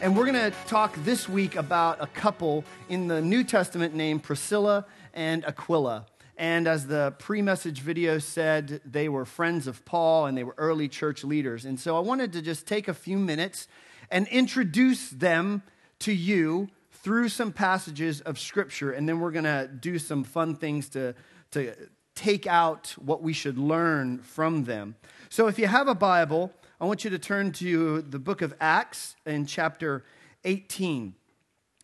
And 0.00 0.16
we're 0.16 0.30
going 0.30 0.52
to 0.52 0.56
talk 0.68 0.94
this 1.02 1.28
week 1.28 1.56
about 1.56 2.00
a 2.00 2.06
couple 2.06 2.64
in 2.88 3.08
the 3.08 3.20
New 3.20 3.42
Testament 3.42 3.96
named 3.96 4.22
Priscilla 4.22 4.86
and 5.12 5.44
Aquila. 5.44 6.06
And 6.36 6.68
as 6.68 6.86
the 6.86 7.16
pre 7.18 7.42
message 7.42 7.80
video 7.80 8.20
said, 8.20 8.80
they 8.84 9.08
were 9.08 9.24
friends 9.24 9.66
of 9.66 9.84
Paul 9.84 10.26
and 10.26 10.38
they 10.38 10.44
were 10.44 10.54
early 10.56 10.88
church 10.88 11.24
leaders. 11.24 11.64
And 11.64 11.80
so 11.80 11.96
I 11.96 12.00
wanted 12.00 12.32
to 12.34 12.42
just 12.42 12.64
take 12.64 12.86
a 12.86 12.94
few 12.94 13.18
minutes 13.18 13.66
and 14.08 14.28
introduce 14.28 15.10
them 15.10 15.64
to 15.98 16.12
you 16.12 16.68
through 16.92 17.28
some 17.28 17.52
passages 17.52 18.20
of 18.20 18.38
Scripture. 18.38 18.92
And 18.92 19.08
then 19.08 19.18
we're 19.18 19.32
going 19.32 19.44
to 19.44 19.68
do 19.68 19.98
some 19.98 20.22
fun 20.22 20.54
things 20.54 20.88
to, 20.90 21.16
to 21.50 21.74
take 22.14 22.46
out 22.46 22.94
what 22.98 23.20
we 23.20 23.32
should 23.32 23.58
learn 23.58 24.18
from 24.18 24.62
them. 24.62 24.94
So 25.28 25.48
if 25.48 25.58
you 25.58 25.66
have 25.66 25.88
a 25.88 25.94
Bible, 25.94 26.52
I 26.80 26.84
want 26.84 27.02
you 27.02 27.10
to 27.10 27.18
turn 27.18 27.50
to 27.54 28.02
the 28.02 28.20
book 28.20 28.40
of 28.40 28.54
Acts 28.60 29.16
in 29.26 29.46
chapter 29.46 30.04
18. 30.44 31.12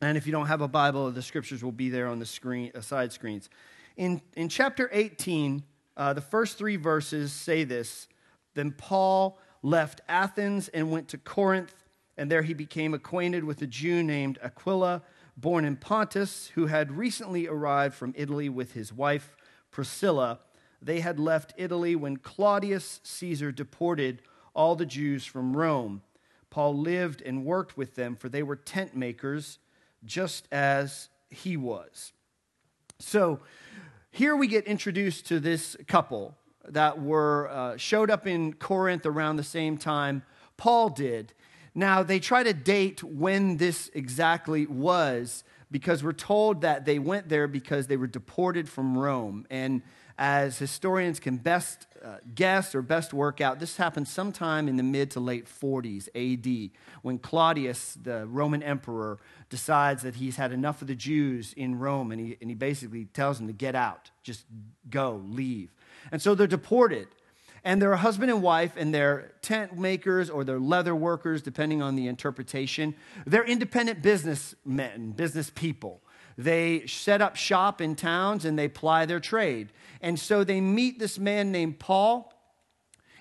And 0.00 0.16
if 0.16 0.24
you 0.24 0.30
don't 0.30 0.46
have 0.46 0.60
a 0.60 0.68
Bible, 0.68 1.10
the 1.10 1.20
scriptures 1.20 1.64
will 1.64 1.72
be 1.72 1.88
there 1.88 2.06
on 2.06 2.20
the 2.20 2.26
screen, 2.26 2.70
uh, 2.76 2.80
side 2.80 3.12
screens. 3.12 3.50
In, 3.96 4.22
in 4.36 4.48
chapter 4.48 4.88
18, 4.92 5.64
uh, 5.96 6.12
the 6.12 6.20
first 6.20 6.58
three 6.58 6.76
verses 6.76 7.32
say 7.32 7.64
this 7.64 8.06
Then 8.54 8.70
Paul 8.70 9.36
left 9.62 10.00
Athens 10.08 10.68
and 10.68 10.92
went 10.92 11.08
to 11.08 11.18
Corinth, 11.18 11.74
and 12.16 12.30
there 12.30 12.42
he 12.42 12.54
became 12.54 12.94
acquainted 12.94 13.42
with 13.42 13.60
a 13.62 13.66
Jew 13.66 14.00
named 14.04 14.38
Aquila, 14.44 15.02
born 15.36 15.64
in 15.64 15.74
Pontus, 15.74 16.52
who 16.54 16.66
had 16.66 16.92
recently 16.92 17.48
arrived 17.48 17.96
from 17.96 18.14
Italy 18.16 18.48
with 18.48 18.74
his 18.74 18.92
wife 18.92 19.34
Priscilla. 19.72 20.38
They 20.80 21.00
had 21.00 21.18
left 21.18 21.52
Italy 21.56 21.96
when 21.96 22.18
Claudius 22.18 23.00
Caesar 23.02 23.50
deported 23.50 24.22
all 24.54 24.76
the 24.76 24.86
Jews 24.86 25.24
from 25.24 25.56
Rome. 25.56 26.02
Paul 26.50 26.76
lived 26.76 27.20
and 27.22 27.44
worked 27.44 27.76
with 27.76 27.94
them, 27.96 28.16
for 28.16 28.28
they 28.28 28.42
were 28.42 28.56
tent 28.56 28.96
makers, 28.96 29.58
just 30.04 30.46
as 30.52 31.08
he 31.28 31.56
was. 31.56 32.12
So 33.00 33.40
here 34.10 34.36
we 34.36 34.46
get 34.46 34.64
introduced 34.66 35.26
to 35.26 35.40
this 35.40 35.76
couple 35.88 36.36
that 36.68 37.02
were 37.02 37.48
uh, 37.48 37.76
showed 37.76 38.10
up 38.10 38.26
in 38.26 38.52
Corinth 38.52 39.04
around 39.04 39.36
the 39.36 39.42
same 39.42 39.76
time 39.76 40.22
Paul 40.56 40.90
did. 40.90 41.32
Now 41.74 42.02
they 42.02 42.20
try 42.20 42.44
to 42.44 42.52
date 42.52 43.02
when 43.02 43.56
this 43.56 43.90
exactly 43.92 44.66
was 44.66 45.42
because 45.70 46.04
we're 46.04 46.12
told 46.12 46.60
that 46.60 46.84
they 46.84 47.00
went 47.00 47.28
there 47.28 47.48
because 47.48 47.88
they 47.88 47.96
were 47.96 48.06
deported 48.06 48.68
from 48.68 48.96
Rome 48.96 49.46
and 49.50 49.82
as 50.18 50.58
historians 50.58 51.18
can 51.18 51.36
best 51.36 51.86
uh, 52.04 52.16
guess 52.34 52.74
or 52.74 52.82
best 52.82 53.12
work 53.12 53.40
out, 53.40 53.58
this 53.58 53.76
happened 53.76 54.06
sometime 54.06 54.68
in 54.68 54.76
the 54.76 54.82
mid 54.82 55.10
to 55.12 55.20
late 55.20 55.46
40s 55.46 56.08
AD 56.14 56.70
when 57.02 57.18
Claudius, 57.18 57.94
the 57.94 58.26
Roman 58.26 58.62
emperor, 58.62 59.18
decides 59.48 60.02
that 60.02 60.16
he's 60.16 60.36
had 60.36 60.52
enough 60.52 60.82
of 60.82 60.88
the 60.88 60.94
Jews 60.94 61.52
in 61.56 61.78
Rome 61.78 62.12
and 62.12 62.20
he, 62.20 62.36
and 62.40 62.50
he 62.50 62.54
basically 62.54 63.06
tells 63.06 63.38
them 63.38 63.46
to 63.46 63.52
get 63.52 63.74
out, 63.74 64.10
just 64.22 64.44
go, 64.90 65.22
leave. 65.26 65.74
And 66.12 66.20
so 66.20 66.34
they're 66.34 66.46
deported. 66.46 67.08
And 67.66 67.80
they're 67.80 67.94
a 67.94 67.96
husband 67.96 68.30
and 68.30 68.42
wife, 68.42 68.74
and 68.76 68.94
they're 68.94 69.32
tent 69.40 69.78
makers 69.78 70.28
or 70.28 70.44
they're 70.44 70.60
leather 70.60 70.94
workers, 70.94 71.40
depending 71.40 71.80
on 71.80 71.96
the 71.96 72.08
interpretation. 72.08 72.94
They're 73.26 73.42
independent 73.42 74.02
businessmen, 74.02 75.12
business 75.12 75.48
people. 75.48 76.02
They 76.36 76.86
set 76.86 77.22
up 77.22 77.36
shop 77.36 77.80
in 77.80 77.94
towns 77.94 78.44
and 78.44 78.58
they 78.58 78.68
ply 78.68 79.06
their 79.06 79.20
trade. 79.20 79.72
And 80.00 80.18
so 80.18 80.44
they 80.44 80.60
meet 80.60 80.98
this 80.98 81.18
man 81.18 81.52
named 81.52 81.78
Paul 81.78 82.32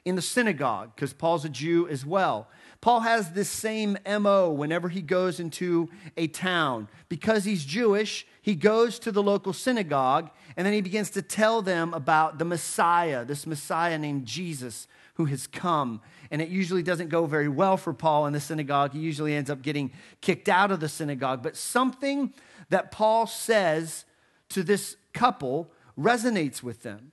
in 0.06 0.16
the 0.16 0.22
synagogue 0.22 0.92
because 0.96 1.14
Paul's 1.14 1.46
a 1.46 1.50
Jew 1.50 1.88
as 1.88 2.06
well. 2.06 2.48
Paul 2.82 3.02
has 3.02 3.32
this 3.32 3.48
same 3.48 3.98
MO 4.06 4.50
whenever 4.52 4.90
he 4.90 5.02
goes 5.02 5.40
into 5.40 5.90
a 6.18 6.28
town. 6.28 6.90
Because 7.08 7.46
he's 7.46 7.64
Jewish, 7.64 8.28
he 8.42 8.56
goes 8.56 9.00
to 9.00 9.12
the 9.12 9.24
local 9.24 9.54
synagogue 9.54 10.30
and 10.58 10.66
then 10.66 10.74
he 10.74 10.82
begins 10.82 11.10
to 11.12 11.22
tell 11.22 11.62
them 11.62 11.94
about 11.94 12.40
the 12.40 12.46
Messiah, 12.46 13.24
this 13.24 13.48
Messiah 13.48 13.98
named 13.98 14.26
Jesus 14.26 14.88
who 15.16 15.26
has 15.26 15.48
come. 15.48 16.02
And 16.32 16.42
it 16.42 16.50
usually 16.50 16.84
doesn't 16.84 17.10
go 17.10 17.26
very 17.26 17.48
well 17.48 17.78
for 17.78 17.94
Paul 17.94 18.26
in 18.26 18.34
the 18.34 18.40
synagogue. 18.40 18.94
He 18.94 19.00
usually 19.00 19.34
ends 19.34 19.50
up 19.50 19.62
getting 19.62 19.92
kicked 20.22 20.50
out 20.50 20.72
of 20.72 20.80
the 20.80 20.90
synagogue. 20.90 21.44
But 21.44 21.56
something 21.56 22.34
that 22.70 22.92
Paul 22.92 23.28
says 23.28 24.06
to 24.50 24.64
this 24.64 24.96
couple 25.14 25.72
resonates 25.98 26.64
with 26.64 26.84
them. 26.84 27.12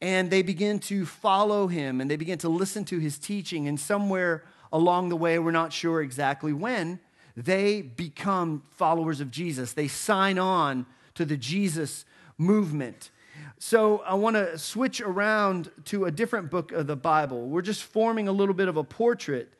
And 0.00 0.30
they 0.30 0.42
begin 0.42 0.80
to 0.80 1.06
follow 1.06 1.66
him 1.66 2.00
and 2.00 2.10
they 2.10 2.16
begin 2.16 2.38
to 2.38 2.48
listen 2.48 2.84
to 2.86 2.98
his 2.98 3.18
teaching. 3.18 3.68
And 3.68 3.80
somewhere 3.80 4.44
along 4.72 5.08
the 5.08 5.16
way, 5.16 5.38
we're 5.38 5.50
not 5.50 5.72
sure 5.72 6.02
exactly 6.02 6.52
when, 6.52 7.00
they 7.36 7.82
become 7.82 8.62
followers 8.70 9.20
of 9.20 9.30
Jesus. 9.30 9.72
They 9.72 9.88
sign 9.88 10.38
on 10.38 10.86
to 11.14 11.24
the 11.24 11.36
Jesus 11.36 12.04
movement. 12.38 13.10
So 13.58 14.00
I 14.00 14.14
want 14.14 14.36
to 14.36 14.58
switch 14.58 15.00
around 15.00 15.70
to 15.86 16.04
a 16.04 16.10
different 16.10 16.50
book 16.50 16.72
of 16.72 16.86
the 16.86 16.96
Bible. 16.96 17.48
We're 17.48 17.62
just 17.62 17.82
forming 17.82 18.28
a 18.28 18.32
little 18.32 18.54
bit 18.54 18.68
of 18.68 18.76
a 18.76 18.84
portrait 18.84 19.52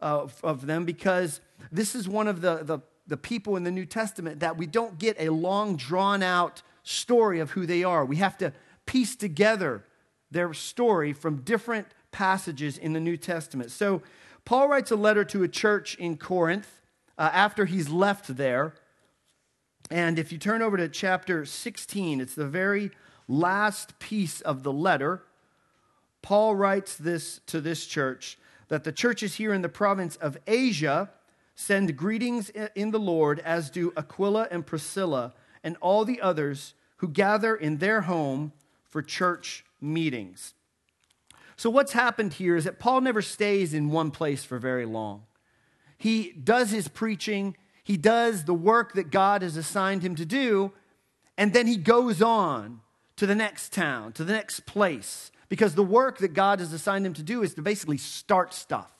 of, 0.00 0.38
of 0.44 0.66
them 0.66 0.84
because 0.84 1.40
this 1.72 1.94
is 1.94 2.08
one 2.08 2.28
of 2.28 2.40
the, 2.40 2.62
the, 2.62 2.80
the 3.06 3.16
people 3.16 3.56
in 3.56 3.64
the 3.64 3.70
New 3.70 3.86
Testament 3.86 4.40
that 4.40 4.56
we 4.56 4.66
don't 4.66 4.98
get 4.98 5.16
a 5.18 5.30
long, 5.30 5.76
drawn 5.76 6.22
out 6.22 6.62
story 6.82 7.40
of 7.40 7.52
who 7.52 7.66
they 7.66 7.84
are. 7.84 8.04
We 8.04 8.16
have 8.16 8.36
to 8.38 8.52
piece 8.84 9.16
together 9.16 9.84
their 10.30 10.52
story 10.54 11.12
from 11.12 11.42
different 11.42 11.86
passages 12.10 12.78
in 12.78 12.92
the 12.92 13.00
New 13.00 13.16
Testament. 13.16 13.70
So, 13.70 14.02
Paul 14.44 14.68
writes 14.68 14.92
a 14.92 14.96
letter 14.96 15.24
to 15.24 15.42
a 15.42 15.48
church 15.48 15.96
in 15.96 16.16
Corinth 16.16 16.80
uh, 17.18 17.30
after 17.32 17.64
he's 17.64 17.88
left 17.88 18.36
there. 18.36 18.74
And 19.90 20.18
if 20.18 20.30
you 20.30 20.38
turn 20.38 20.62
over 20.62 20.76
to 20.76 20.88
chapter 20.88 21.44
16, 21.44 22.20
it's 22.20 22.36
the 22.36 22.46
very 22.46 22.92
last 23.26 23.98
piece 23.98 24.40
of 24.40 24.62
the 24.62 24.72
letter. 24.72 25.24
Paul 26.22 26.54
writes 26.54 26.96
this 26.96 27.40
to 27.46 27.60
this 27.60 27.86
church 27.86 28.38
that 28.68 28.84
the 28.84 28.92
churches 28.92 29.34
here 29.34 29.52
in 29.52 29.62
the 29.62 29.68
province 29.68 30.16
of 30.16 30.36
Asia 30.46 31.10
send 31.56 31.96
greetings 31.96 32.50
in 32.74 32.92
the 32.92 33.00
Lord, 33.00 33.40
as 33.40 33.70
do 33.70 33.92
Aquila 33.96 34.46
and 34.50 34.64
Priscilla 34.64 35.34
and 35.64 35.76
all 35.80 36.04
the 36.04 36.20
others 36.20 36.74
who 36.98 37.08
gather 37.08 37.56
in 37.56 37.78
their 37.78 38.02
home 38.02 38.52
for 38.84 39.02
church 39.02 39.64
meetings. 39.80 40.54
So, 41.56 41.70
what's 41.70 41.92
happened 41.92 42.34
here 42.34 42.54
is 42.54 42.64
that 42.64 42.78
Paul 42.78 43.00
never 43.00 43.22
stays 43.22 43.74
in 43.74 43.90
one 43.90 44.10
place 44.10 44.44
for 44.44 44.58
very 44.58 44.84
long. 44.84 45.22
He 45.98 46.32
does 46.32 46.70
his 46.70 46.88
preaching, 46.88 47.56
he 47.82 47.96
does 47.96 48.44
the 48.44 48.54
work 48.54 48.92
that 48.92 49.10
God 49.10 49.42
has 49.42 49.56
assigned 49.56 50.02
him 50.02 50.14
to 50.16 50.26
do, 50.26 50.72
and 51.38 51.52
then 51.52 51.66
he 51.66 51.76
goes 51.76 52.20
on 52.20 52.80
to 53.16 53.26
the 53.26 53.34
next 53.34 53.72
town, 53.72 54.12
to 54.12 54.24
the 54.24 54.32
next 54.32 54.66
place, 54.66 55.30
because 55.48 55.74
the 55.74 55.82
work 55.82 56.18
that 56.18 56.34
God 56.34 56.60
has 56.60 56.72
assigned 56.72 57.06
him 57.06 57.14
to 57.14 57.22
do 57.22 57.42
is 57.42 57.54
to 57.54 57.62
basically 57.62 57.98
start 57.98 58.52
stuff, 58.52 58.92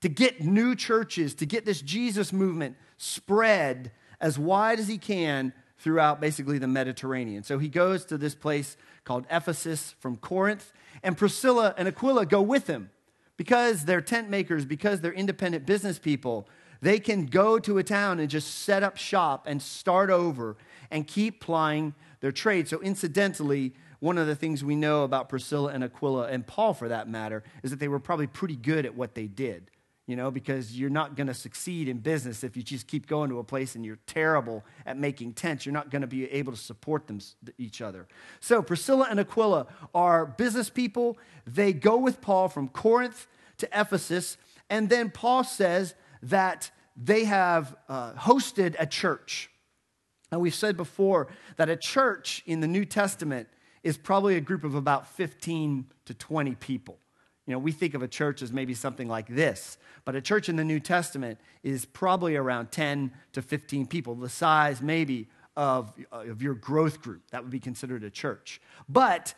to 0.00 0.08
get 0.08 0.40
new 0.40 0.74
churches, 0.74 1.34
to 1.36 1.46
get 1.46 1.64
this 1.64 1.80
Jesus 1.80 2.32
movement 2.32 2.76
spread 2.96 3.92
as 4.20 4.38
wide 4.38 4.78
as 4.78 4.88
he 4.88 4.98
can 4.98 5.52
throughout 5.78 6.20
basically 6.20 6.58
the 6.58 6.66
Mediterranean. 6.66 7.42
So 7.42 7.58
he 7.58 7.68
goes 7.68 8.04
to 8.06 8.18
this 8.18 8.34
place 8.34 8.76
called 9.04 9.26
Ephesus 9.30 9.94
from 10.00 10.16
Corinth, 10.16 10.72
and 11.02 11.16
Priscilla 11.16 11.74
and 11.76 11.86
Aquila 11.86 12.26
go 12.26 12.42
with 12.42 12.66
him 12.66 12.90
because 13.36 13.84
they're 13.84 14.00
tent 14.00 14.30
makers, 14.30 14.64
because 14.64 15.00
they're 15.00 15.12
independent 15.12 15.66
business 15.66 15.98
people. 15.98 16.48
They 16.80 16.98
can 16.98 17.26
go 17.26 17.58
to 17.58 17.78
a 17.78 17.82
town 17.82 18.18
and 18.18 18.28
just 18.28 18.62
set 18.62 18.82
up 18.82 18.96
shop 18.96 19.46
and 19.46 19.62
start 19.62 20.10
over 20.10 20.56
and 20.90 21.06
keep 21.06 21.40
plying 21.40 21.94
their 22.20 22.32
trade. 22.32 22.68
So, 22.68 22.80
incidentally, 22.80 23.74
one 24.00 24.18
of 24.18 24.26
the 24.26 24.34
things 24.34 24.62
we 24.62 24.76
know 24.76 25.04
about 25.04 25.28
Priscilla 25.28 25.72
and 25.72 25.84
Aquila, 25.84 26.28
and 26.28 26.46
Paul 26.46 26.74
for 26.74 26.88
that 26.88 27.08
matter, 27.08 27.44
is 27.62 27.70
that 27.70 27.80
they 27.80 27.88
were 27.88 27.98
probably 27.98 28.26
pretty 28.26 28.56
good 28.56 28.84
at 28.86 28.94
what 28.94 29.14
they 29.14 29.26
did 29.26 29.70
you 30.06 30.14
know, 30.14 30.30
because 30.30 30.78
you're 30.78 30.88
not 30.88 31.16
going 31.16 31.26
to 31.26 31.34
succeed 31.34 31.88
in 31.88 31.98
business 31.98 32.44
if 32.44 32.56
you 32.56 32.62
just 32.62 32.86
keep 32.86 33.08
going 33.08 33.28
to 33.30 33.40
a 33.40 33.44
place 33.44 33.74
and 33.74 33.84
you're 33.84 33.98
terrible 34.06 34.64
at 34.86 34.96
making 34.96 35.32
tents. 35.32 35.66
You're 35.66 35.72
not 35.72 35.90
going 35.90 36.02
to 36.02 36.08
be 36.08 36.30
able 36.30 36.52
to 36.52 36.58
support 36.58 37.08
them 37.08 37.20
each 37.58 37.82
other. 37.82 38.06
So 38.38 38.62
Priscilla 38.62 39.08
and 39.10 39.18
Aquila 39.18 39.66
are 39.94 40.24
business 40.24 40.70
people. 40.70 41.18
They 41.44 41.72
go 41.72 41.96
with 41.96 42.20
Paul 42.20 42.48
from 42.48 42.68
Corinth 42.68 43.26
to 43.58 43.68
Ephesus, 43.72 44.36
and 44.70 44.88
then 44.88 45.10
Paul 45.10 45.42
says 45.42 45.94
that 46.22 46.70
they 46.96 47.24
have 47.24 47.74
uh, 47.88 48.12
hosted 48.12 48.76
a 48.78 48.86
church. 48.86 49.50
And 50.30 50.40
we've 50.40 50.54
said 50.54 50.76
before 50.76 51.28
that 51.56 51.68
a 51.68 51.76
church 51.76 52.42
in 52.46 52.60
the 52.60 52.66
New 52.66 52.84
Testament 52.84 53.48
is 53.82 53.96
probably 53.96 54.36
a 54.36 54.40
group 54.40 54.64
of 54.64 54.74
about 54.74 55.06
15 55.08 55.86
to 56.06 56.14
20 56.14 56.54
people. 56.56 56.98
You 57.46 57.52
know, 57.52 57.58
we 57.58 57.72
think 57.72 57.94
of 57.94 58.02
a 58.02 58.08
church 58.08 58.42
as 58.42 58.52
maybe 58.52 58.74
something 58.74 59.08
like 59.08 59.28
this, 59.28 59.78
but 60.04 60.16
a 60.16 60.20
church 60.20 60.48
in 60.48 60.56
the 60.56 60.64
New 60.64 60.80
Testament 60.80 61.38
is 61.62 61.84
probably 61.84 62.36
around 62.36 62.72
10 62.72 63.12
to 63.32 63.42
15 63.42 63.86
people, 63.86 64.16
the 64.16 64.28
size 64.28 64.82
maybe 64.82 65.28
of, 65.56 65.92
of 66.10 66.42
your 66.42 66.54
growth 66.54 67.00
group. 67.00 67.22
That 67.30 67.42
would 67.42 67.50
be 67.50 67.60
considered 67.60 68.02
a 68.02 68.10
church. 68.10 68.60
But 68.88 69.34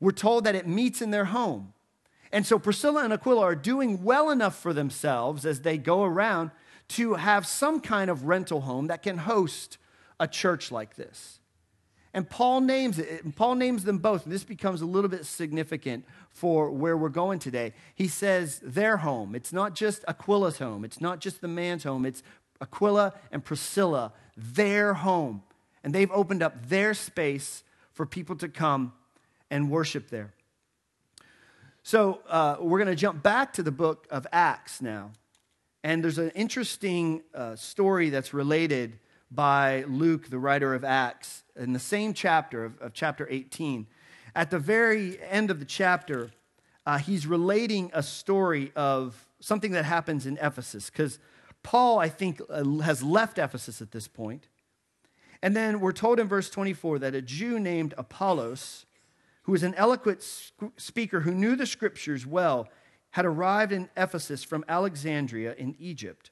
we're 0.00 0.10
told 0.10 0.44
that 0.44 0.56
it 0.56 0.66
meets 0.66 1.00
in 1.00 1.12
their 1.12 1.26
home. 1.26 1.72
And 2.32 2.46
so 2.46 2.58
Priscilla 2.58 3.04
and 3.04 3.12
Aquila 3.12 3.42
are 3.42 3.54
doing 3.54 4.02
well 4.02 4.30
enough 4.30 4.58
for 4.58 4.72
themselves 4.72 5.46
as 5.46 5.60
they 5.60 5.78
go 5.78 6.02
around 6.02 6.50
to 6.88 7.14
have 7.14 7.46
some 7.46 7.80
kind 7.80 8.10
of 8.10 8.24
rental 8.24 8.62
home 8.62 8.88
that 8.88 9.02
can 9.02 9.18
host 9.18 9.78
a 10.18 10.26
church 10.26 10.72
like 10.72 10.96
this. 10.96 11.38
And 12.14 12.28
Paul 12.28 12.60
names 12.60 12.98
it. 12.98 13.34
Paul 13.36 13.54
names 13.54 13.84
them 13.84 13.98
both. 13.98 14.24
And 14.24 14.32
this 14.32 14.44
becomes 14.44 14.82
a 14.82 14.86
little 14.86 15.08
bit 15.08 15.24
significant 15.24 16.04
for 16.30 16.70
where 16.70 16.96
we're 16.96 17.08
going 17.08 17.38
today. 17.38 17.72
He 17.94 18.08
says 18.08 18.60
their 18.62 18.98
home. 18.98 19.34
It's 19.34 19.52
not 19.52 19.74
just 19.74 20.04
Aquila's 20.06 20.58
home. 20.58 20.84
It's 20.84 21.00
not 21.00 21.20
just 21.20 21.40
the 21.40 21.48
man's 21.48 21.84
home. 21.84 22.04
It's 22.04 22.22
Aquila 22.60 23.14
and 23.30 23.44
Priscilla, 23.44 24.12
their 24.36 24.94
home. 24.94 25.42
And 25.82 25.94
they've 25.94 26.10
opened 26.12 26.42
up 26.42 26.68
their 26.68 26.94
space 26.94 27.64
for 27.92 28.06
people 28.06 28.36
to 28.36 28.48
come 28.48 28.92
and 29.50 29.70
worship 29.70 30.08
there. 30.08 30.32
So 31.82 32.20
uh, 32.28 32.56
we're 32.60 32.78
going 32.78 32.88
to 32.88 32.94
jump 32.94 33.22
back 33.22 33.54
to 33.54 33.62
the 33.62 33.72
book 33.72 34.06
of 34.10 34.26
Acts 34.32 34.80
now. 34.80 35.10
And 35.82 36.04
there's 36.04 36.18
an 36.18 36.30
interesting 36.30 37.22
uh, 37.34 37.56
story 37.56 38.10
that's 38.10 38.32
related 38.32 38.98
by 39.34 39.84
Luke, 39.88 40.28
the 40.28 40.38
writer 40.38 40.74
of 40.74 40.84
Acts, 40.84 41.44
in 41.56 41.72
the 41.72 41.78
same 41.78 42.14
chapter 42.14 42.64
of, 42.64 42.80
of 42.80 42.92
chapter 42.92 43.26
18. 43.30 43.86
At 44.34 44.50
the 44.50 44.58
very 44.58 45.18
end 45.22 45.50
of 45.50 45.58
the 45.58 45.64
chapter, 45.64 46.30
uh, 46.86 46.98
he's 46.98 47.26
relating 47.26 47.90
a 47.94 48.02
story 48.02 48.72
of 48.74 49.26
something 49.40 49.72
that 49.72 49.84
happens 49.84 50.26
in 50.26 50.38
Ephesus, 50.40 50.90
because 50.90 51.18
Paul, 51.62 51.98
I 51.98 52.08
think, 52.08 52.40
uh, 52.50 52.64
has 52.80 53.02
left 53.02 53.38
Ephesus 53.38 53.80
at 53.80 53.92
this 53.92 54.08
point. 54.08 54.48
And 55.42 55.56
then 55.56 55.80
we're 55.80 55.92
told 55.92 56.20
in 56.20 56.28
verse 56.28 56.50
24 56.50 57.00
that 57.00 57.14
a 57.14 57.22
Jew 57.22 57.58
named 57.58 57.94
Apollos 57.98 58.86
who 59.42 59.52
was 59.52 59.62
an 59.62 59.74
eloquent 59.74 60.22
speaker 60.76 61.20
who 61.20 61.32
knew 61.32 61.56
the 61.56 61.66
scriptures 61.66 62.26
well, 62.26 62.68
had 63.10 63.24
arrived 63.24 63.72
in 63.72 63.88
Ephesus 63.96 64.44
from 64.44 64.64
Alexandria 64.68 65.54
in 65.54 65.74
Egypt. 65.78 66.30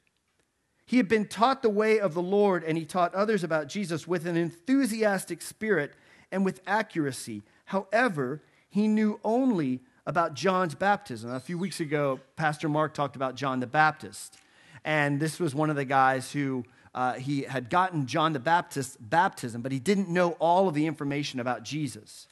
He 0.91 0.97
had 0.97 1.07
been 1.07 1.29
taught 1.29 1.63
the 1.63 1.71
way 1.71 2.01
of 2.01 2.15
the 2.15 2.21
Lord, 2.21 2.65
and 2.65 2.77
he 2.77 2.85
taught 2.85 3.15
others 3.15 3.45
about 3.45 3.69
Jesus 3.69 4.09
with 4.09 4.27
an 4.27 4.37
enthusiastic 4.37 5.41
spirit 5.41 5.93
and 6.33 6.45
with 6.45 6.61
accuracy. 6.67 7.43
However, 7.67 8.43
he 8.69 8.89
knew 8.89 9.21
only 9.23 9.83
about 10.05 10.35
John's 10.35 10.75
baptism. 10.75 11.31
A 11.31 11.39
few 11.39 11.59
weeks 11.59 11.79
ago, 11.79 12.19
Pastor 12.35 12.69
Mark 12.69 12.93
talked 12.93 13.15
about 13.15 13.37
John 13.37 13.61
the 13.61 13.69
Baptist. 13.69 14.37
And 14.85 15.21
this 15.21 15.39
was 15.39 15.55
one 15.55 15.71
of 15.71 15.77
the 15.77 15.85
guys 15.85 16.33
who 16.33 16.65
uh, 16.93 17.13
he 17.13 17.43
had 17.43 17.71
gotten 17.71 18.09
John 18.09 18.33
the 18.33 18.41
Baptist's 18.41 18.97
baptism, 18.97 19.63
but 19.63 19.71
he 19.71 19.79
didn't 19.79 20.09
know 20.09 20.33
all 20.41 20.67
of 20.67 20.75
the 20.75 20.89
information 20.89 21.39
about 21.39 21.63
Jesus. 21.63 22.27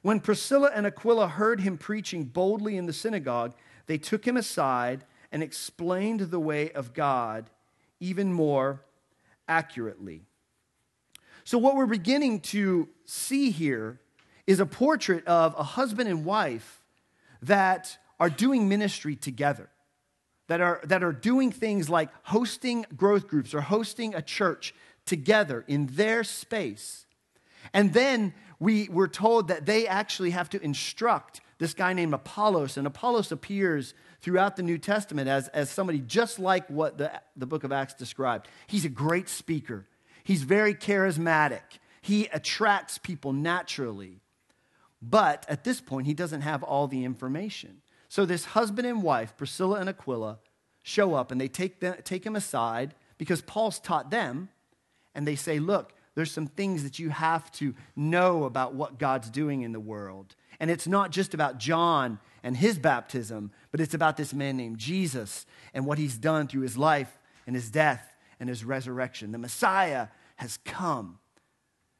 When 0.00 0.20
Priscilla 0.20 0.70
and 0.74 0.86
Aquila 0.86 1.28
heard 1.28 1.60
him 1.60 1.76
preaching 1.76 2.24
boldly 2.24 2.78
in 2.78 2.86
the 2.86 2.94
synagogue, 2.94 3.52
they 3.84 3.98
took 3.98 4.26
him 4.26 4.38
aside 4.38 5.04
and 5.30 5.42
explained 5.42 6.20
the 6.20 6.40
way 6.40 6.70
of 6.72 6.94
God 6.94 7.50
even 8.00 8.32
more 8.32 8.82
accurately. 9.46 10.22
So, 11.44 11.58
what 11.58 11.76
we're 11.76 11.86
beginning 11.86 12.40
to 12.40 12.88
see 13.04 13.50
here 13.50 14.00
is 14.46 14.60
a 14.60 14.66
portrait 14.66 15.26
of 15.26 15.54
a 15.58 15.62
husband 15.62 16.08
and 16.08 16.24
wife 16.24 16.82
that 17.42 17.98
are 18.20 18.30
doing 18.30 18.68
ministry 18.68 19.16
together, 19.16 19.68
that 20.48 20.60
are, 20.60 20.80
that 20.84 21.02
are 21.02 21.12
doing 21.12 21.52
things 21.52 21.88
like 21.88 22.10
hosting 22.24 22.84
growth 22.96 23.28
groups 23.28 23.54
or 23.54 23.60
hosting 23.60 24.14
a 24.14 24.22
church 24.22 24.74
together 25.06 25.64
in 25.68 25.86
their 25.86 26.24
space. 26.24 27.06
And 27.72 27.92
then 27.92 28.34
we 28.58 28.88
were 28.88 29.08
told 29.08 29.48
that 29.48 29.66
they 29.66 29.86
actually 29.86 30.30
have 30.30 30.50
to 30.50 30.62
instruct 30.62 31.40
this 31.58 31.74
guy 31.74 31.92
named 31.92 32.14
Apollos. 32.14 32.76
And 32.76 32.86
Apollos 32.86 33.30
appears 33.32 33.94
throughout 34.20 34.56
the 34.56 34.62
New 34.62 34.78
Testament 34.78 35.28
as, 35.28 35.48
as 35.48 35.70
somebody 35.70 35.98
just 36.00 36.38
like 36.38 36.68
what 36.68 36.98
the, 36.98 37.20
the 37.36 37.46
book 37.46 37.64
of 37.64 37.72
Acts 37.72 37.94
described. 37.94 38.48
He's 38.66 38.84
a 38.84 38.90
great 38.90 39.28
speaker, 39.28 39.86
he's 40.24 40.42
very 40.42 40.74
charismatic, 40.74 41.62
he 42.00 42.26
attracts 42.26 42.98
people 42.98 43.32
naturally. 43.32 44.20
But 45.00 45.46
at 45.48 45.62
this 45.62 45.80
point, 45.80 46.08
he 46.08 46.14
doesn't 46.14 46.40
have 46.40 46.64
all 46.64 46.88
the 46.88 47.04
information. 47.04 47.82
So, 48.08 48.24
this 48.24 48.46
husband 48.46 48.86
and 48.86 49.02
wife, 49.02 49.36
Priscilla 49.36 49.78
and 49.78 49.88
Aquila, 49.88 50.38
show 50.82 51.14
up 51.14 51.30
and 51.30 51.40
they 51.40 51.46
take, 51.46 51.80
them, 51.80 51.96
take 52.02 52.24
him 52.24 52.34
aside 52.34 52.94
because 53.16 53.42
Paul's 53.42 53.78
taught 53.78 54.10
them. 54.10 54.48
And 55.14 55.26
they 55.26 55.36
say, 55.36 55.58
Look, 55.58 55.92
there's 56.14 56.32
some 56.32 56.46
things 56.46 56.82
that 56.82 56.98
you 56.98 57.10
have 57.10 57.50
to 57.52 57.74
know 57.94 58.44
about 58.44 58.74
what 58.74 58.98
God's 58.98 59.30
doing 59.30 59.62
in 59.62 59.72
the 59.72 59.80
world. 59.80 60.34
And 60.60 60.70
it's 60.70 60.86
not 60.86 61.10
just 61.10 61.34
about 61.34 61.58
John 61.58 62.18
and 62.42 62.56
his 62.56 62.78
baptism, 62.78 63.52
but 63.70 63.80
it's 63.80 63.94
about 63.94 64.16
this 64.16 64.34
man 64.34 64.56
named 64.56 64.78
Jesus 64.78 65.46
and 65.72 65.86
what 65.86 65.98
he's 65.98 66.18
done 66.18 66.48
through 66.48 66.62
his 66.62 66.76
life 66.76 67.18
and 67.46 67.54
his 67.54 67.70
death 67.70 68.12
and 68.40 68.48
his 68.48 68.64
resurrection. 68.64 69.32
The 69.32 69.38
Messiah 69.38 70.08
has 70.36 70.58
come. 70.64 71.18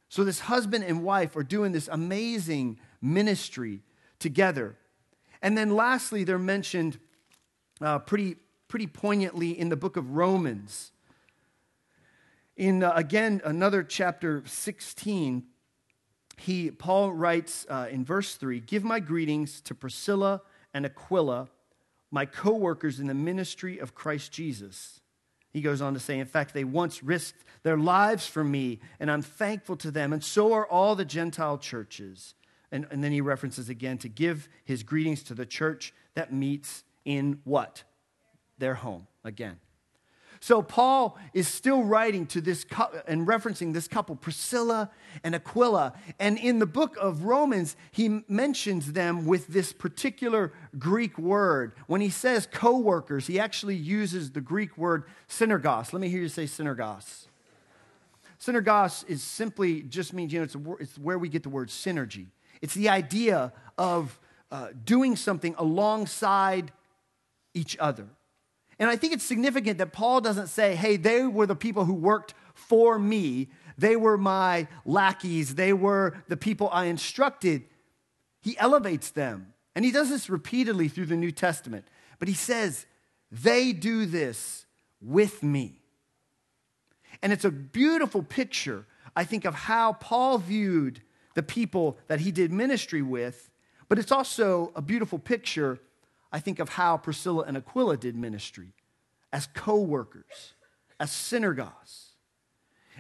So, 0.09 0.25
this 0.25 0.41
husband 0.41 0.85
and 0.85 1.05
wife 1.05 1.37
are 1.37 1.43
doing 1.43 1.73
this 1.73 1.89
amazing 1.89 2.79
ministry 3.03 3.83
together. 4.19 4.77
And 5.43 5.57
then, 5.57 5.77
lastly, 5.77 6.25
they're 6.25 6.39
mentioned 6.39 6.99
uh, 7.81 7.99
pretty, 8.01 8.37
pretty 8.69 8.87
poignantly 8.87 9.59
in 9.59 9.69
the 9.69 9.77
book 9.77 9.97
of 9.97 10.13
Romans. 10.13 10.93
In 12.57 12.83
uh, 12.83 12.93
again 12.97 13.41
another 13.45 13.85
chapter 13.85 14.43
16, 14.47 15.45
he 16.41 16.71
Paul 16.71 17.13
writes 17.13 17.67
uh, 17.69 17.89
in 17.91 18.05
verse 18.05 18.35
3, 18.35 18.61
"Give 18.61 18.85
my 18.85 19.01
greetings 19.01 19.61
to 19.63 19.75
Priscilla 19.75 20.43
and 20.73 20.85
Aquila, 20.87 21.49
my 22.11 22.25
co-workers 22.25 23.01
in 23.01 23.07
the 23.07 23.15
ministry 23.15 23.79
of 23.79 23.95
Christ 23.95 24.33
Jesus." 24.33 25.01
He 25.51 25.63
goes 25.63 25.81
on 25.81 25.95
to 25.95 26.01
say, 26.01 26.19
in 26.19 26.27
fact, 26.27 26.53
they 26.53 26.65
once 26.65 27.03
risked 27.03 27.43
their 27.63 27.79
lives 27.79 28.27
for 28.27 28.45
me, 28.45 28.81
and 29.01 29.11
I'm 29.11 29.23
thankful 29.23 29.77
to 29.79 29.91
them, 29.91 30.13
and 30.13 30.23
so 30.23 30.53
are 30.53 30.67
all 30.67 30.95
the 30.95 31.05
Gentile 31.05 31.59
churches. 31.59 32.35
And, 32.71 32.87
and 32.91 33.03
then 33.03 33.13
he 33.13 33.23
references 33.23 33.69
again 33.71 33.97
to 33.99 34.09
give 34.09 34.49
his 34.65 34.83
greetings 34.83 35.23
to 35.25 35.35
the 35.35 35.47
church 35.47 35.95
that 36.15 36.33
meets 36.33 36.85
in 37.05 37.41
what? 37.45 37.83
Their 38.59 38.75
home 38.75 39.07
again. 39.25 39.59
So 40.41 40.63
Paul 40.63 41.19
is 41.35 41.49
still 41.49 41.83
writing 41.83 42.27
to 42.27 42.41
this 42.41 42.65
and 43.07 43.27
referencing 43.27 43.73
this 43.73 43.89
couple, 43.89 44.15
Priscilla 44.17 44.91
and 45.25 45.35
Aquila. 45.35 45.95
And 46.19 46.39
in 46.39 46.59
the 46.59 46.67
book 46.67 46.97
of 47.01 47.25
Romans, 47.25 47.77
he 47.91 48.23
mentions 48.29 48.93
them 48.93 49.27
with 49.27 49.49
this 49.49 49.73
particular 49.73 50.53
Greek 50.79 51.19
word. 51.19 51.73
When 51.87 52.01
he 52.01 52.11
says 52.11 52.49
co 52.51 52.79
workers, 52.79 53.27
he 53.27 53.41
actually 53.41 53.77
uses 53.77 54.31
the 54.31 54.41
Greek 54.41 54.79
word 54.79 55.05
synergos. 55.29 55.93
Let 55.93 56.01
me 56.01 56.09
hear 56.09 56.21
you 56.21 56.29
say 56.29 56.45
synergos. 56.45 57.27
Synergos 58.41 59.05
is 59.09 59.23
simply 59.23 59.83
just 59.83 60.13
means, 60.13 60.33
you 60.33 60.39
know, 60.39 60.45
it's, 60.45 60.55
a, 60.55 60.73
it's 60.79 60.99
where 60.99 61.19
we 61.19 61.29
get 61.29 61.43
the 61.43 61.49
word 61.49 61.69
synergy. 61.69 62.27
It's 62.63 62.75
the 62.75 62.89
idea 62.89 63.53
of 63.77 64.19
uh, 64.51 64.69
doing 64.85 65.17
something 65.17 65.55
alongside 65.59 66.73
each 67.55 67.77
other. 67.81 68.07
And 68.79 68.89
I 68.89 68.97
think 68.97 69.13
it's 69.13 69.25
significant 69.25 69.79
that 69.79 69.93
Paul 69.93 70.21
doesn't 70.21 70.49
say, 70.49 70.77
hey, 70.77 70.97
they 70.97 71.25
were 71.25 71.47
the 71.47 71.57
people 71.57 71.85
who 71.85 71.95
worked 71.95 72.35
for 72.55 72.99
me. 72.99 73.49
They 73.77 73.97
were 73.97 74.17
my 74.17 74.69
lackeys. 74.85 75.55
They 75.55 75.73
were 75.73 76.17
the 76.29 76.37
people 76.37 76.69
I 76.73 76.87
instructed. 76.87 77.65
He 78.41 78.57
elevates 78.59 79.11
them. 79.11 79.55
And 79.75 79.85
he 79.85 79.91
does 79.91 80.09
this 80.09 80.31
repeatedly 80.31 80.89
through 80.89 81.07
the 81.07 81.17
New 81.17 81.33
Testament. 81.33 81.87
But 82.19 82.29
he 82.29 82.35
says, 82.35 82.87
they 83.31 83.73
do 83.73 84.07
this 84.07 84.67
with 85.01 85.43
me. 85.43 85.81
And 87.23 87.33
it's 87.33 87.45
a 87.45 87.51
beautiful 87.51 88.23
picture, 88.23 88.87
I 89.15 89.25
think, 89.25 89.45
of 89.45 89.55
how 89.55 89.95
Paul 89.95 90.39
viewed 90.39 91.03
the 91.35 91.43
people 91.43 91.99
that 92.07 92.21
he 92.21 92.31
did 92.31 92.53
ministry 92.53 93.03
with. 93.03 93.51
But 93.89 93.99
it's 93.99 94.13
also 94.13 94.73
a 94.75 94.83
beautiful 94.83 95.19
picture 95.19 95.81
I 96.33 96.41
think 96.41 96.59
of 96.59 96.71
how 96.71 96.97
Priscilla 96.97 97.45
and 97.47 97.57
Aquila 97.57 97.97
did 97.97 98.17
ministry 98.17 98.73
as 99.33 99.49
co 99.55 99.81
workers, 99.81 100.55
as 101.01 101.11
synergos. 101.11 102.11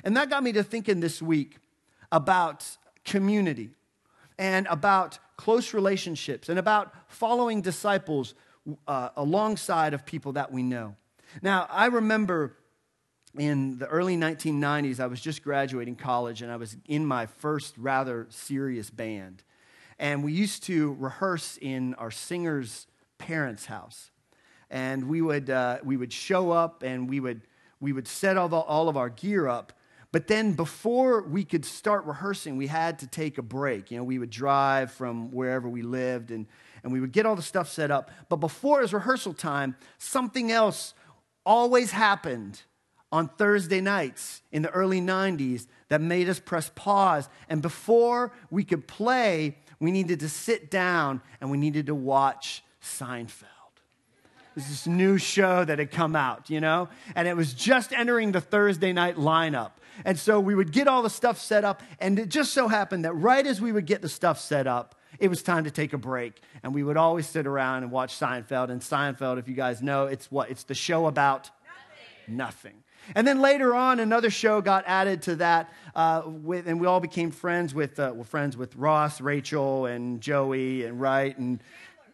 And 0.04 0.16
that 0.16 0.30
got 0.30 0.42
me 0.42 0.52
to 0.52 0.62
thinking 0.62 1.00
this 1.00 1.20
week 1.20 1.58
about 2.12 2.64
community 3.04 3.70
and 4.38 4.66
about 4.68 5.18
close 5.36 5.74
relationships 5.74 6.48
and 6.48 6.58
about 6.58 6.92
following 7.08 7.60
disciples 7.60 8.34
uh, 8.86 9.10
alongside 9.16 9.94
of 9.94 10.04
people 10.04 10.32
that 10.32 10.52
we 10.52 10.62
know. 10.62 10.94
Now, 11.42 11.66
I 11.70 11.86
remember 11.86 12.56
in 13.36 13.78
the 13.78 13.86
early 13.86 14.16
1990s, 14.16 15.00
I 15.00 15.06
was 15.06 15.20
just 15.20 15.42
graduating 15.42 15.96
college 15.96 16.42
and 16.42 16.50
I 16.50 16.56
was 16.56 16.76
in 16.86 17.04
my 17.06 17.26
first 17.26 17.76
rather 17.78 18.26
serious 18.30 18.90
band. 18.90 19.42
And 19.98 20.22
we 20.22 20.32
used 20.32 20.64
to 20.64 20.94
rehearse 20.98 21.58
in 21.60 21.94
our 21.94 22.10
singer's 22.10 22.86
parents' 23.18 23.66
house. 23.66 24.10
And 24.70 25.08
we 25.08 25.22
would, 25.22 25.50
uh, 25.50 25.78
we 25.82 25.96
would 25.96 26.12
show 26.12 26.50
up 26.50 26.82
and 26.82 27.08
we 27.08 27.20
would, 27.20 27.42
we 27.80 27.92
would 27.92 28.08
set 28.08 28.36
all, 28.36 28.52
all 28.54 28.88
of 28.88 28.96
our 28.96 29.08
gear 29.08 29.48
up. 29.48 29.72
But 30.10 30.26
then 30.26 30.54
before 30.54 31.22
we 31.22 31.44
could 31.44 31.64
start 31.64 32.04
rehearsing, 32.06 32.56
we 32.56 32.66
had 32.66 32.98
to 33.00 33.06
take 33.06 33.36
a 33.36 33.42
break. 33.42 33.90
You 33.90 33.98
know, 33.98 34.04
we 34.04 34.18
would 34.18 34.30
drive 34.30 34.90
from 34.90 35.30
wherever 35.30 35.68
we 35.68 35.82
lived 35.82 36.30
and, 36.30 36.46
and 36.82 36.92
we 36.92 37.00
would 37.00 37.12
get 37.12 37.26
all 37.26 37.36
the 37.36 37.42
stuff 37.42 37.68
set 37.68 37.90
up. 37.90 38.10
But 38.28 38.36
before 38.36 38.78
it 38.78 38.82
was 38.82 38.94
rehearsal 38.94 39.34
time, 39.34 39.76
something 39.98 40.50
else 40.50 40.94
always 41.44 41.90
happened 41.90 42.62
on 43.10 43.28
Thursday 43.28 43.80
nights 43.80 44.42
in 44.52 44.62
the 44.62 44.70
early 44.70 45.00
90s 45.00 45.66
that 45.88 46.00
made 46.00 46.28
us 46.28 46.38
press 46.38 46.70
pause. 46.74 47.28
And 47.48 47.60
before 47.60 48.32
we 48.50 48.64
could 48.64 48.86
play, 48.86 49.58
we 49.80 49.90
needed 49.90 50.20
to 50.20 50.28
sit 50.28 50.70
down 50.70 51.22
and 51.40 51.50
we 51.50 51.58
needed 51.58 51.86
to 51.86 51.94
watch 51.94 52.62
Seinfeld. 52.82 53.44
This 54.54 54.86
new 54.88 55.18
show 55.18 55.64
that 55.64 55.78
had 55.78 55.92
come 55.92 56.16
out, 56.16 56.50
you 56.50 56.60
know? 56.60 56.88
And 57.14 57.28
it 57.28 57.36
was 57.36 57.54
just 57.54 57.92
entering 57.92 58.32
the 58.32 58.40
Thursday 58.40 58.92
night 58.92 59.16
lineup. 59.16 59.72
And 60.04 60.18
so 60.18 60.40
we 60.40 60.54
would 60.54 60.72
get 60.72 60.88
all 60.88 61.02
the 61.02 61.10
stuff 61.10 61.40
set 61.40 61.64
up, 61.64 61.82
and 62.00 62.18
it 62.18 62.28
just 62.28 62.52
so 62.52 62.68
happened 62.68 63.04
that 63.04 63.12
right 63.12 63.46
as 63.46 63.60
we 63.60 63.72
would 63.72 63.86
get 63.86 64.02
the 64.02 64.08
stuff 64.08 64.40
set 64.40 64.66
up, 64.66 64.94
it 65.18 65.28
was 65.28 65.42
time 65.42 65.64
to 65.64 65.70
take 65.70 65.92
a 65.92 65.98
break. 65.98 66.40
And 66.62 66.74
we 66.74 66.82
would 66.82 66.96
always 66.96 67.26
sit 67.26 67.46
around 67.46 67.82
and 67.82 67.92
watch 67.92 68.18
Seinfeld. 68.18 68.70
And 68.70 68.80
Seinfeld, 68.80 69.38
if 69.38 69.48
you 69.48 69.54
guys 69.54 69.82
know, 69.82 70.06
it's 70.06 70.30
what? 70.30 70.50
It's 70.50 70.64
the 70.64 70.74
show 70.74 71.06
about 71.06 71.50
nothing. 72.26 72.36
nothing. 72.36 72.84
And 73.14 73.26
then 73.26 73.40
later 73.40 73.74
on, 73.74 74.00
another 74.00 74.28
show 74.28 74.60
got 74.60 74.84
added 74.86 75.22
to 75.22 75.36
that, 75.36 75.72
uh, 75.94 76.22
with, 76.26 76.66
and 76.66 76.80
we 76.80 76.86
all 76.86 77.00
became 77.00 77.30
friends 77.30 77.74
with, 77.74 77.98
uh, 77.98 78.12
we're 78.14 78.24
friends 78.24 78.56
with 78.56 78.76
Ross, 78.76 79.20
Rachel, 79.20 79.86
and 79.86 80.20
Joey, 80.20 80.84
and 80.84 81.00
Wright, 81.00 81.36
and, 81.38 81.60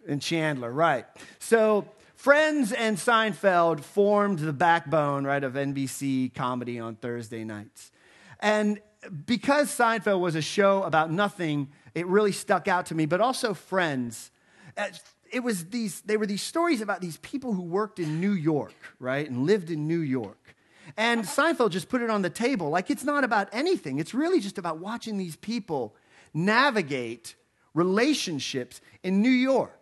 and 0.09 0.21
Chandler, 0.21 0.71
right. 0.71 1.07
So 1.39 1.87
Friends 2.17 2.73
and 2.73 2.97
Seinfeld 2.97 3.81
formed 3.81 4.39
the 4.39 4.53
backbone, 4.53 5.25
right, 5.25 5.45
of 5.45 5.55
NBC 5.55 6.35
comedy 6.35 6.79
on 6.79 6.97
Thursday 6.97 7.45
nights. 7.45 7.93
And 8.41 8.81
because 9.27 9.69
Seinfeld 9.69 10.21
was 10.21 10.35
a 10.35 10.43
show 10.43 10.83
about 10.85 11.11
nothing, 11.11 11.69
it 11.95 12.07
really 12.07 12.33
stuck 12.33 12.69
out 12.69 12.87
to 12.87 12.95
me, 12.95 13.07
but 13.07 13.21
also 13.21 13.55
Friends. 13.55 14.31
Uh, 14.77 14.87
it 15.31 15.41
was 15.41 15.67
these, 15.67 16.01
they 16.03 16.17
were 16.17 16.27
these 16.27 16.43
stories 16.43 16.81
about 16.81 17.01
these 17.01 17.17
people 17.19 17.53
who 17.53 17.63
worked 17.63 17.99
in 17.99 18.21
New 18.21 18.33
York, 18.33 18.75
right, 18.99 19.29
and 19.29 19.47
lived 19.47 19.71
in 19.71 19.87
New 19.87 20.01
York. 20.01 20.55
And 20.97 21.25
Seinfeld 21.25 21.71
just 21.71 21.89
put 21.89 22.03
it 22.03 22.11
on 22.11 22.23
the 22.23 22.31
table. 22.31 22.71
Like 22.71 22.91
it's 22.91 23.05
not 23.05 23.25
about 23.25 23.49
anything, 23.53 23.99
it's 23.99 24.15
really 24.15 24.41
just 24.41 24.59
about 24.59 24.79
watching 24.79 25.19
these 25.19 25.37
people 25.37 25.95
navigate 26.33 27.35
relationships 27.75 28.81
in 29.03 29.21
New 29.21 29.31
York. 29.31 29.79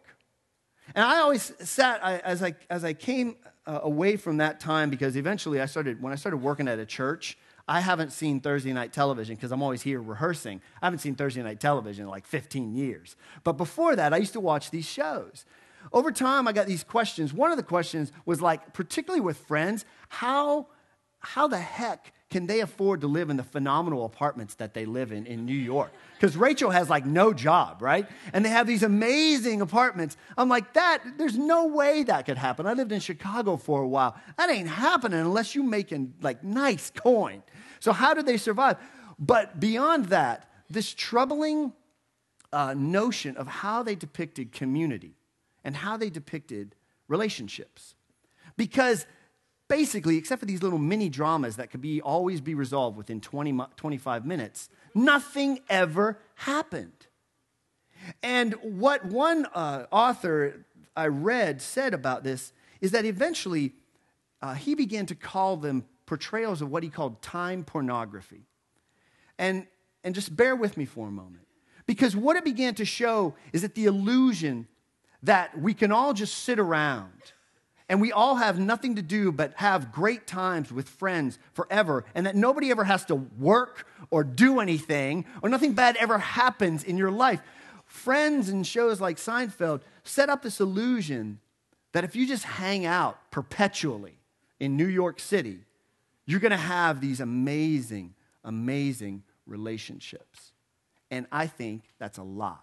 And 0.95 1.05
I 1.05 1.21
always 1.21 1.53
sat, 1.61 2.05
I, 2.05 2.19
as, 2.19 2.43
I, 2.43 2.55
as 2.69 2.85
I 2.85 2.93
came 2.93 3.37
uh, 3.67 3.81
away 3.83 4.17
from 4.17 4.39
that 4.39 4.61
time, 4.61 4.91
because 4.91 5.17
eventually 5.17 5.61
I 5.61 5.67
started, 5.67 6.03
when 6.03 6.13
I 6.13 6.17
started 6.17 6.39
working 6.39 6.69
at 6.69 6.79
a 6.79 6.87
church, 6.87 7.39
I 7.69 7.81
haven't 7.81 8.13
seen 8.13 8.41
Thursday 8.41 8.73
night 8.73 8.93
television 8.93 9.37
because 9.37 9.53
I'm 9.53 9.63
always 9.63 9.83
here 9.83 10.01
rehearsing. 10.01 10.61
I 10.81 10.87
haven't 10.87 10.99
seen 10.99 11.15
Thursday 11.15 11.43
night 11.43 11.61
television 11.61 12.05
in 12.05 12.11
like 12.11 12.27
15 12.27 12.75
years. 12.75 13.17
But 13.45 13.53
before 13.53 13.97
that, 13.97 14.13
I 14.13 14.17
used 14.17 14.33
to 14.33 14.41
watch 14.41 14.71
these 14.71 14.87
shows. 14.87 15.45
Over 15.93 16.13
time, 16.13 16.47
I 16.47 16.53
got 16.53 16.67
these 16.67 16.85
questions. 16.85 17.33
One 17.33 17.51
of 17.51 17.57
the 17.57 17.63
questions 17.63 18.13
was 18.25 18.41
like, 18.41 18.73
particularly 18.73 19.21
with 19.21 19.37
friends, 19.37 19.85
how, 20.09 20.69
how 21.21 21.49
the 21.49 21.59
heck 21.59 22.13
can 22.31 22.47
they 22.47 22.61
afford 22.61 23.01
to 23.03 23.07
live 23.07 23.31
in 23.31 23.37
the 23.37 23.43
phenomenal 23.43 24.05
apartments 24.05 24.55
that 24.57 24.75
they 24.75 24.87
live 24.87 25.13
in 25.13 25.27
in 25.27 25.45
New 25.45 25.53
York? 25.53 25.93
Because 26.23 26.37
Rachel 26.37 26.71
has 26.71 26.89
like 26.89 27.05
no 27.05 27.33
job, 27.33 27.83
right? 27.83 28.09
And 28.33 28.45
they 28.45 28.49
have 28.51 28.69
these 28.69 28.85
amazing 28.85 29.61
apartments. 29.61 30.17
I'm 30.39 30.49
like, 30.49 30.75
that, 30.75 31.03
there's 31.19 31.37
no 31.37 31.67
way 31.67 32.05
that 32.05 32.27
could 32.27 32.39
happen. 32.39 32.65
I 32.65 32.75
lived 32.75 32.93
in 32.93 33.01
Chicago 33.01 33.57
for 33.57 33.83
a 33.83 33.89
while. 33.89 34.15
That 34.39 34.49
ain't 34.49 34.69
happening 34.69 35.19
unless 35.19 35.57
you're 35.57 35.65
making 35.65 36.15
like 36.23 36.45
nice 36.45 36.93
coin. 36.95 37.43
So 37.81 37.91
how 37.91 38.15
did 38.15 38.27
they 38.27 38.37
survive? 38.37 38.77
But 39.19 39.59
beyond 39.59 40.11
that, 40.11 40.49
this 40.71 40.95
troubling 40.95 41.73
uh, 42.53 42.75
notion 42.79 43.37
of 43.37 43.49
how 43.49 43.83
they 43.83 43.97
depicted 43.97 44.53
community 44.53 45.17
and 45.65 45.75
how 45.75 45.97
they 45.97 46.09
depicted 46.09 46.77
relationships. 47.09 47.97
Because 48.57 49.07
basically, 49.73 50.19
except 50.19 50.39
for 50.39 50.45
these 50.45 50.63
little 50.63 50.79
mini 50.79 51.09
dramas 51.09 51.57
that 51.57 51.71
could 51.71 51.81
be 51.81 52.03
always 52.03 52.43
be 52.43 52.55
resolved 52.55 52.95
within 52.95 53.23
20, 53.23 53.59
25 53.77 54.27
minutes, 54.27 54.69
nothing 54.95 55.61
ever 55.71 56.19
happened. 56.35 57.07
And 58.23 58.53
what 58.61 59.07
one 59.07 59.47
uh, 59.55 59.87
author 59.91 60.67
I 60.95 61.07
read 61.07 61.63
said 61.63 61.95
about 61.95 62.23
this 62.23 62.53
is 62.83 62.91
that 62.91 63.07
eventually 63.07 63.73
uh, 64.43 64.53
he 64.53 64.75
began 64.75 65.07
to 65.07 65.15
call 65.15 65.57
them 65.57 65.87
portrayals 66.05 66.61
of 66.61 66.71
what 66.71 66.83
he 66.83 66.91
called 66.91 67.23
time 67.23 67.65
pornography. 67.65 68.43
And, 69.39 69.67
and 70.05 70.15
just 70.15 70.37
bear 70.37 70.55
with 70.55 70.77
me 70.77 70.85
for 70.85 71.09
a 71.09 71.11
moment. 71.11 71.47
Because 71.87 72.15
what 72.15 72.37
it 72.37 72.45
began 72.45 72.75
to 72.75 72.85
show 72.85 73.37
is 73.55 73.63
that 73.63 73.75
the 73.75 73.87
illusion 73.87 74.69
that 75.23 75.59
we 75.59 75.73
can 75.73 75.93
all 75.93 76.13
just 76.13 76.41
sit 76.41 76.59
around 76.59 77.32
and 77.93 78.01
we 78.01 78.11
all 78.11 78.37
have 78.37 78.59
nothing 78.59 78.97
to 78.97 79.03
do 79.03 79.31
but 79.31 79.53
have 79.57 79.93
great 79.93 80.27
times 80.27 80.73
with 80.73 80.89
friends 80.89 81.39
forever, 81.53 82.07
and 82.15 82.25
that 82.25 82.35
nobody 82.35 82.71
ever 82.71 82.85
has 82.85 83.05
to 83.05 83.17
work 83.17 83.87
or 84.11 84.25
do 84.25 84.61
anything, 84.61 85.27
or 85.43 85.51
nothing 85.51 85.75
bad 85.75 85.97
ever 85.99 86.17
happens 86.17 86.85
in 86.85 86.97
your 86.97 87.11
life. 87.11 87.43
Friends 87.85 88.49
and 88.49 88.67
shows 88.67 88.99
like 88.99 89.19
Seinfeld 89.19 89.83
set 90.05 90.31
up 90.31 90.41
this 90.43 90.59
illusion 90.59 91.39
that 91.93 92.03
if 92.03 92.17
you 92.17 92.27
just 92.27 92.45
hang 92.45 92.87
out 92.87 93.31
perpetually 93.31 94.17
in 94.59 94.79
New 94.79 94.89
York 94.89 95.21
City, 95.21 95.59
you're 96.25 96.41
going 96.41 96.51
to 96.51 96.57
have 96.57 96.99
these 96.99 97.21
amazing, 97.21 98.15
amazing 98.43 99.23
relationships. 99.47 100.53
And 101.11 101.27
I 101.31 101.47
think 101.47 101.83
that's 101.99 102.17
a 102.17 102.23
lie. 102.23 102.57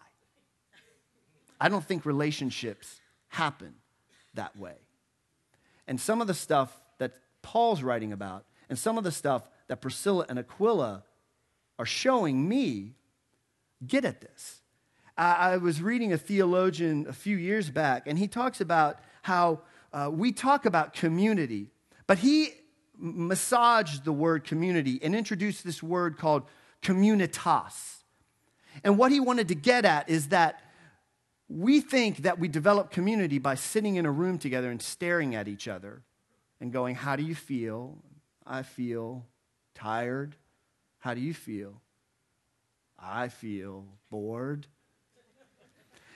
I 1.61 1.69
don't 1.69 1.85
think 1.85 2.07
relationships 2.07 2.99
happen 3.27 3.75
that 4.33 4.57
way. 4.57 4.73
And 5.89 5.99
some 5.99 6.21
of 6.21 6.27
the 6.27 6.35
stuff 6.35 6.79
that 6.99 7.13
Paul's 7.41 7.81
writing 7.81 8.13
about, 8.13 8.45
and 8.69 8.77
some 8.77 8.99
of 8.99 9.03
the 9.03 9.11
stuff 9.11 9.49
that 9.67 9.81
Priscilla 9.81 10.23
and 10.29 10.37
Aquila 10.37 11.03
are 11.79 11.85
showing 11.85 12.47
me 12.47 12.93
get 13.85 14.05
at 14.05 14.21
this. 14.21 14.61
I, 15.17 15.53
I 15.53 15.57
was 15.57 15.81
reading 15.81 16.13
a 16.13 16.17
theologian 16.17 17.07
a 17.09 17.13
few 17.13 17.35
years 17.35 17.71
back, 17.71 18.03
and 18.05 18.19
he 18.19 18.27
talks 18.27 18.61
about 18.61 18.99
how 19.23 19.61
uh, 19.91 20.11
we 20.13 20.31
talk 20.31 20.67
about 20.67 20.93
community, 20.93 21.71
but 22.05 22.19
he 22.19 22.49
massaged 22.95 24.03
the 24.03 24.11
word 24.11 24.43
community 24.43 24.99
and 25.01 25.15
introduced 25.15 25.63
this 25.65 25.81
word 25.81 26.19
called 26.19 26.43
communitas. 26.83 27.95
And 28.83 28.95
what 28.95 29.11
he 29.11 29.19
wanted 29.19 29.47
to 29.47 29.55
get 29.55 29.85
at 29.85 30.07
is 30.07 30.27
that 30.27 30.61
we 31.49 31.81
think 31.81 32.17
that 32.19 32.39
we 32.39 32.47
develop 32.47 32.91
community 32.91 33.39
by 33.39 33.55
sitting 33.55 33.95
in 33.95 34.05
a 34.05 34.11
room 34.11 34.37
together 34.37 34.69
and 34.69 34.81
staring 34.81 35.33
at 35.33 35.47
each 35.47 35.67
other 35.67 36.03
and 36.61 36.71
going, 36.71 36.95
How 36.95 37.15
do 37.15 37.23
you 37.23 37.35
feel? 37.35 37.97
I 38.45 38.61
feel 38.61 39.25
tired. 39.73 40.35
How 40.99 41.13
do 41.13 41.21
you 41.21 41.33
feel? 41.33 41.81
I 42.97 43.29
feel 43.29 43.85
bored. 44.11 44.67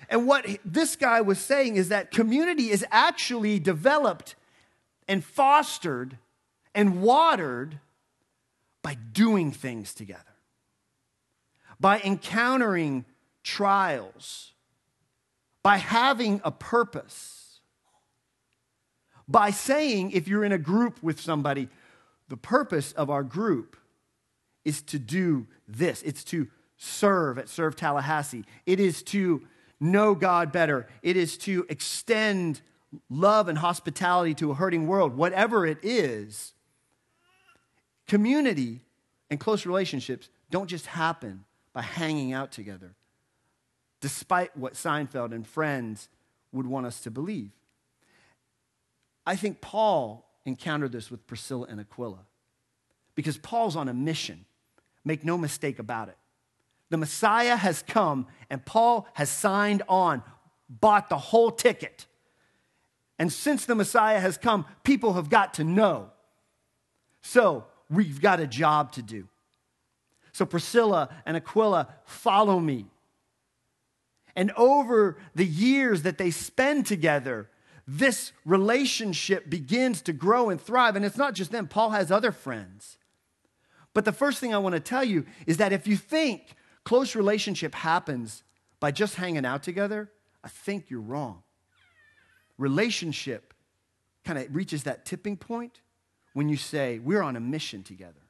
And 0.09 0.27
what 0.27 0.45
this 0.65 0.95
guy 0.95 1.21
was 1.21 1.39
saying 1.39 1.77
is 1.77 1.89
that 1.89 2.11
community 2.11 2.69
is 2.69 2.85
actually 2.91 3.57
developed 3.59 4.35
and 5.07 5.23
fostered 5.23 6.17
and 6.75 7.01
watered 7.01 7.79
by 8.81 8.97
doing 9.13 9.51
things 9.51 9.93
together, 9.93 10.35
by 11.79 12.01
encountering 12.01 13.05
trials 13.43 14.52
by 15.63 15.77
having 15.77 16.41
a 16.43 16.51
purpose, 16.51 17.62
by 19.27 19.50
saying, 19.50 20.12
if 20.12 20.27
you're 20.27 20.43
in 20.43 20.51
a 20.51 20.58
group 20.58 21.01
with 21.01 21.20
somebody, 21.20 21.70
the 22.27 22.38
purpose 22.38 22.91
of 22.91 23.10
our 23.10 23.24
group 23.24 23.77
is 24.65 24.82
to 24.82 25.00
do 25.00 25.48
this. 25.67 26.01
It's 26.03 26.24
to 26.25 26.48
serve 26.77 27.38
at 27.38 27.48
Serve 27.48 27.77
Tallahassee. 27.77 28.43
It 28.65 28.82
is 28.82 29.01
to 29.03 29.41
know 29.79 30.13
God 30.15 30.51
better. 30.51 30.88
It 31.01 31.15
is 31.15 31.38
to 31.39 31.65
extend 31.70 32.62
love 33.10 33.48
and 33.48 33.58
hospitality 33.58 34.34
to 34.36 34.51
a 34.51 34.53
hurting 34.53 34.86
world. 34.86 35.15
Whatever 35.15 35.65
it 35.65 35.77
is, 35.82 36.53
community 38.08 38.82
and 39.29 39.39
close 39.39 39.65
relationships 39.65 40.29
don't 40.51 40.67
just 40.67 40.88
happen 40.88 41.46
by 41.72 41.82
hanging 41.82 42.34
out 42.34 42.51
together 42.51 42.96
despite 44.03 44.55
what 44.57 44.74
Seinfeld 44.74 45.33
and 45.33 45.48
friends 45.48 46.10
would 46.51 46.67
want 46.67 46.86
us 46.86 47.00
to 47.00 47.10
believe. 47.10 47.51
I 49.25 49.38
think 49.38 49.62
Paul 49.62 50.29
encountered 50.43 50.91
this 50.91 51.10
with 51.10 51.25
Priscilla 51.25 51.67
and 51.69 51.79
Aquila 51.79 52.19
because 53.15 53.38
Paul's 53.38 53.77
on 53.77 53.88
a 53.88 53.93
mission. 53.93 54.43
Make 55.05 55.24
no 55.24 55.38
mistake 55.38 55.79
about 55.79 56.10
it. 56.10 56.17
The 56.89 56.98
Messiah 56.98 57.55
has 57.55 57.81
come, 57.81 58.27
and 58.50 58.65
Paul 58.65 59.07
has 59.13 59.29
signed 59.29 59.83
on, 59.88 60.22
bought 60.69 61.07
the 61.07 61.17
whole 61.17 61.50
ticket. 61.50 62.05
And 63.17 63.31
since 63.31 63.63
the 63.63 63.74
Messiah 63.74 64.19
has 64.19 64.38
come, 64.38 64.65
people 64.83 65.13
have 65.13 65.29
got 65.29 65.53
to 65.53 65.63
know. 65.63 66.10
So 67.22 67.67
we've 67.89 68.19
got 68.19 68.41
a 68.41 68.48
job 68.48 68.91
to 68.93 69.01
do. 69.01 69.29
So 70.33 70.45
Priscilla 70.45 71.07
and 71.25 71.38
Aquila, 71.38 71.88
follow 72.03 72.60
me. 72.60 72.88
And 74.35 74.51
over 74.51 75.17
the 75.35 75.45
years 75.45 76.01
that 76.03 76.17
they 76.17 76.31
spend 76.31 76.85
together, 76.85 77.49
this 77.87 78.31
relationship 78.45 79.49
begins 79.49 80.01
to 80.03 80.13
grow 80.13 80.49
and 80.49 80.59
thrive. 80.59 80.95
And 80.95 81.05
it's 81.05 81.17
not 81.17 81.33
just 81.33 81.51
them, 81.51 81.67
Paul 81.67 81.91
has 81.91 82.11
other 82.11 82.31
friends. 82.31 82.97
But 83.93 84.05
the 84.05 84.11
first 84.11 84.39
thing 84.39 84.53
I 84.53 84.57
want 84.57 84.73
to 84.73 84.79
tell 84.79 85.03
you 85.03 85.25
is 85.45 85.57
that 85.57 85.73
if 85.73 85.87
you 85.87 85.97
think 85.97 86.55
close 86.83 87.15
relationship 87.15 87.75
happens 87.75 88.43
by 88.79 88.91
just 88.91 89.15
hanging 89.15 89.45
out 89.45 89.63
together, 89.63 90.11
I 90.43 90.47
think 90.47 90.89
you're 90.89 90.99
wrong. 90.99 91.43
Relationship 92.57 93.53
kind 94.25 94.39
of 94.39 94.53
reaches 94.55 94.83
that 94.83 95.05
tipping 95.05 95.37
point 95.37 95.81
when 96.33 96.49
you 96.49 96.57
say, 96.57 96.99
We're 96.99 97.21
on 97.21 97.35
a 97.35 97.39
mission 97.39 97.83
together. 97.83 98.23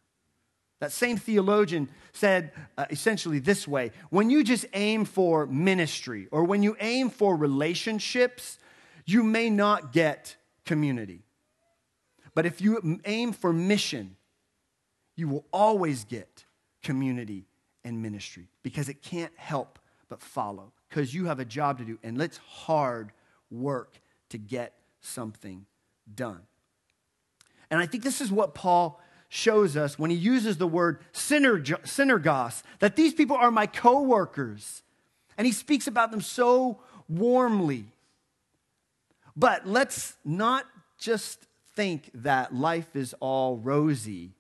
That 0.80 0.92
same 0.92 1.18
theologian 1.18 1.90
said 2.12 2.52
uh, 2.78 2.86
essentially 2.90 3.40
this 3.40 3.68
way 3.68 3.92
when 4.10 4.30
you 4.30 4.44
just 4.44 4.66
aim 4.74 5.06
for 5.06 5.46
ministry 5.46 6.28
or 6.32 6.44
when 6.44 6.62
you 6.62 6.76
aim 6.80 7.10
for 7.10 7.36
relationships, 7.36 8.60
you 9.06 9.24
may 9.24 9.50
not 9.50 9.94
get 9.94 10.36
community. 10.66 11.24
But 12.36 12.46
if 12.46 12.62
you 12.62 13.00
aim 13.06 13.32
for 13.34 13.54
mission, 13.54 14.16
you 15.16 15.28
will 15.28 15.46
always 15.54 16.04
get 16.04 16.46
community 16.82 17.46
and 17.84 18.02
ministry 18.02 18.50
because 18.64 18.90
it 18.90 19.02
can't 19.02 19.34
help 19.36 19.80
but 20.10 20.22
follow 20.22 20.72
because 20.90 21.14
you 21.14 21.26
have 21.26 21.40
a 21.40 21.46
job 21.46 21.78
to 21.78 21.86
do 21.86 21.98
and 22.04 22.22
it's 22.22 22.38
hard 22.38 23.12
work 23.50 24.00
to 24.30 24.38
get 24.38 24.74
something 25.02 25.66
done. 26.14 26.42
And 27.70 27.80
I 27.80 27.86
think 27.86 28.04
this 28.04 28.22
is 28.22 28.32
what 28.32 28.54
Paul 28.54 29.02
shows 29.34 29.76
us 29.76 29.98
when 29.98 30.12
he 30.12 30.16
uses 30.16 30.58
the 30.58 30.68
word 30.68 31.00
synergos, 31.12 32.62
that 32.78 32.96
these 32.96 33.16
people 33.16 33.36
are 33.36 33.50
my 33.50 33.66
co-workers. 33.66 34.84
And 35.40 35.48
he 35.48 35.52
speaks 35.52 35.88
about 35.88 36.12
them 36.12 36.22
so 36.22 36.82
warmly. 37.10 37.86
But 39.36 39.68
let's 39.68 40.16
not 40.24 40.68
just 41.00 41.48
think 41.76 42.12
that 42.14 42.54
life 42.54 42.96
is 42.96 43.16
all 43.20 43.58
rosy 43.58 44.34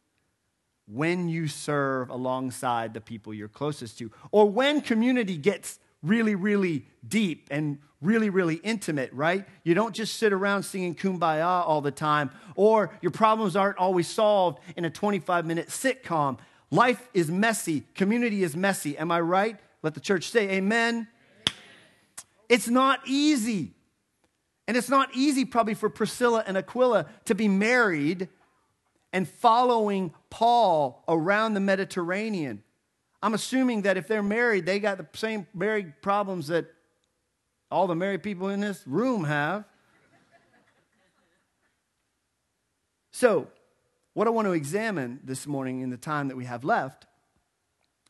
when 0.88 1.28
you 1.28 1.48
serve 1.48 2.12
alongside 2.12 2.94
the 2.94 3.02
people 3.02 3.34
you're 3.34 3.48
closest 3.48 3.98
to, 3.98 4.12
or 4.32 4.48
when 4.48 4.80
community 4.80 5.38
gets 5.38 5.80
really, 6.04 6.36
really 6.36 6.86
deep 7.08 7.48
and 7.50 7.80
really, 8.02 8.30
really 8.30 8.56
intimate, 8.56 9.12
right? 9.14 9.46
You 9.64 9.74
don't 9.74 9.96
just 9.96 10.18
sit 10.18 10.34
around 10.34 10.64
singing 10.64 10.94
kumbaya 10.94 11.66
all 11.66 11.82
the 11.82 11.92
time, 11.92 12.30
or 12.56 12.92
your 13.02 13.12
problems 13.12 13.56
aren't 13.56 13.78
always 13.78 14.08
solved 14.08 14.60
in 14.76 14.86
a 14.86 14.90
25 14.90 15.46
minute 15.46 15.70
sitcom. 15.70 16.38
Life 16.70 17.08
is 17.14 17.32
messy, 17.32 17.86
community 17.96 18.44
is 18.44 18.56
messy. 18.56 18.98
Am 18.98 19.12
I 19.12 19.22
right? 19.22 19.58
Let 19.82 19.94
the 19.94 20.00
church 20.00 20.30
say 20.30 20.50
amen. 20.50 20.94
amen. 20.96 21.08
It's 22.50 22.68
not 22.68 23.00
easy. 23.06 23.74
And 24.68 24.78
it's 24.78 24.90
not 24.90 25.10
easy, 25.14 25.44
probably, 25.44 25.74
for 25.74 25.90
Priscilla 25.90 26.44
and 26.46 26.58
Aquila 26.58 27.08
to 27.26 27.36
be 27.36 27.48
married 27.48 28.30
and 29.12 29.28
following 29.28 30.14
Paul 30.30 31.04
around 31.08 31.54
the 31.54 31.60
Mediterranean. 31.60 32.64
I'm 33.24 33.34
assuming 33.34 33.84
that 33.84 33.96
if 33.96 34.10
they're 34.10 34.22
married, 34.22 34.65
they 34.65 34.82
got 34.82 34.98
the 34.98 35.08
same 35.18 35.48
married 35.53 36.01
problems 36.01 36.48
that 36.48 36.65
all 37.72 37.88
the 37.88 37.96
married 37.96 38.22
people 38.22 38.50
in 38.50 38.60
this 38.60 38.84
room 38.86 39.24
have. 39.24 39.63
So, 43.12 43.48
what 44.13 44.27
I 44.27 44.30
want 44.30 44.48
to 44.48 44.51
examine 44.51 45.22
this 45.24 45.48
morning 45.48 45.80
in 45.80 45.89
the 45.89 45.96
time 45.96 46.27
that 46.27 46.36
we 46.36 46.44
have 46.44 46.65
left 46.65 47.06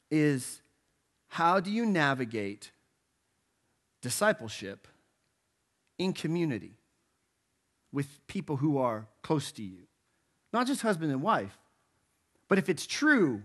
is 0.09 0.63
how 1.27 1.59
do 1.59 1.69
you 1.69 1.85
navigate 1.85 2.71
discipleship 4.01 4.87
in 5.99 6.13
community 6.13 6.79
with 7.91 8.25
people 8.25 8.57
who 8.57 8.79
are 8.79 9.07
close 9.21 9.51
to 9.51 9.61
you? 9.61 9.83
Not 10.51 10.65
just 10.65 10.81
husband 10.81 11.11
and 11.11 11.21
wife, 11.21 11.55
but 12.47 12.57
if 12.57 12.67
it's 12.67 12.87
true 12.87 13.43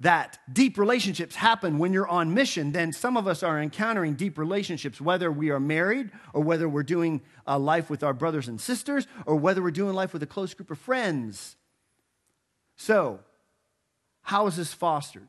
that 0.00 0.38
deep 0.52 0.76
relationships 0.76 1.36
happen 1.36 1.78
when 1.78 1.92
you're 1.92 2.08
on 2.08 2.34
mission, 2.34 2.72
then 2.72 2.92
some 2.92 3.16
of 3.16 3.26
us 3.26 3.42
are 3.42 3.60
encountering 3.60 4.14
deep 4.14 4.36
relationships, 4.36 5.00
whether 5.00 5.32
we 5.32 5.50
are 5.50 5.60
married 5.60 6.10
or 6.34 6.42
whether 6.42 6.68
we're 6.68 6.82
doing 6.82 7.22
uh, 7.46 7.58
life 7.58 7.88
with 7.88 8.02
our 8.02 8.12
brothers 8.12 8.46
and 8.46 8.60
sisters 8.60 9.06
or 9.24 9.36
whether 9.36 9.62
we're 9.62 9.70
doing 9.70 9.94
life 9.94 10.12
with 10.12 10.22
a 10.22 10.26
close 10.26 10.52
group 10.52 10.70
of 10.70 10.78
friends. 10.78 11.56
So, 12.76 13.20
how 14.20 14.46
is 14.46 14.56
this 14.56 14.74
fostered? 14.74 15.28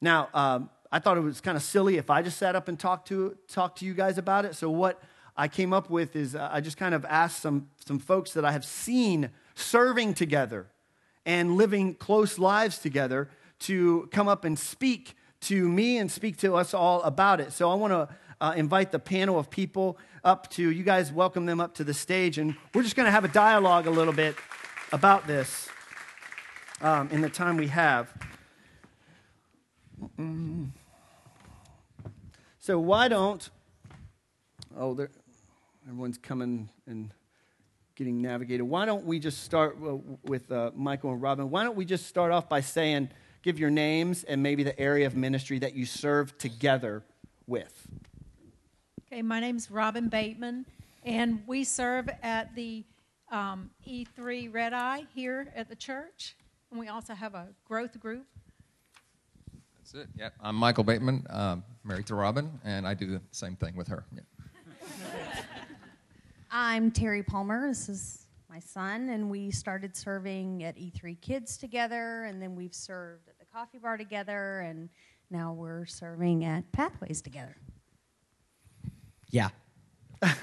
Now, 0.00 0.30
um, 0.32 0.70
I 0.90 0.98
thought 0.98 1.18
it 1.18 1.22
was 1.22 1.42
kind 1.42 1.56
of 1.56 1.62
silly 1.62 1.98
if 1.98 2.08
I 2.08 2.22
just 2.22 2.38
sat 2.38 2.56
up 2.56 2.68
and 2.68 2.78
talked 2.78 3.08
to, 3.08 3.36
talked 3.48 3.80
to 3.80 3.84
you 3.84 3.92
guys 3.92 4.16
about 4.16 4.46
it. 4.46 4.54
So, 4.54 4.70
what 4.70 5.02
I 5.36 5.46
came 5.46 5.74
up 5.74 5.90
with 5.90 6.16
is 6.16 6.34
uh, 6.34 6.48
I 6.50 6.62
just 6.62 6.78
kind 6.78 6.94
of 6.94 7.04
asked 7.04 7.42
some, 7.42 7.68
some 7.84 7.98
folks 7.98 8.32
that 8.32 8.46
I 8.46 8.52
have 8.52 8.64
seen 8.64 9.30
serving 9.54 10.14
together 10.14 10.68
and 11.26 11.56
living 11.56 11.94
close 11.94 12.38
lives 12.38 12.78
together 12.78 13.28
to 13.60 14.08
come 14.12 14.28
up 14.28 14.44
and 14.44 14.58
speak 14.58 15.14
to 15.40 15.68
me 15.68 15.98
and 15.98 16.10
speak 16.10 16.36
to 16.38 16.54
us 16.54 16.74
all 16.74 17.02
about 17.02 17.40
it. 17.40 17.52
So 17.52 17.70
I 17.70 17.74
want 17.74 17.92
to 17.92 18.08
uh, 18.40 18.54
invite 18.56 18.92
the 18.92 18.98
panel 18.98 19.38
of 19.38 19.50
people 19.50 19.98
up 20.24 20.50
to, 20.50 20.70
you 20.70 20.82
guys 20.82 21.12
welcome 21.12 21.46
them 21.46 21.60
up 21.60 21.74
to 21.74 21.84
the 21.84 21.94
stage, 21.94 22.38
and 22.38 22.56
we're 22.74 22.82
just 22.82 22.96
going 22.96 23.06
to 23.06 23.12
have 23.12 23.24
a 23.24 23.28
dialogue 23.28 23.86
a 23.86 23.90
little 23.90 24.12
bit 24.12 24.36
about 24.92 25.26
this 25.26 25.68
um, 26.80 27.08
in 27.10 27.20
the 27.20 27.28
time 27.28 27.56
we 27.56 27.68
have. 27.68 28.12
So 32.58 32.78
why 32.78 33.08
don't, 33.08 33.48
oh, 34.76 34.94
there, 34.94 35.10
everyone's 35.86 36.18
coming 36.18 36.68
and 36.86 37.12
getting 37.96 38.20
navigated. 38.20 38.66
Why 38.66 38.84
don't 38.84 39.04
we 39.04 39.18
just 39.18 39.42
start 39.42 39.76
uh, 39.82 39.96
with 40.24 40.52
uh, 40.52 40.70
Michael 40.74 41.12
and 41.12 41.22
Robin? 41.22 41.50
Why 41.50 41.64
don't 41.64 41.76
we 41.76 41.84
just 41.84 42.06
start 42.06 42.30
off 42.30 42.48
by 42.48 42.60
saying, 42.60 43.08
give 43.48 43.58
your 43.58 43.70
names 43.70 44.24
and 44.24 44.42
maybe 44.42 44.62
the 44.62 44.78
area 44.78 45.06
of 45.06 45.16
ministry 45.16 45.58
that 45.58 45.74
you 45.74 45.86
serve 45.86 46.36
together 46.36 47.02
with. 47.46 47.88
Okay, 49.10 49.22
my 49.22 49.40
name's 49.40 49.70
Robin 49.70 50.10
Bateman, 50.10 50.66
and 51.02 51.42
we 51.46 51.64
serve 51.64 52.10
at 52.22 52.54
the 52.54 52.84
um, 53.32 53.70
E3 53.88 54.52
Red 54.52 54.74
Eye 54.74 55.06
here 55.14 55.50
at 55.56 55.70
the 55.70 55.76
church, 55.76 56.36
and 56.70 56.78
we 56.78 56.88
also 56.88 57.14
have 57.14 57.34
a 57.34 57.48
growth 57.64 57.98
group. 57.98 58.26
That's 59.78 59.94
it. 59.94 60.08
Yep. 60.18 60.34
I'm 60.42 60.54
Michael 60.54 60.84
Bateman, 60.84 61.26
um, 61.30 61.64
married 61.84 62.06
to 62.08 62.16
Robin, 62.16 62.50
and 62.64 62.86
I 62.86 62.92
do 62.92 63.06
the 63.06 63.22
same 63.30 63.56
thing 63.56 63.74
with 63.74 63.88
her. 63.88 64.04
I'm 66.50 66.90
Terry 66.90 67.22
Palmer. 67.22 67.68
This 67.68 67.88
is 67.88 68.26
my 68.50 68.58
son, 68.58 69.10
and 69.10 69.30
we 69.30 69.50
started 69.50 69.94
serving 69.94 70.64
at 70.64 70.76
E3 70.76 71.20
Kids 71.20 71.58
together, 71.58 72.24
and 72.24 72.40
then 72.40 72.56
we've 72.56 72.74
served 72.74 73.28
at 73.28 73.37
the 73.37 73.37
coffee 73.58 73.78
bar 73.78 73.96
together, 73.96 74.60
and 74.60 74.88
now 75.30 75.52
we're 75.52 75.84
serving 75.84 76.44
at 76.44 76.70
Pathways 76.70 77.20
together. 77.20 77.56
Yeah. 79.30 79.48
I 80.22 80.36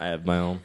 have 0.00 0.26
my 0.26 0.38
own. 0.38 0.60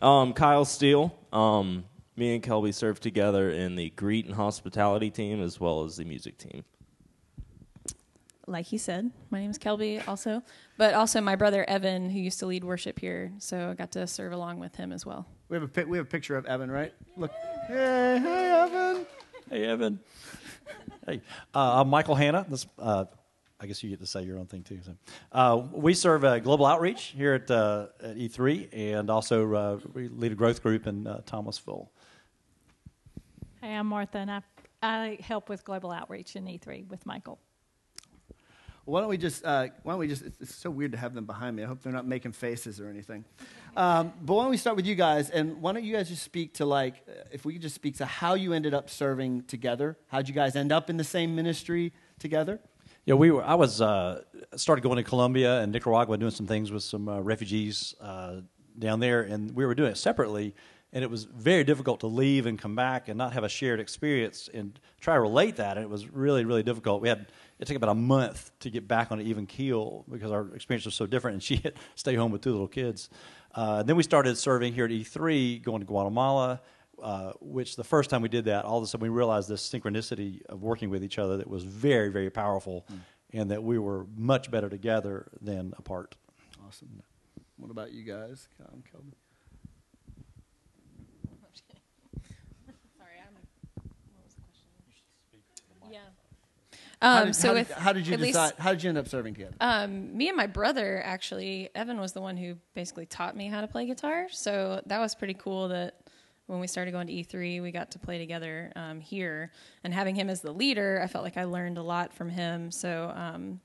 Um, 0.00 0.32
Kyle 0.32 0.64
Steele. 0.64 1.12
Um, 1.32 1.86
me 2.14 2.36
and 2.36 2.42
Kelby 2.44 2.72
served 2.72 3.02
together 3.02 3.50
in 3.50 3.74
the 3.74 3.90
greet 3.90 4.26
and 4.26 4.34
hospitality 4.36 5.10
team 5.10 5.42
as 5.42 5.58
well 5.58 5.82
as 5.82 5.96
the 5.96 6.04
music 6.04 6.38
team 6.38 6.62
like 8.46 8.66
he 8.66 8.78
said, 8.78 9.10
my 9.30 9.40
name 9.40 9.50
is 9.50 9.58
Kelby 9.58 10.06
also, 10.06 10.42
but 10.78 10.94
also 10.94 11.20
my 11.20 11.34
brother 11.34 11.68
Evan, 11.68 12.10
who 12.10 12.20
used 12.20 12.38
to 12.38 12.46
lead 12.46 12.62
worship 12.62 12.98
here. 12.98 13.32
So 13.38 13.70
I 13.70 13.74
got 13.74 13.90
to 13.92 14.06
serve 14.06 14.32
along 14.32 14.60
with 14.60 14.76
him 14.76 14.92
as 14.92 15.04
well. 15.04 15.26
We 15.48 15.58
have 15.58 15.76
a, 15.76 15.84
we 15.84 15.98
have 15.98 16.06
a 16.06 16.08
picture 16.08 16.36
of 16.36 16.46
Evan, 16.46 16.70
right? 16.70 16.94
Look. 17.16 17.32
Hey, 17.66 18.20
hey, 18.22 18.50
Evan. 18.52 19.06
Hey, 19.48 19.64
Evan. 19.64 20.00
hey, 21.06 21.20
uh, 21.54 21.80
I'm 21.80 21.88
Michael 21.88 22.16
Hanna. 22.16 22.44
This, 22.48 22.66
uh, 22.80 23.04
I 23.60 23.66
guess 23.66 23.80
you 23.80 23.90
get 23.90 24.00
to 24.00 24.06
say 24.06 24.22
your 24.22 24.38
own 24.38 24.46
thing 24.46 24.64
too. 24.64 24.80
So, 24.84 24.92
uh, 25.30 25.62
we 25.70 25.94
serve 25.94 26.22
global 26.42 26.66
outreach 26.66 27.14
here 27.16 27.34
at, 27.34 27.48
uh, 27.48 27.86
at, 28.02 28.16
E3, 28.16 28.68
and 28.72 29.08
also 29.08 29.54
uh, 29.54 29.78
we 29.94 30.08
lead 30.08 30.32
a 30.32 30.34
growth 30.34 30.64
group 30.64 30.88
in 30.88 31.06
uh, 31.06 31.20
Thomasville. 31.26 31.92
Hey, 33.62 33.74
I'm 33.76 33.86
Martha, 33.86 34.18
and 34.18 34.32
I, 34.32 34.42
I 34.82 35.18
help 35.20 35.48
with 35.48 35.64
global 35.64 35.92
outreach 35.92 36.34
in 36.34 36.44
E3 36.46 36.88
with 36.88 37.06
Michael 37.06 37.38
why 38.86 39.00
don't 39.00 39.08
we 39.08 39.18
just, 39.18 39.44
uh, 39.44 39.66
why 39.82 39.92
don't 39.92 39.98
we 39.98 40.06
just, 40.06 40.22
it's, 40.22 40.54
so 40.54 40.70
weird 40.70 40.92
to 40.92 40.98
have 40.98 41.12
them 41.12 41.26
behind 41.26 41.56
me. 41.56 41.64
I 41.64 41.66
hope 41.66 41.82
they're 41.82 41.92
not 41.92 42.06
making 42.06 42.32
faces 42.32 42.80
or 42.80 42.88
anything. 42.88 43.24
Um, 43.76 44.12
but 44.22 44.34
why 44.34 44.44
don't 44.44 44.52
we 44.52 44.56
start 44.56 44.76
with 44.76 44.86
you 44.86 44.94
guys, 44.94 45.28
and 45.28 45.60
why 45.60 45.72
don't 45.72 45.84
you 45.84 45.94
guys 45.94 46.08
just 46.08 46.22
speak 46.22 46.54
to, 46.54 46.64
like, 46.64 47.04
if 47.32 47.44
we 47.44 47.52
could 47.52 47.62
just 47.62 47.74
speak 47.74 47.98
to 47.98 48.06
how 48.06 48.34
you 48.34 48.52
ended 48.52 48.74
up 48.74 48.88
serving 48.88 49.42
together. 49.42 49.98
How'd 50.06 50.28
you 50.28 50.34
guys 50.34 50.54
end 50.54 50.70
up 50.70 50.88
in 50.88 50.96
the 50.96 51.04
same 51.04 51.34
ministry 51.34 51.92
together? 52.20 52.60
Yeah, 53.04 53.14
we 53.14 53.32
were, 53.32 53.44
I 53.44 53.54
was, 53.54 53.80
uh, 53.80 54.22
started 54.54 54.82
going 54.82 54.96
to 54.96 55.02
Colombia 55.02 55.60
and 55.60 55.72
Nicaragua 55.72 56.16
doing 56.16 56.30
some 56.30 56.46
things 56.46 56.70
with 56.70 56.84
some 56.84 57.08
uh, 57.08 57.20
refugees 57.20 57.94
uh, 58.00 58.36
down 58.78 59.00
there, 59.00 59.22
and 59.22 59.54
we 59.54 59.66
were 59.66 59.74
doing 59.74 59.90
it 59.90 59.98
separately 59.98 60.54
and 60.92 61.02
it 61.02 61.10
was 61.10 61.24
very 61.24 61.64
difficult 61.64 62.00
to 62.00 62.06
leave 62.06 62.46
and 62.46 62.58
come 62.58 62.74
back 62.74 63.08
and 63.08 63.18
not 63.18 63.32
have 63.32 63.44
a 63.44 63.50
shared 63.50 63.80
experience 63.80 64.48
and 64.54 64.80
try 64.98 65.14
to 65.14 65.20
relate 65.20 65.56
that. 65.56 65.76
And 65.76 65.84
it 65.84 65.90
was 65.90 66.08
really, 66.08 66.44
really 66.46 66.62
difficult. 66.62 67.02
We 67.02 67.08
had 67.10 67.26
it 67.58 67.66
took 67.66 67.76
about 67.76 67.90
a 67.90 67.94
month 67.94 68.50
to 68.60 68.70
get 68.70 68.86
back 68.86 69.10
on 69.10 69.20
an 69.20 69.26
even 69.26 69.46
keel 69.46 70.04
because 70.10 70.30
our 70.30 70.54
experience 70.54 70.84
was 70.84 70.94
so 70.94 71.06
different, 71.06 71.34
and 71.34 71.42
she 71.42 71.56
had 71.56 71.74
to 71.74 71.80
stay 71.94 72.14
home 72.14 72.30
with 72.32 72.42
two 72.42 72.50
little 72.52 72.68
kids. 72.68 73.08
Uh, 73.54 73.82
then 73.82 73.96
we 73.96 74.02
started 74.02 74.36
serving 74.36 74.74
here 74.74 74.84
at 74.84 74.90
E3, 74.90 75.62
going 75.62 75.80
to 75.80 75.86
Guatemala, 75.86 76.60
uh, 77.02 77.32
which 77.40 77.76
the 77.76 77.84
first 77.84 78.10
time 78.10 78.20
we 78.22 78.28
did 78.28 78.44
that, 78.46 78.64
all 78.64 78.78
of 78.78 78.84
a 78.84 78.86
sudden 78.86 79.02
we 79.02 79.08
realized 79.08 79.48
this 79.48 79.66
synchronicity 79.66 80.44
of 80.46 80.62
working 80.62 80.90
with 80.90 81.02
each 81.02 81.18
other 81.18 81.38
that 81.38 81.48
was 81.48 81.64
very, 81.64 82.10
very 82.10 82.30
powerful, 82.30 82.86
and 83.32 83.50
that 83.50 83.62
we 83.62 83.78
were 83.78 84.06
much 84.16 84.50
better 84.50 84.68
together 84.68 85.28
than 85.40 85.72
apart. 85.78 86.16
Awesome. 86.66 87.02
What 87.56 87.70
about 87.70 87.92
you 87.92 88.02
guys, 88.02 88.48
Kyle 88.58 88.68
and 88.72 88.84
Kelby? 88.84 89.14
Sorry, 92.98 93.16
I'm. 93.20 93.34
What 94.14 94.24
was 94.24 94.34
the 94.34 94.42
question? 94.42 94.68
Yeah. 95.90 96.00
How 97.02 97.20
Um, 97.20 97.26
did, 97.26 97.36
so 97.36 97.48
how, 97.48 97.54
with 97.54 97.68
did, 97.68 97.76
how 97.76 97.92
did 97.92 98.06
you 98.06 98.14
at 98.14 98.20
least- 98.20 98.32
decide? 98.34 98.54
how 98.58 98.72
did 98.72 98.82
you 98.82 98.88
end 98.88 98.98
up 98.98 99.08
serving 99.08 99.34
together? 99.34 99.54
Um, 99.60 100.16
me 100.16 100.28
and 100.28 100.36
my 100.36 100.46
brother 100.46 101.02
actually, 101.04 101.68
Evan 101.74 102.00
was 102.00 102.12
the 102.12 102.20
one 102.22 102.36
who 102.36 102.56
basically 102.74 103.06
taught 103.06 103.36
me 103.36 103.48
how 103.48 103.60
to 103.60 103.68
play 103.68 103.86
guitar. 103.86 104.28
So 104.30 104.80
that 104.86 104.98
was 104.98 105.14
pretty 105.14 105.34
cool 105.34 105.68
that 105.68 106.00
when 106.46 106.60
we 106.60 106.66
started 106.66 106.92
going 106.92 107.08
to 107.08 107.12
E3, 107.12 107.60
we 107.60 107.70
got 107.72 107.90
to 107.90 107.98
play 107.98 108.18
together 108.18 108.72
um, 108.76 109.00
here. 109.00 109.50
And 109.84 109.92
having 109.92 110.14
him 110.14 110.30
as 110.30 110.40
the 110.40 110.52
leader, 110.52 111.00
I 111.02 111.06
felt 111.06 111.24
like 111.24 111.36
I 111.36 111.44
learned 111.44 111.76
a 111.76 111.82
lot 111.82 112.14
from 112.14 112.28
him. 112.30 112.70
So 112.70 113.12
um, 113.14 113.60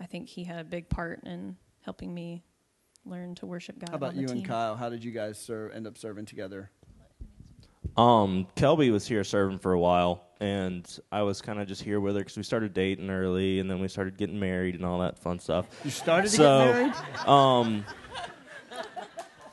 I 0.00 0.06
think 0.06 0.28
he 0.28 0.44
had 0.44 0.60
a 0.60 0.64
big 0.64 0.88
part 0.88 1.24
in 1.24 1.56
helping 1.80 2.14
me 2.14 2.42
learn 3.04 3.34
to 3.36 3.46
worship 3.46 3.78
God. 3.78 3.90
How 3.90 3.96
about 3.96 4.14
you 4.16 4.28
team. 4.28 4.38
and 4.38 4.46
Kyle? 4.46 4.76
How 4.76 4.88
did 4.88 5.04
you 5.04 5.10
guys 5.12 5.38
serve, 5.38 5.72
end 5.72 5.86
up 5.86 5.98
serving 5.98 6.26
together? 6.26 6.70
Um, 7.96 8.46
Kelby 8.56 8.90
was 8.90 9.06
here 9.06 9.24
serving 9.24 9.58
for 9.58 9.72
a 9.72 9.78
while, 9.78 10.24
and 10.40 10.86
I 11.10 11.22
was 11.22 11.40
kind 11.40 11.60
of 11.60 11.68
just 11.68 11.82
here 11.82 12.00
with 12.00 12.14
her 12.14 12.20
because 12.20 12.36
we 12.36 12.42
started 12.42 12.74
dating 12.74 13.10
early, 13.10 13.60
and 13.60 13.70
then 13.70 13.80
we 13.80 13.88
started 13.88 14.16
getting 14.16 14.38
married 14.38 14.74
and 14.74 14.84
all 14.84 14.98
that 15.00 15.18
fun 15.18 15.38
stuff. 15.38 15.66
You 15.84 15.90
started 15.90 16.30
to 16.32 16.36
get 16.36 16.44
married. 16.44 16.94
um, 17.26 17.84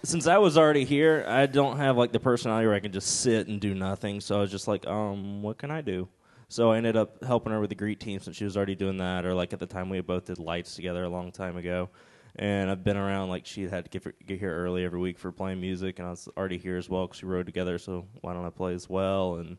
since 0.04 0.28
I 0.28 0.38
was 0.38 0.58
already 0.58 0.84
here, 0.84 1.26
I 1.28 1.46
don't 1.46 1.78
have 1.78 1.98
like 1.98 2.12
the 2.12 2.20
personality 2.20 2.68
where 2.68 2.76
I 2.76 2.80
can 2.80 2.92
just 2.92 3.22
sit 3.22 3.48
and 3.48 3.60
do 3.60 3.74
nothing. 3.74 4.20
So 4.20 4.38
I 4.38 4.42
was 4.42 4.52
just 4.52 4.68
like, 4.68 4.86
um, 4.86 5.42
what 5.42 5.58
can 5.58 5.72
I 5.72 5.82
do? 5.82 6.10
So 6.50 6.72
I 6.72 6.78
ended 6.78 6.98
up 6.98 7.24
helping 7.24 7.52
her 7.52 7.60
with 7.60 7.70
the 7.70 7.76
greet 7.76 8.00
team 8.00 8.20
since 8.20 8.36
she 8.36 8.44
was 8.44 8.58
already 8.58 8.76
doing 8.76 8.98
that, 8.98 9.26
or 9.26 9.34
like 9.34 9.54
at 9.54 9.60
the 9.60 9.66
time 9.66 9.90
we 9.90 10.02
both 10.02 10.26
did 10.26 10.38
lights 10.40 10.76
together 10.76 11.04
a 11.04 11.10
long 11.10 11.32
time 11.32 11.58
ago. 11.58 11.90
And 12.36 12.72
I've 12.72 12.84
been 12.84 12.98
around 12.98 13.30
like 13.30 13.46
she 13.46 13.64
had 13.64 13.86
to 13.86 14.00
get, 14.00 14.26
get 14.26 14.40
here 14.40 14.56
early 14.56 14.84
every 14.84 15.00
week 15.00 15.20
for 15.20 15.32
playing 15.32 15.62
music, 15.62 16.00
and 16.00 16.08
I 16.08 16.12
was 16.12 16.28
already 16.36 16.58
here 16.58 16.78
as 16.78 16.90
well 16.90 17.06
because 17.06 17.22
we 17.22 17.30
rode 17.30 17.46
together. 17.46 17.78
So 17.78 18.08
why 18.22 18.34
don't 18.34 18.46
I 18.46 18.50
play 18.50 18.74
as 18.74 18.90
well? 18.90 19.36
And 19.36 19.58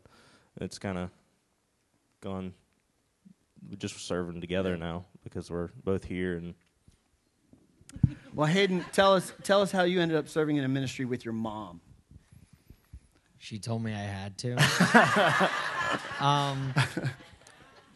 it's 0.59 0.77
kind 0.77 0.97
of 0.97 1.09
gone. 2.21 2.53
We're 3.69 3.77
just 3.77 3.97
serving 4.05 4.41
together 4.41 4.75
now 4.77 5.05
because 5.23 5.49
we're 5.49 5.69
both 5.83 6.03
here 6.03 6.35
and 6.35 6.53
Well, 8.33 8.47
Hayden, 8.47 8.85
tell 8.91 9.13
us 9.13 9.31
tell 9.43 9.61
us 9.61 9.71
how 9.71 9.83
you 9.83 10.01
ended 10.01 10.17
up 10.17 10.27
serving 10.27 10.57
in 10.57 10.63
a 10.63 10.67
ministry 10.67 11.05
with 11.05 11.23
your 11.23 11.33
mom. 11.33 11.81
She 13.37 13.59
told 13.59 13.83
me 13.83 13.93
I 13.93 13.97
had 13.97 14.37
to. 14.39 15.49
um, 16.19 16.73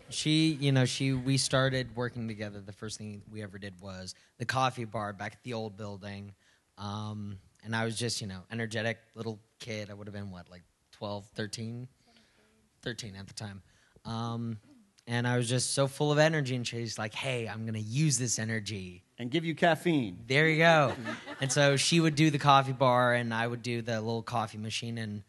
she, 0.10 0.58
you 0.60 0.72
know, 0.72 0.86
she 0.86 1.14
we 1.14 1.38
started 1.38 1.96
working 1.96 2.28
together. 2.28 2.60
The 2.60 2.74
first 2.74 2.98
thing 2.98 3.22
we 3.32 3.44
ever 3.44 3.58
did 3.58 3.80
was 3.82 4.16
the 4.38 4.46
coffee 4.46 4.86
bar 4.86 5.14
back 5.14 5.34
at 5.34 5.44
the 5.44 5.54
old 5.54 5.78
building. 5.78 6.34
Um, 6.78 7.38
and 7.64 7.76
I 7.76 7.86
was 7.86 7.98
just, 7.98 8.22
you 8.22 8.28
know, 8.28 8.42
energetic 8.52 8.98
little 9.16 9.40
kid. 9.60 9.90
I 9.90 9.94
would 9.94 10.08
have 10.08 10.14
been 10.14 10.32
what, 10.32 10.50
like 10.50 10.64
12, 10.94 11.26
13? 11.36 11.88
13 12.82 13.16
at 13.16 13.28
the 13.28 13.34
time. 13.34 13.62
Um, 14.06 14.58
and 15.08 15.28
I 15.28 15.38
was 15.38 15.50
just 15.50 15.74
so 15.74 15.88
full 15.88 16.12
of 16.12 16.20
energy 16.20 16.56
and 16.56 16.66
she's 16.66 17.00
like, 17.00 17.16
"Hey, 17.16 17.48
I'm 17.48 17.64
going 17.64 17.74
to 17.74 17.80
use 17.80 18.20
this 18.20 18.38
energy 18.38 19.04
and 19.18 19.32
give 19.32 19.44
you 19.44 19.56
caffeine." 19.56 20.20
There 20.28 20.48
you 20.48 20.60
go. 20.60 20.94
and 21.42 21.52
so 21.52 21.78
she 21.78 22.00
would 22.00 22.14
do 22.16 22.30
the 22.30 22.38
coffee 22.38 22.74
bar 22.74 23.16
and 23.16 23.34
I 23.34 23.48
would 23.48 23.64
do 23.64 23.82
the 23.82 24.00
little 24.00 24.22
coffee 24.22 24.60
machine 24.60 25.00
and 25.00 25.24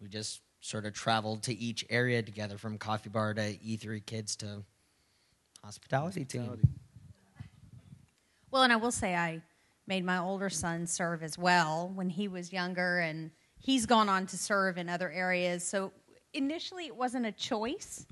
we 0.00 0.08
just 0.08 0.40
sort 0.64 0.86
of 0.86 0.94
traveled 0.94 1.42
to 1.42 1.54
each 1.54 1.84
area 1.90 2.22
together 2.22 2.56
from 2.56 2.78
coffee 2.78 3.10
bar 3.10 3.34
to 3.34 3.42
E3 3.42 4.04
kids 4.06 4.34
to 4.34 4.64
hospitality 5.62 6.24
team. 6.24 6.58
Well, 8.50 8.62
and 8.62 8.72
I 8.72 8.76
will 8.76 8.90
say 8.90 9.14
I 9.14 9.42
made 9.86 10.06
my 10.06 10.18
older 10.18 10.48
son 10.48 10.86
serve 10.86 11.22
as 11.22 11.36
well 11.36 11.92
when 11.94 12.08
he 12.08 12.28
was 12.28 12.50
younger, 12.50 13.00
and 13.00 13.30
he's 13.60 13.84
gone 13.84 14.08
on 14.08 14.26
to 14.28 14.38
serve 14.38 14.78
in 14.78 14.88
other 14.88 15.10
areas. 15.10 15.64
So 15.64 15.92
initially, 16.32 16.86
it 16.86 16.96
wasn't 16.96 17.26
a 17.26 17.32
choice, 17.32 18.06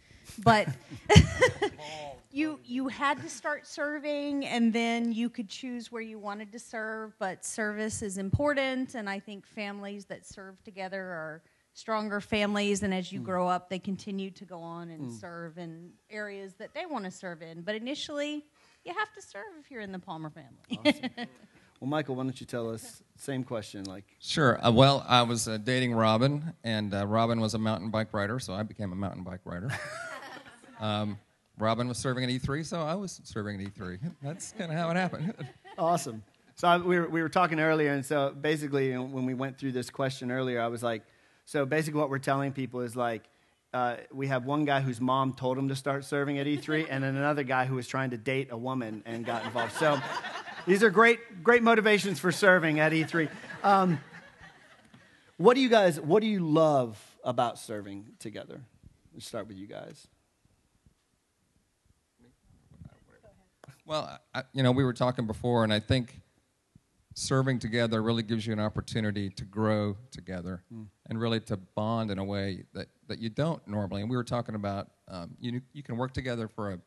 but 0.45 0.69
you 2.31 2.61
you 2.65 2.89
had 2.89 3.23
to 3.23 3.31
start 3.31 3.67
serving, 3.67 4.45
and 4.45 4.75
then 4.75 5.11
you 5.11 5.31
could 5.31 5.49
choose 5.49 5.91
where 5.91 6.03
you 6.03 6.19
wanted 6.19 6.53
to 6.53 6.59
serve. 6.59 7.15
But 7.19 7.47
service 7.47 8.03
is 8.03 8.19
important, 8.19 8.95
and 8.95 9.09
I 9.09 9.21
think 9.21 9.47
families 9.47 10.05
that 10.07 10.27
serve 10.27 10.63
together 10.65 11.01
are 11.01 11.43
stronger 11.75 12.21
families 12.21 12.83
and 12.83 12.93
as 12.93 13.11
you 13.11 13.19
grow 13.21 13.49
up 13.49 13.69
they 13.71 13.79
continue 13.79 14.31
to 14.31 14.45
go 14.45 14.61
on 14.61 14.91
and 14.91 15.03
Mm. 15.11 15.21
serve 15.21 15.57
in 15.59 15.91
areas 16.11 16.55
that 16.55 16.75
they 16.75 16.85
want 16.87 17.05
to 17.05 17.11
serve 17.11 17.41
in 17.43 17.63
but 17.63 17.75
initially 17.75 18.45
you 18.85 18.93
have 18.93 19.13
to 19.15 19.23
serve 19.23 19.45
if 19.61 19.71
you're 19.71 19.81
in 19.81 19.93
the 19.93 19.99
Palmer 19.99 20.31
family. 20.31 21.11
Well, 21.81 21.89
Michael, 21.89 22.15
why 22.15 22.23
don't 22.23 22.41
you 22.41 22.47
tell 22.47 22.71
us 22.71 23.03
same 23.17 23.43
question? 23.43 23.83
Like, 23.87 24.05
Sure. 24.21 24.65
Uh, 24.65 24.71
well, 24.71 25.05
I 25.09 25.23
was 25.23 25.49
uh, 25.49 25.57
dating 25.57 25.95
Robin, 25.95 26.53
and 26.63 26.95
uh, 26.95 27.05
Robin 27.09 27.41
was 27.41 27.55
a 27.55 27.59
mountain 27.59 27.91
bike 27.91 28.15
rider, 28.15 28.39
so 28.39 28.55
I 28.55 28.63
became 28.63 28.93
a 28.93 28.95
mountain 28.95 29.25
bike 29.25 29.41
rider. 29.45 29.69
um, 30.81 31.19
Robin 31.59 31.89
was 31.89 31.99
serving 31.99 32.23
at 32.23 32.31
E3, 32.31 32.65
so 32.65 32.83
I 32.83 32.95
was 32.95 33.21
serving 33.25 33.61
at 33.61 33.75
E3. 33.75 33.99
That's 34.23 34.53
kind 34.53 34.71
of 34.71 34.79
how 34.79 34.91
it 34.91 34.97
happened. 34.97 35.35
awesome. 35.79 36.23
So 36.55 36.69
I, 36.69 36.77
we, 36.77 37.01
were, 37.01 37.09
we 37.09 37.21
were 37.21 37.29
talking 37.29 37.59
earlier, 37.59 37.93
and 37.93 38.07
so 38.07 38.31
basically, 38.31 38.87
you 38.87 38.95
know, 38.95 39.03
when 39.03 39.27
we 39.27 39.35
went 39.35 39.59
through 39.59 39.73
this 39.73 39.91
question 39.91 40.31
earlier, 40.31 40.61
I 40.61 40.69
was 40.69 40.85
like, 40.85 41.03
so 41.45 41.67
basically, 41.67 42.01
what 42.01 42.11
we're 42.11 42.19
telling 42.19 42.53
people 42.53 42.81
is 42.81 42.97
like, 42.97 43.25
uh, 43.75 43.97
we 44.13 44.27
have 44.27 44.45
one 44.45 44.65
guy 44.65 44.81
whose 44.81 45.01
mom 45.01 45.33
told 45.33 45.57
him 45.57 45.69
to 45.69 45.77
start 45.77 46.05
serving 46.05 46.39
at 46.39 46.47
E3, 46.47 46.87
and 46.91 47.03
then 47.03 47.17
another 47.17 47.43
guy 47.43 47.65
who 47.65 47.75
was 47.75 47.87
trying 47.87 48.11
to 48.11 48.17
date 48.17 48.49
a 48.51 48.57
woman 48.57 49.03
and 49.07 49.25
got 49.25 49.45
involved. 49.45 49.73
So 49.75 50.01
these 50.67 50.83
are 50.83 50.91
great, 50.91 51.43
great 51.43 51.63
motivations 51.63 52.19
for 52.19 52.33
serving 52.33 52.81
at 52.81 52.93
E3. 52.93 53.29
Um, 53.65 53.99
what 55.37 55.55
do 55.55 55.61
you 55.61 55.69
guys? 55.69 56.01
What 56.01 56.21
do 56.21 56.29
you 56.29 56.41
love 56.41 57.01
about 57.25 57.59
serving 57.59 58.07
together? 58.19 58.61
Let's 59.13 59.27
start 59.27 59.49
with 59.49 59.57
you 59.57 59.67
guys. 59.67 60.07
Well, 63.85 64.19
I, 64.33 64.45
you 64.53 64.63
know, 64.63 64.71
we 64.71 64.85
were 64.85 64.93
talking 64.93 65.27
before, 65.27 65.65
and 65.65 65.73
I 65.73 65.81
think 65.81 66.22
serving 67.15 67.59
together 67.59 68.03
really 68.03 68.23
gives 68.23 68.47
you 68.47 68.53
an 68.53 68.61
opportunity 68.61 69.29
to 69.31 69.45
grow 69.45 69.97
together 70.11 70.63
Mm. 70.73 70.87
and 71.09 71.21
really 71.21 71.41
to 71.41 71.57
bond 71.57 72.11
in 72.11 72.19
a 72.19 72.25
way 72.25 72.65
that, 72.73 72.89
that 73.09 73.19
you 73.19 73.29
don't 73.29 73.67
normally. 73.69 74.01
And 74.03 74.11
we 74.11 74.17
were 74.17 74.25
talking 74.25 74.55
about 74.55 74.89
um, 75.09 75.37
you 75.39 75.61
you 75.73 75.83
can 75.83 75.97
work 75.97 76.13
together 76.13 76.49
for 76.49 76.73
a 76.73 76.81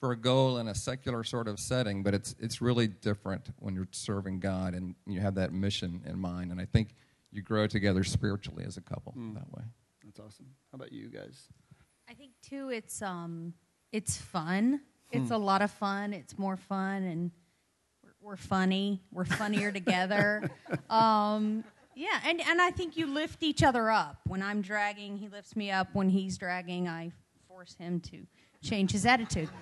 for 0.00 0.12
a 0.12 0.16
goal 0.16 0.58
in 0.58 0.68
a 0.68 0.74
secular 0.74 1.24
sort 1.24 1.48
of 1.48 1.58
setting, 1.60 2.02
but 2.02 2.14
it's 2.14 2.34
it's 2.38 2.60
really 2.60 2.86
different 2.88 3.50
when 3.58 3.74
you're 3.74 3.88
serving 3.92 4.40
God 4.40 4.74
and 4.74 4.94
you 5.06 5.20
have 5.20 5.34
that 5.36 5.52
mission 5.52 6.02
in 6.06 6.18
mind. 6.18 6.50
And 6.52 6.60
I 6.60 6.64
think 6.66 6.94
you 7.30 7.42
grow 7.42 7.66
together 7.66 8.02
spiritually 8.04 8.64
as 8.64 8.76
a 8.76 8.80
couple 8.80 9.12
Mm. 9.16 9.34
that 9.34 9.50
way. 9.52 9.64
That's 10.04 10.18
awesome. 10.20 10.46
How 10.72 10.76
about 10.76 10.92
you 10.92 11.08
guys? 11.08 11.48
I 12.08 12.14
think 12.14 12.32
too 12.42 12.70
it's 12.70 13.02
um 13.02 13.54
it's 13.92 14.16
fun. 14.16 14.80
It's 15.10 15.28
Hmm. 15.28 15.34
a 15.34 15.38
lot 15.38 15.62
of 15.62 15.70
fun. 15.70 16.12
It's 16.12 16.36
more 16.38 16.56
fun 16.56 17.02
and 17.02 17.30
we're, 18.28 18.32
we're 18.32 18.36
funny. 18.36 19.00
We're 19.12 19.24
funnier 19.24 19.72
together. 19.72 20.50
Um 20.90 21.64
yeah, 21.94 22.20
and, 22.24 22.40
and 22.40 22.62
I 22.62 22.70
think 22.70 22.96
you 22.96 23.06
lift 23.06 23.42
each 23.42 23.64
other 23.64 23.90
up. 23.90 24.20
When 24.24 24.40
I'm 24.40 24.62
dragging, 24.62 25.16
he 25.16 25.28
lifts 25.28 25.56
me 25.56 25.72
up. 25.72 25.88
When 25.94 26.08
he's 26.08 26.38
dragging, 26.38 26.86
I 26.86 27.10
force 27.48 27.74
him 27.74 27.98
to 28.02 28.24
change 28.62 28.92
his 28.92 29.04
attitude. 29.04 29.48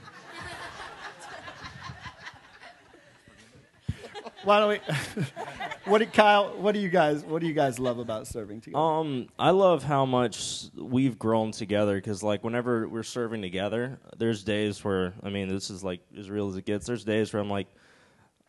Why 4.45 4.61
don't 4.61 4.69
we? 4.69 4.81
what 5.87 5.99
do 5.99 6.07
Kyle? 6.07 6.55
What 6.59 6.73
do 6.73 6.79
you 6.79 6.91
guys? 6.91 7.25
What 7.25 7.41
do 7.41 7.49
you 7.49 7.55
guys 7.55 7.79
love 7.79 7.99
about 7.99 8.27
serving 8.27 8.61
together? 8.61 8.85
Um, 8.85 9.29
I 9.39 9.51
love 9.51 9.83
how 9.83 10.05
much 10.05 10.67
we've 10.77 11.19
grown 11.19 11.53
together 11.53 11.95
because, 11.97 12.23
like, 12.23 12.45
whenever 12.45 12.87
we're 12.87 13.03
serving 13.03 13.41
together, 13.41 13.99
there's 14.19 14.45
days 14.45 14.85
where 14.85 15.15
I 15.23 15.31
mean, 15.31 15.49
this 15.49 15.71
is 15.71 15.83
like 15.83 16.03
as 16.19 16.29
real 16.29 16.51
as 16.51 16.57
it 16.57 16.67
gets. 16.67 16.85
There's 16.87 17.03
days 17.03 17.33
where 17.33 17.41
I'm 17.41 17.49
like, 17.51 17.67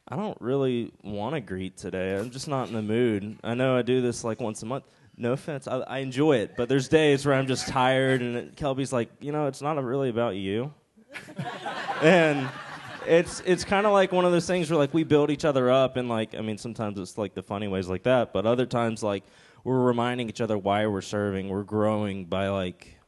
I 0.09 0.15
don't 0.15 0.39
really 0.39 0.91
want 1.03 1.35
to 1.35 1.41
greet 1.41 1.75
today. 1.75 2.15
I'm 2.15 2.29
just 2.29 2.47
not 2.47 2.69
in 2.69 2.73
the 2.73 2.81
mood. 2.81 3.37
I 3.43 3.53
know 3.55 3.75
I 3.75 3.81
do 3.81 4.01
this 4.01 4.23
like 4.23 4.39
once 4.39 4.63
a 4.63 4.65
month. 4.65 4.85
No 5.17 5.33
offense, 5.33 5.67
I, 5.67 5.79
I 5.79 5.97
enjoy 5.99 6.37
it, 6.37 6.55
but 6.55 6.69
there's 6.69 6.87
days 6.87 7.25
where 7.25 7.33
I'm 7.33 7.47
just 7.47 7.67
tired, 7.67 8.21
and 8.21 8.35
it, 8.35 8.55
Kelby's 8.55 8.93
like, 8.93 9.09
you 9.19 9.31
know, 9.31 9.47
it's 9.47 9.63
not 9.63 9.83
really 9.83 10.09
about 10.09 10.35
you, 10.35 10.71
and 12.03 12.47
it's 13.07 13.41
it's 13.45 13.63
kind 13.63 13.87
of 13.87 13.93
like 13.93 14.11
one 14.11 14.25
of 14.25 14.31
those 14.31 14.45
things 14.45 14.69
where 14.69 14.77
like 14.77 14.93
we 14.93 15.03
build 15.03 15.31
each 15.31 15.43
other 15.43 15.71
up 15.71 15.95
and 15.97 16.07
like 16.07 16.35
I 16.35 16.41
mean 16.41 16.57
sometimes 16.57 16.99
it's 16.99 17.17
like 17.17 17.33
the 17.33 17.41
funny 17.41 17.67
ways 17.67 17.87
like 17.87 18.03
that, 18.03 18.31
but 18.31 18.45
other 18.45 18.67
times 18.67 19.01
like 19.01 19.23
we're 19.63 19.83
reminding 19.83 20.29
each 20.29 20.39
other 20.39 20.57
why 20.57 20.85
we're 20.85 21.01
serving. 21.01 21.49
We're 21.49 21.63
growing 21.63 22.25
by 22.25 22.49
like 22.49 22.99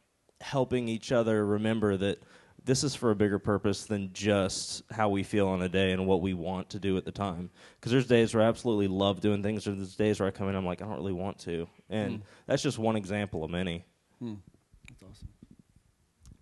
helping 0.42 0.90
each 0.90 1.12
other 1.12 1.46
remember 1.46 1.96
that 1.98 2.24
this 2.66 2.84
is 2.84 2.94
for 2.96 3.12
a 3.12 3.16
bigger 3.16 3.40
purpose 3.40 3.86
than 3.86 4.12
just 4.14 4.84
how 4.92 5.10
we 5.10 5.24
feel 5.24 5.48
on 5.48 5.62
a 5.62 5.70
day 5.70 5.92
and 5.92 6.06
what 6.06 6.22
we 6.22 6.34
want 6.34 6.70
to 6.72 6.80
do 6.80 6.98
at 6.98 7.06
the 7.06 7.12
time. 7.12 7.50
Because 7.80 7.92
there's 7.92 8.08
days 8.08 8.34
where 8.34 8.44
I 8.44 8.48
absolutely 8.48 8.88
love 8.88 9.22
doing 9.22 9.42
things, 9.44 9.66
and 9.68 9.78
there's 9.78 9.96
days 9.96 10.20
where 10.20 10.28
I 10.28 10.32
come 10.32 10.50
in, 10.50 10.56
I'm 10.56 10.66
like, 10.66 10.82
I 10.82 10.86
don't 10.86 10.96
really 10.98 11.14
want 11.14 11.40
to, 11.40 11.68
and 11.90 12.20
Mm. 12.20 12.24
that's 12.48 12.62
just 12.62 12.78
one 12.78 12.96
example 12.96 13.44
of 13.44 13.50
many. 13.52 13.86
That's 14.22 15.04
awesome. 15.04 15.28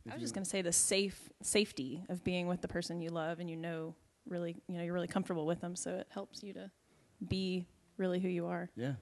I 0.10 0.14
was 0.14 0.22
just 0.22 0.34
going 0.34 0.44
to 0.46 0.50
say 0.50 0.62
the 0.62 0.72
safe 0.72 1.30
safety 1.42 2.04
of 2.10 2.24
being 2.24 2.48
with 2.48 2.62
the 2.62 2.68
person 2.68 3.02
you 3.02 3.10
love 3.10 3.40
and 3.40 3.50
you 3.50 3.58
know 3.58 3.94
really 4.28 4.56
you 4.68 4.78
know 4.78 4.84
you're 4.84 4.94
really 4.94 5.08
comfortable 5.08 5.46
with 5.46 5.60
them, 5.62 5.76
so 5.76 5.92
it 5.98 6.08
helps 6.10 6.42
you 6.44 6.54
to 6.54 6.72
be 7.28 7.66
really 7.98 8.20
who 8.20 8.30
you 8.30 8.46
are. 8.48 8.70
Yeah, 8.76 8.94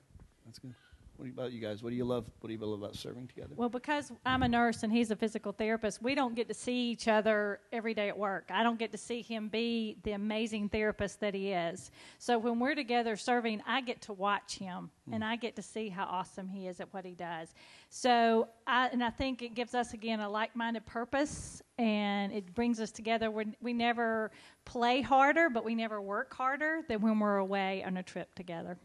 that's 0.46 0.58
good. 0.60 0.74
What 1.18 1.30
about 1.30 1.52
you 1.54 1.62
guys? 1.62 1.82
What 1.82 1.92
do 1.92 1.96
you 1.96 2.04
love? 2.04 2.30
What 2.40 2.48
do 2.48 2.54
you 2.54 2.60
love 2.60 2.80
about 2.80 2.96
serving 2.96 3.28
together? 3.28 3.54
Well, 3.56 3.70
because 3.70 4.12
I'm 4.26 4.44
a 4.44 4.48
nurse 4.48 4.84
and 4.84 4.92
he's 4.92 5.12
a 5.12 5.16
physical 5.16 5.54
therapist, 5.54 6.02
we 6.02 6.14
don't 6.14 6.36
get 6.36 6.50
to 6.50 6.54
see 6.54 6.92
each 6.92 7.08
other 7.08 7.60
every 7.72 7.94
day 7.94 8.10
at 8.10 8.18
work. 8.18 8.50
I 8.54 8.64
don't 8.64 8.78
get 8.78 8.92
to 8.92 8.98
see 8.98 9.22
him 9.22 9.48
be 9.48 9.98
the 10.04 10.12
amazing 10.12 10.70
therapist 10.70 11.22
that 11.22 11.34
he 11.34 11.52
is. 11.52 11.92
So 12.18 12.38
when 12.38 12.60
we're 12.60 12.76
together 12.76 13.16
serving, 13.16 13.62
I 13.66 13.82
get 13.82 14.02
to 14.04 14.14
watch 14.14 14.58
him 14.58 14.90
hmm. 15.08 15.14
and 15.14 15.24
I 15.24 15.38
get 15.38 15.56
to 15.56 15.62
see 15.62 15.88
how 15.88 16.04
awesome 16.04 16.50
he 16.50 16.68
is 16.68 16.82
at 16.82 16.94
what 16.94 17.06
he 17.06 17.14
does. 17.14 17.54
So 17.90 18.50
I 18.68 18.88
and 18.88 19.04
I 19.04 19.10
think 19.10 19.42
it 19.42 19.56
gives 19.56 19.74
us 19.74 19.94
again 19.94 20.20
a 20.20 20.30
like-minded 20.30 20.86
purpose 20.86 21.62
and 21.78 22.34
it 22.34 22.54
brings 22.54 22.80
us 22.82 22.92
together. 22.92 23.32
we 23.32 23.46
we 23.62 23.72
never 23.72 24.32
play 24.66 25.02
harder, 25.02 25.50
but 25.50 25.64
we 25.64 25.76
never 25.76 26.02
work 26.02 26.34
harder 26.34 26.82
than 26.90 27.02
when 27.02 27.20
we're 27.20 27.38
away 27.38 27.84
on 27.86 27.98
a 27.98 28.04
trip 28.04 28.36
together. 28.36 28.78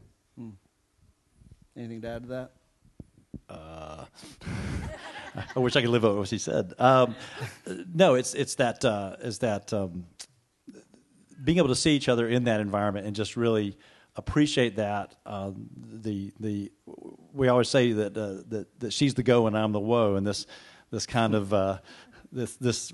Anything 1.77 2.01
to 2.03 2.09
add 2.09 2.23
to 2.23 2.29
that? 2.29 2.53
I 5.57 5.59
wish 5.59 5.77
I 5.77 5.81
could 5.81 5.91
live 5.91 6.05
up 6.05 6.17
what 6.17 6.29
she 6.29 6.39
said. 6.39 6.75
Um, 6.79 7.15
no, 7.95 8.15
it's 8.15 8.35
it's 8.35 8.57
that 8.57 8.85
uh, 8.85 9.17
is 9.21 9.39
that 9.39 9.73
um, 9.73 10.07
being 11.43 11.59
able 11.59 11.69
to 11.69 11.75
see 11.75 11.93
each 11.93 12.09
other 12.09 12.29
in 12.29 12.45
that 12.45 12.61
environment 12.61 13.07
and 13.07 13.15
just 13.15 13.37
really 13.37 13.77
appreciate 14.17 14.77
that. 14.77 15.15
Um, 15.27 15.69
the 16.03 16.33
the 16.41 16.73
we 17.33 17.49
always 17.49 17.69
say 17.69 17.93
that, 17.93 18.17
uh, 18.17 18.43
that 18.49 18.67
that 18.81 18.93
she's 18.93 19.15
the 19.15 19.23
go 19.23 19.47
and 19.47 19.57
I'm 19.57 19.73
the 19.73 19.81
whoa, 19.81 20.17
and 20.17 20.27
this 20.27 20.47
this 20.91 21.07
kind 21.07 21.35
of 21.35 21.55
uh, 21.55 21.79
this 22.33 22.57
this 22.57 22.93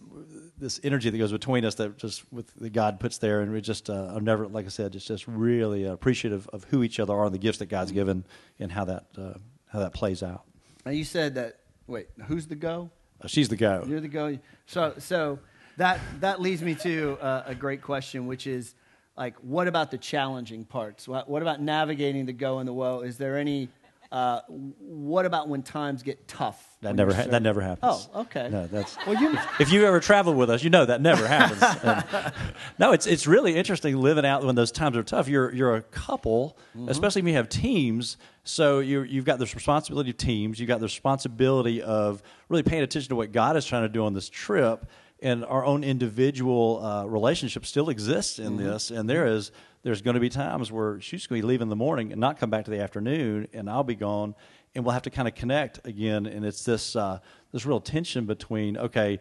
this 0.58 0.80
energy 0.82 1.10
that 1.10 1.18
goes 1.18 1.32
between 1.32 1.64
us 1.64 1.74
that 1.76 1.98
just 1.98 2.30
with 2.32 2.52
that 2.54 2.72
God 2.72 3.00
puts 3.00 3.18
there, 3.18 3.40
and 3.40 3.52
we 3.52 3.60
just 3.60 3.90
uh, 3.90 4.12
I'm 4.14 4.24
never 4.24 4.46
like 4.46 4.66
I 4.66 4.68
said, 4.70 4.92
just 4.92 5.08
just 5.08 5.26
really 5.26 5.84
appreciative 5.84 6.48
of 6.52 6.64
who 6.64 6.82
each 6.82 6.98
other 7.00 7.14
are 7.14 7.26
and 7.26 7.34
the 7.34 7.38
gifts 7.38 7.58
that 7.58 7.66
God's 7.66 7.92
given 7.92 8.24
and 8.58 8.72
how 8.72 8.84
that 8.86 9.06
uh, 9.18 9.34
how 9.66 9.80
that 9.80 9.92
plays 9.92 10.22
out. 10.22 10.44
Now 10.84 10.92
you 10.92 11.04
said 11.04 11.34
that. 11.34 11.60
Wait, 11.88 12.08
who's 12.26 12.46
the 12.46 12.56
go? 12.56 12.90
Uh, 13.22 13.28
she's 13.28 13.48
the 13.48 13.56
go. 13.56 13.84
You're 13.86 14.00
the 14.00 14.08
go. 14.08 14.38
So, 14.66 14.94
so 14.98 15.38
that 15.76 16.00
that 16.20 16.40
leads 16.40 16.62
me 16.62 16.74
to 16.76 17.18
uh, 17.20 17.44
a 17.46 17.54
great 17.54 17.82
question, 17.82 18.26
which 18.26 18.46
is 18.46 18.74
like, 19.16 19.36
what 19.36 19.68
about 19.68 19.90
the 19.90 19.98
challenging 19.98 20.64
parts? 20.64 21.08
What, 21.08 21.28
what 21.28 21.42
about 21.42 21.60
navigating 21.60 22.26
the 22.26 22.32
go 22.32 22.58
and 22.58 22.68
the 22.68 22.72
whoa? 22.72 23.00
Is 23.00 23.18
there 23.18 23.38
any? 23.38 23.68
Uh, 24.12 24.40
what 24.48 25.26
about 25.26 25.48
when 25.48 25.62
times 25.62 26.02
get 26.02 26.28
tough? 26.28 26.62
That 26.82 26.94
never 26.94 27.12
ha- 27.12 27.24
that 27.28 27.42
never 27.42 27.60
happens. 27.60 28.08
Oh, 28.14 28.20
okay. 28.22 28.48
No, 28.50 28.66
that's 28.66 28.96
Well, 29.06 29.20
you. 29.20 29.36
if 29.58 29.72
you 29.72 29.84
ever 29.86 29.98
travel 30.00 30.34
with 30.34 30.48
us, 30.50 30.62
you 30.62 30.70
know 30.70 30.84
that 30.84 31.00
never 31.00 31.26
happens. 31.26 31.62
And- 31.82 32.32
no, 32.78 32.92
it's 32.92 33.06
it's 33.06 33.26
really 33.26 33.56
interesting 33.56 33.96
living 33.96 34.24
out 34.24 34.44
when 34.44 34.54
those 34.54 34.70
times 34.70 34.96
are 34.96 35.02
tough. 35.02 35.28
You're 35.28 35.52
you're 35.52 35.74
a 35.76 35.82
couple, 35.82 36.56
Mm-hmm. 36.76 36.88
especially 36.90 37.22
when 37.22 37.30
you 37.32 37.36
have 37.36 37.48
teams. 37.48 38.16
So 38.44 38.78
you 38.78 39.02
you've 39.02 39.24
got 39.24 39.38
this 39.38 39.54
responsibility 39.54 40.10
of 40.10 40.16
teams. 40.18 40.60
You've 40.60 40.68
got 40.68 40.78
the 40.80 40.86
responsibility 40.86 41.82
of 41.82 42.22
really 42.48 42.62
paying 42.62 42.82
attention 42.82 43.08
to 43.08 43.16
what 43.16 43.32
God 43.32 43.56
is 43.56 43.64
trying 43.66 43.82
to 43.82 43.88
do 43.88 44.04
on 44.04 44.12
this 44.14 44.28
trip, 44.28 44.86
and 45.20 45.44
our 45.44 45.64
own 45.64 45.82
individual 45.82 46.84
uh, 46.84 47.04
relationship 47.06 47.66
still 47.66 47.88
exists 47.88 48.38
in 48.38 48.56
Mm-hmm. 48.56 48.64
this. 48.66 48.90
And 48.90 49.08
there 49.10 49.26
is 49.26 49.50
there's 49.86 50.02
going 50.02 50.14
to 50.14 50.20
be 50.20 50.28
times 50.28 50.72
where 50.72 51.00
she's 51.00 51.28
going 51.28 51.40
to 51.40 51.46
be 51.46 51.48
leaving 51.48 51.66
in 51.66 51.68
the 51.68 51.76
morning 51.76 52.10
and 52.10 52.20
not 52.20 52.40
come 52.40 52.50
back 52.50 52.64
to 52.64 52.72
the 52.72 52.80
afternoon, 52.80 53.46
and 53.52 53.70
I'll 53.70 53.84
be 53.84 53.94
gone, 53.94 54.34
and 54.74 54.84
we'll 54.84 54.94
have 54.94 55.02
to 55.02 55.10
kind 55.10 55.28
of 55.28 55.36
connect 55.36 55.86
again. 55.86 56.26
And 56.26 56.44
it's 56.44 56.64
this 56.64 56.96
uh, 56.96 57.20
this 57.52 57.64
real 57.64 57.78
tension 57.78 58.26
between 58.26 58.76
okay, 58.76 59.20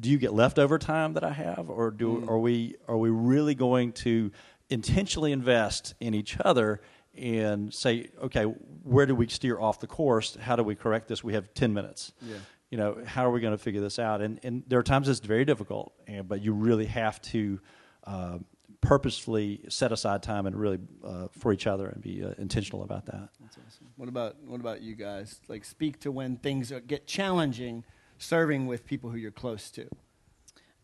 do 0.00 0.10
you 0.10 0.18
get 0.18 0.32
leftover 0.32 0.76
time 0.76 1.12
that 1.12 1.22
I 1.22 1.30
have, 1.30 1.70
or 1.70 1.92
do 1.92 2.26
are 2.28 2.40
we 2.40 2.74
are 2.88 2.98
we 2.98 3.10
really 3.10 3.54
going 3.54 3.92
to 3.92 4.32
intentionally 4.70 5.30
invest 5.30 5.94
in 6.00 6.14
each 6.14 6.36
other 6.44 6.80
and 7.16 7.72
say, 7.72 8.08
okay, 8.20 8.42
where 8.42 9.06
do 9.06 9.14
we 9.14 9.28
steer 9.28 9.60
off 9.60 9.78
the 9.78 9.86
course? 9.86 10.34
How 10.34 10.56
do 10.56 10.64
we 10.64 10.74
correct 10.74 11.06
this? 11.06 11.22
We 11.22 11.34
have 11.34 11.54
ten 11.54 11.72
minutes. 11.72 12.12
Yeah. 12.20 12.38
You 12.70 12.78
know, 12.78 12.98
how 13.06 13.24
are 13.24 13.30
we 13.30 13.40
going 13.40 13.56
to 13.56 13.62
figure 13.62 13.80
this 13.80 14.00
out? 14.00 14.20
And 14.20 14.40
and 14.42 14.64
there 14.66 14.80
are 14.80 14.82
times 14.82 15.08
it's 15.08 15.20
very 15.20 15.44
difficult, 15.44 15.92
and, 16.08 16.26
but 16.26 16.42
you 16.42 16.52
really 16.52 16.86
have 16.86 17.22
to. 17.22 17.60
Uh, 18.04 18.38
purposefully 18.82 19.64
set 19.68 19.92
aside 19.92 20.22
time 20.22 20.44
and 20.44 20.54
really 20.54 20.78
uh, 21.02 21.28
for 21.30 21.52
each 21.52 21.66
other 21.66 21.86
and 21.86 22.02
be 22.02 22.22
uh, 22.22 22.34
intentional 22.36 22.82
about 22.82 23.06
that. 23.06 23.30
That's 23.40 23.56
awesome. 23.56 23.86
What 23.96 24.08
about 24.08 24.36
what 24.44 24.60
about 24.60 24.82
you 24.82 24.94
guys? 24.94 25.40
Like, 25.48 25.64
speak 25.64 26.00
to 26.00 26.12
when 26.12 26.36
things 26.36 26.70
are, 26.70 26.80
get 26.80 27.06
challenging, 27.06 27.84
serving 28.18 28.66
with 28.66 28.84
people 28.84 29.08
who 29.08 29.16
you're 29.16 29.30
close 29.30 29.70
to. 29.70 29.88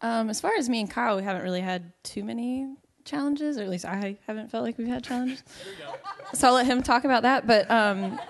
Um, 0.00 0.30
as 0.30 0.40
far 0.40 0.52
as 0.56 0.68
me 0.68 0.80
and 0.80 0.90
Kyle, 0.90 1.16
we 1.16 1.24
haven't 1.24 1.42
really 1.42 1.60
had 1.60 1.92
too 2.04 2.22
many 2.22 2.68
challenges, 3.04 3.58
or 3.58 3.62
at 3.62 3.68
least 3.68 3.84
I 3.84 4.16
haven't 4.26 4.50
felt 4.50 4.64
like 4.64 4.78
we've 4.78 4.86
had 4.86 5.02
challenges. 5.02 5.42
so 6.34 6.48
I'll 6.48 6.54
let 6.54 6.66
him 6.66 6.82
talk 6.82 7.04
about 7.04 7.22
that. 7.22 7.46
But 7.46 7.68
um, 7.70 8.20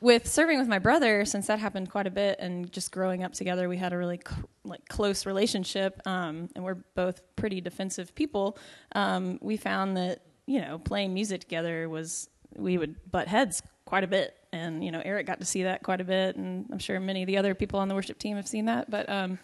with 0.00 0.26
serving 0.26 0.58
with 0.58 0.68
my 0.68 0.78
brother, 0.78 1.24
since 1.24 1.46
that 1.46 1.58
happened 1.58 1.90
quite 1.90 2.06
a 2.06 2.10
bit, 2.10 2.38
and 2.38 2.70
just 2.70 2.92
growing 2.92 3.22
up 3.24 3.32
together, 3.32 3.68
we 3.68 3.76
had 3.76 3.92
a 3.92 3.98
really 3.98 4.20
cl- 4.26 4.48
like 4.64 4.86
close 4.88 5.26
relationship, 5.26 6.00
um, 6.06 6.48
and 6.54 6.64
we're 6.64 6.78
both 6.94 7.22
pretty 7.36 7.60
defensive 7.60 8.14
people. 8.14 8.58
Um, 8.92 9.38
we 9.40 9.56
found 9.56 9.96
that 9.96 10.22
you 10.46 10.60
know 10.60 10.78
playing 10.78 11.14
music 11.14 11.40
together 11.40 11.88
was 11.88 12.28
we 12.56 12.78
would 12.78 12.96
butt 13.10 13.28
heads 13.28 13.62
quite 13.84 14.04
a 14.04 14.08
bit, 14.08 14.36
and 14.52 14.84
you 14.84 14.90
know 14.90 15.02
Eric 15.04 15.26
got 15.26 15.40
to 15.40 15.46
see 15.46 15.64
that 15.64 15.82
quite 15.82 16.00
a 16.00 16.04
bit, 16.04 16.36
and 16.36 16.66
I'm 16.72 16.78
sure 16.78 16.98
many 17.00 17.22
of 17.22 17.26
the 17.26 17.36
other 17.36 17.54
people 17.54 17.80
on 17.80 17.88
the 17.88 17.94
worship 17.94 18.18
team 18.18 18.36
have 18.36 18.48
seen 18.48 18.66
that, 18.66 18.90
but. 18.90 19.08
Um, 19.08 19.38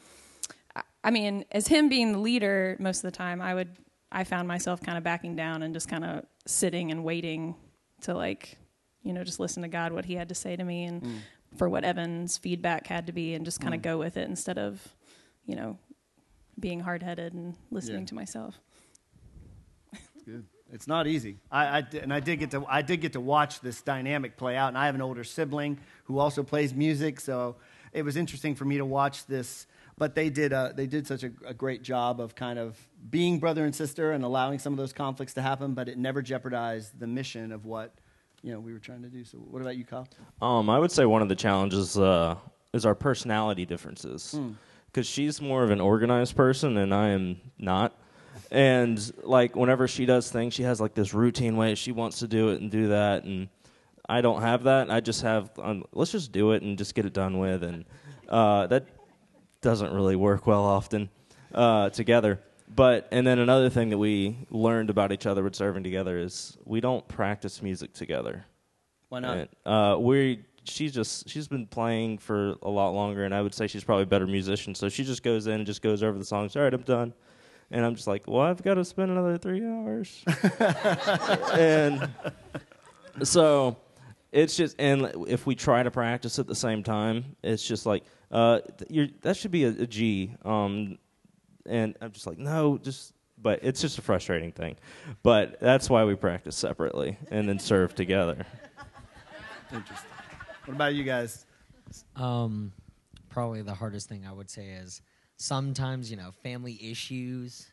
I 1.07 1.11
mean, 1.11 1.45
as 1.53 1.69
him 1.69 1.91
being 1.91 2.13
the 2.13 2.19
leader 2.19 2.79
most 2.81 3.05
of 3.05 3.13
the 3.13 3.17
time, 3.17 3.43
I 3.43 3.55
would 3.55 3.69
I 4.15 4.23
found 4.23 4.47
myself 4.47 4.81
kind 4.81 4.97
of 4.97 5.03
backing 5.03 5.35
down 5.35 5.65
and 5.65 5.75
just 5.75 5.89
kind 5.89 6.05
of 6.05 6.25
sitting 6.47 6.93
and 6.93 7.03
waiting 7.03 7.57
to 8.03 8.15
like, 8.15 8.57
you 9.05 9.13
know, 9.13 9.23
just 9.23 9.39
listen 9.39 9.63
to 9.63 9.69
God 9.69 9.93
what 9.93 10.05
He 10.07 10.15
had 10.15 10.29
to 10.31 10.35
say 10.35 10.57
to 10.57 10.65
me 10.65 10.85
and 10.85 11.07
for 11.57 11.69
what 11.69 11.85
Evan's 11.85 12.37
feedback 12.37 12.87
had 12.89 13.07
to 13.07 13.13
be, 13.13 13.35
and 13.35 13.45
just 13.45 13.61
kind 13.61 13.75
of 13.75 13.83
go 13.83 13.97
with 13.99 14.17
it 14.17 14.29
instead 14.29 14.59
of, 14.59 14.83
you 15.47 15.55
know, 15.55 15.79
being 16.59 16.81
hard 16.81 17.03
headed 17.03 17.33
and 17.35 17.55
listening 17.71 18.01
Yeah. 18.01 18.07
to 18.07 18.15
myself. 18.17 18.59
Good. 20.25 20.47
It's 20.73 20.89
not 20.89 21.07
easy. 21.07 21.39
I, 21.53 21.79
I 21.79 21.87
and 22.03 22.13
I 22.13 22.19
did 22.21 22.39
get 22.41 22.51
to 22.53 22.65
I 22.69 22.83
did 22.83 23.01
get 23.01 23.13
to 23.13 23.21
watch 23.21 23.61
this 23.61 23.83
dynamic 23.83 24.37
play 24.37 24.57
out. 24.57 24.69
And 24.69 24.79
I 24.79 24.87
have 24.87 24.95
an 24.95 25.03
older 25.03 25.23
sibling 25.23 25.79
who 26.05 26.19
also 26.19 26.43
plays 26.43 26.75
music, 26.75 27.21
so 27.21 27.57
it 27.93 28.03
was 28.03 28.17
interesting 28.17 28.55
for 28.57 28.65
me 28.65 28.79
to 28.79 28.85
watch 28.85 29.27
this. 29.27 29.67
But 29.97 30.15
they 30.17 30.31
did 30.31 30.53
uh, 30.53 30.73
they 30.75 30.87
did 30.87 31.07
such 31.07 31.23
a, 31.23 31.31
a 31.47 31.55
great 31.55 31.83
job 31.83 32.21
of 32.21 32.35
kind 32.35 32.59
of 32.59 32.77
being 33.11 33.39
brother 33.39 33.65
and 33.65 33.75
sister 33.75 34.11
and 34.13 34.25
allowing 34.25 34.59
some 34.59 34.73
of 34.73 34.77
those 34.79 34.93
conflicts 34.93 35.35
to 35.35 35.43
happen, 35.43 35.75
but 35.75 35.89
it 35.89 35.99
never 35.99 36.23
jeopardized 36.23 36.99
the 36.99 37.07
mission 37.07 37.53
of 37.53 37.65
what 37.67 37.95
you 38.45 38.53
know 38.53 38.61
we 38.61 38.73
were 38.73 38.79
trying 38.79 39.03
to 39.03 39.09
do. 39.09 39.25
So, 39.25 39.39
what 39.39 39.63
about 39.63 39.77
you, 39.77 39.85
Kyle? 39.85 40.07
Um, 40.43 40.69
I 40.69 40.79
would 40.79 40.93
say 40.93 41.07
one 41.07 41.23
of 41.23 41.29
the 41.29 41.35
challenges 41.35 41.99
uh, 41.99 42.37
is 42.75 42.85
our 42.85 42.95
personality 42.95 43.65
differences. 43.65 44.39
Because 44.87 45.07
she's 45.09 45.41
more 45.41 45.65
of 45.65 45.71
an 45.71 45.81
organized 45.81 46.37
person 46.37 46.77
and 46.77 46.95
I 46.95 47.09
am 47.09 47.41
not. 47.59 47.99
And 48.53 49.13
like 49.25 49.57
whenever 49.57 49.89
she 49.89 50.07
does 50.07 50.31
things, 50.31 50.55
she 50.55 50.63
has 50.63 50.81
like 50.81 50.95
this 50.95 51.13
routine 51.13 51.57
way 51.57 51.75
she 51.75 51.91
wants 51.91 52.21
to 52.21 52.29
do 52.29 52.51
it 52.51 52.61
and 52.61 52.71
do 52.71 52.89
that. 52.89 53.25
And 53.25 53.49
I 54.09 54.21
don't 54.21 54.43
have 54.43 54.65
that. 54.65 54.91
I 54.91 55.01
just 55.01 55.23
have 55.23 55.51
um, 55.59 55.85
let's 55.93 56.13
just 56.13 56.31
do 56.31 56.53
it 56.53 56.63
and 56.63 56.79
just 56.79 56.95
get 56.95 57.07
it 57.07 57.13
done 57.13 57.39
with. 57.39 57.65
And 57.65 57.87
uh, 58.29 58.69
that 58.69 58.87
doesn't 59.63 59.93
really 59.93 60.15
work 60.17 60.47
well 60.47 60.63
often 60.63 61.09
uh, 61.55 61.91
together. 61.91 62.41
But 62.69 63.09
and 63.13 63.27
then 63.27 63.39
another 63.39 63.69
thing 63.71 63.91
that 63.91 63.99
we 63.99 64.39
learned 64.51 64.91
about 64.91 65.13
each 65.13 65.27
other 65.27 65.43
with 65.43 65.55
serving 65.55 65.85
together 65.85 66.19
is 66.19 66.57
we 66.65 66.81
don't 66.81 67.07
practice 67.09 67.63
music 67.63 67.93
together. 67.93 68.45
Why 69.09 69.21
not? 69.21 69.37
And, 69.37 69.49
uh, 69.67 69.97
we 69.99 70.45
she's 70.65 70.93
just 70.93 71.29
she's 71.29 71.47
been 71.47 71.67
playing 71.67 72.19
for 72.19 72.55
a 72.63 72.71
lot 72.71 72.91
longer, 72.91 73.25
and 73.25 73.35
I 73.35 73.43
would 73.43 73.55
say 73.55 73.67
she's 73.67 73.85
probably 73.85 74.05
a 74.05 74.07
better 74.07 74.27
musician. 74.27 74.75
So 74.75 74.89
she 74.89 75.05
just 75.05 75.23
goes 75.23 75.47
in 75.47 75.55
and 75.55 75.67
just 75.67 75.83
goes 75.83 76.03
over 76.03 76.19
the 76.19 76.25
songs. 76.25 76.57
All 76.57 76.63
right, 76.63 76.73
I'm 76.73 76.83
done. 76.83 77.13
And 77.71 77.85
I'm 77.85 77.95
just 77.95 78.07
like, 78.07 78.29
well, 78.29 78.43
I've 78.43 78.63
got 78.63 78.75
to 78.75 78.85
spend 78.85 79.11
another 79.11 79.39
three 79.39 79.65
hours. 79.65 80.23
and 81.55 82.09
so 83.23 83.77
it's 84.33 84.57
just, 84.57 84.77
and 84.79 85.11
if 85.29 85.47
we 85.47 85.55
try 85.55 85.83
to 85.83 85.91
practice 85.91 86.39
at 86.39 86.47
the 86.47 86.55
same 86.55 86.83
time, 86.83 87.37
it's 87.43 87.67
just 87.67 87.87
like, 87.87 88.05
uh, 88.31 88.61
that 89.23 89.37
should 89.37 89.51
be 89.51 89.65
a, 89.65 89.69
a 89.69 89.87
G. 89.87 90.35
Um, 90.45 90.99
and 91.67 91.97
I'm 92.01 92.13
just 92.13 92.27
like, 92.27 92.39
no, 92.39 92.79
just. 92.79 93.13
But 93.37 93.61
it's 93.63 93.81
just 93.81 93.99
a 93.99 94.03
frustrating 94.03 94.53
thing. 94.53 94.77
But 95.23 95.59
that's 95.61 95.91
why 95.91 96.05
we 96.05 96.15
practice 96.15 96.57
separately 96.57 97.19
and 97.31 97.49
then 97.49 97.59
serve 97.59 97.95
together. 97.95 98.47
Interesting. 99.73 100.11
What 100.65 100.75
about 100.75 100.95
you 100.95 101.03
guys? 101.05 101.45
Um, 102.17 102.73
probably 103.29 103.61
the 103.63 103.75
hardest 103.75 104.09
thing 104.09 104.25
I 104.27 104.33
would 104.33 104.49
say 104.49 104.69
is 104.69 105.03
sometimes 105.37 106.11
you 106.11 106.17
know 106.17 106.31
family 106.43 106.79
issues 106.81 107.71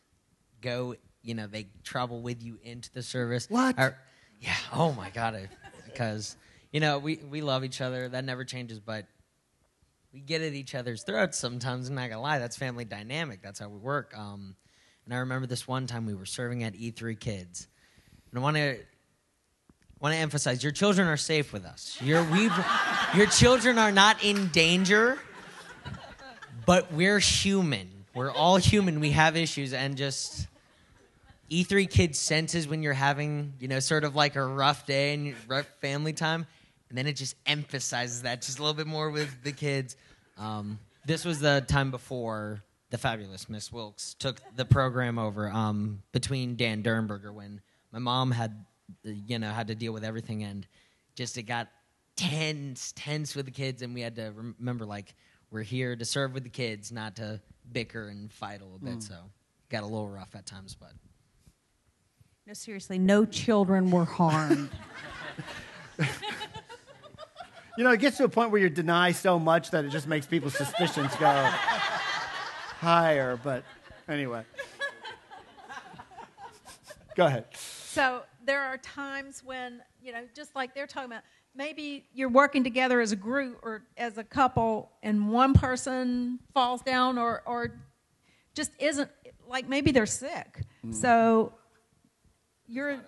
go 0.60 0.96
you 1.22 1.34
know 1.34 1.46
they 1.46 1.68
travel 1.84 2.20
with 2.20 2.42
you 2.42 2.58
into 2.64 2.92
the 2.92 3.02
service 3.02 3.46
What? 3.48 3.78
Or- 3.78 3.96
yeah 4.40 4.56
oh 4.72 4.92
my 4.92 5.10
god 5.10 5.48
because 5.86 6.36
you 6.72 6.80
know 6.80 6.98
we 6.98 7.20
we 7.30 7.40
love 7.40 7.62
each 7.62 7.80
other 7.80 8.08
that 8.08 8.24
never 8.24 8.44
changes 8.44 8.80
but 8.80 9.06
we 10.12 10.20
get 10.20 10.42
at 10.42 10.52
each 10.52 10.74
other's 10.74 11.02
throats 11.02 11.38
sometimes 11.38 11.88
i'm 11.88 11.94
not 11.94 12.08
gonna 12.08 12.20
lie 12.20 12.38
that's 12.38 12.56
family 12.56 12.84
dynamic 12.84 13.40
that's 13.42 13.58
how 13.58 13.68
we 13.68 13.78
work 13.78 14.16
um, 14.16 14.54
and 15.04 15.14
i 15.14 15.18
remember 15.18 15.46
this 15.46 15.66
one 15.66 15.86
time 15.86 16.06
we 16.06 16.14
were 16.14 16.26
serving 16.26 16.62
at 16.62 16.74
e3 16.74 17.18
kids 17.18 17.68
and 18.30 18.38
i 18.38 18.42
want 18.42 18.56
to 18.56 18.78
want 20.00 20.14
to 20.14 20.18
emphasize 20.18 20.62
your 20.62 20.72
children 20.72 21.06
are 21.06 21.16
safe 21.16 21.52
with 21.52 21.64
us 21.64 21.96
your 22.02 22.24
we 22.24 22.50
your 23.14 23.26
children 23.26 23.78
are 23.78 23.92
not 23.92 24.22
in 24.24 24.48
danger 24.48 25.18
but 26.66 26.92
we're 26.92 27.18
human. 27.18 27.88
We're 28.14 28.30
all 28.30 28.56
human. 28.56 29.00
We 29.00 29.10
have 29.12 29.36
issues, 29.36 29.72
and 29.72 29.96
just 29.96 30.46
E3 31.50 31.90
kids 31.90 32.18
senses 32.18 32.68
when 32.68 32.82
you're 32.82 32.92
having, 32.92 33.54
you 33.58 33.68
know, 33.68 33.80
sort 33.80 34.04
of 34.04 34.14
like 34.14 34.36
a 34.36 34.44
rough 34.44 34.86
day 34.86 35.14
and 35.14 35.34
rough 35.48 35.66
family 35.80 36.12
time, 36.12 36.46
and 36.92 36.98
then 36.98 37.06
it 37.06 37.16
just 37.16 37.36
emphasizes 37.46 38.20
that 38.20 38.42
just 38.42 38.58
a 38.58 38.62
little 38.62 38.76
bit 38.76 38.86
more 38.86 39.08
with 39.10 39.42
the 39.44 39.52
kids. 39.52 39.96
Um, 40.36 40.78
this 41.06 41.24
was 41.24 41.40
the 41.40 41.64
time 41.66 41.90
before 41.90 42.62
the 42.90 42.98
fabulous 42.98 43.48
Miss 43.48 43.72
Wilkes 43.72 44.12
took 44.12 44.42
the 44.56 44.66
program 44.66 45.18
over 45.18 45.48
um, 45.48 46.02
between 46.12 46.54
Dan 46.54 46.82
Dernberger 46.82 47.32
when 47.32 47.62
my 47.92 47.98
mom 47.98 48.30
had, 48.30 48.66
you 49.04 49.38
know, 49.38 49.48
had 49.48 49.68
to 49.68 49.74
deal 49.74 49.94
with 49.94 50.04
everything, 50.04 50.42
and 50.42 50.66
just 51.14 51.38
it 51.38 51.44
got 51.44 51.68
tense, 52.14 52.92
tense 52.94 53.34
with 53.34 53.46
the 53.46 53.52
kids, 53.52 53.80
and 53.80 53.94
we 53.94 54.02
had 54.02 54.16
to 54.16 54.30
remember 54.36 54.84
like 54.84 55.14
we're 55.50 55.62
here 55.62 55.96
to 55.96 56.04
serve 56.04 56.34
with 56.34 56.44
the 56.44 56.50
kids, 56.50 56.92
not 56.92 57.16
to 57.16 57.40
bicker 57.72 58.08
and 58.08 58.30
fight 58.30 58.60
a 58.60 58.64
little 58.64 58.78
bit. 58.80 59.02
So 59.02 59.14
got 59.70 59.82
a 59.82 59.86
little 59.86 60.10
rough 60.10 60.34
at 60.34 60.44
times, 60.44 60.76
but 60.78 60.92
No, 62.46 62.52
seriously, 62.52 62.98
no 62.98 63.24
children 63.24 63.90
were 63.90 64.04
harmed. 64.04 64.68
You 67.78 67.84
know, 67.84 67.90
it 67.90 68.00
gets 68.00 68.18
to 68.18 68.24
a 68.24 68.28
point 68.28 68.50
where 68.50 68.60
you 68.60 68.68
deny 68.68 69.12
so 69.12 69.38
much 69.38 69.70
that 69.70 69.84
it 69.84 69.90
just 69.90 70.06
makes 70.06 70.26
people's 70.26 70.54
suspicions 70.54 71.14
go 71.16 71.48
higher. 72.80 73.38
But 73.42 73.64
anyway, 74.08 74.44
go 77.16 77.26
ahead. 77.26 77.46
So 77.54 78.22
there 78.44 78.60
are 78.60 78.76
times 78.76 79.42
when, 79.44 79.82
you 80.02 80.12
know, 80.12 80.24
just 80.34 80.54
like 80.54 80.74
they're 80.74 80.86
talking 80.86 81.12
about, 81.12 81.22
maybe 81.54 82.04
you're 82.12 82.28
working 82.28 82.64
together 82.64 83.00
as 83.00 83.12
a 83.12 83.16
group 83.16 83.58
or 83.62 83.84
as 83.96 84.18
a 84.18 84.24
couple, 84.24 84.90
and 85.02 85.30
one 85.30 85.54
person 85.54 86.40
falls 86.52 86.82
down 86.82 87.18
or, 87.18 87.42
or 87.46 87.80
just 88.54 88.72
isn't, 88.78 89.10
like 89.48 89.68
maybe 89.68 89.92
they're 89.92 90.06
sick. 90.06 90.62
Mm. 90.84 90.94
So 90.94 91.52
you're, 92.66 93.00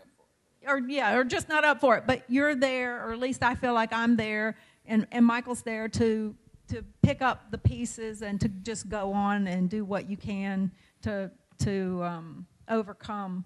or 0.67 0.79
yeah, 0.79 1.15
or 1.15 1.25
just 1.25 1.49
not 1.49 1.65
up 1.65 1.81
for 1.81 1.97
it, 1.97 2.05
but 2.07 2.23
you're 2.29 2.55
there, 2.55 3.07
or 3.07 3.13
at 3.13 3.19
least 3.19 3.43
I 3.43 3.55
feel 3.55 3.75
like 3.75 3.93
I'm 3.93 4.17
there, 4.17 4.57
and, 4.87 5.07
and 5.13 5.25
Michael's 5.25 5.63
there 5.63 5.89
to, 5.89 6.35
to 6.69 6.85
pick 7.03 7.23
up 7.23 7.51
the 7.51 7.59
pieces 7.59 8.23
and 8.23 8.41
to 8.41 8.49
just 8.49 8.89
go 8.89 9.13
on 9.13 9.47
and 9.47 9.69
do 9.69 9.85
what 9.85 10.09
you 10.09 10.17
can 10.17 10.71
to, 11.03 11.31
to 11.61 12.03
um, 12.03 12.47
overcome 12.69 13.45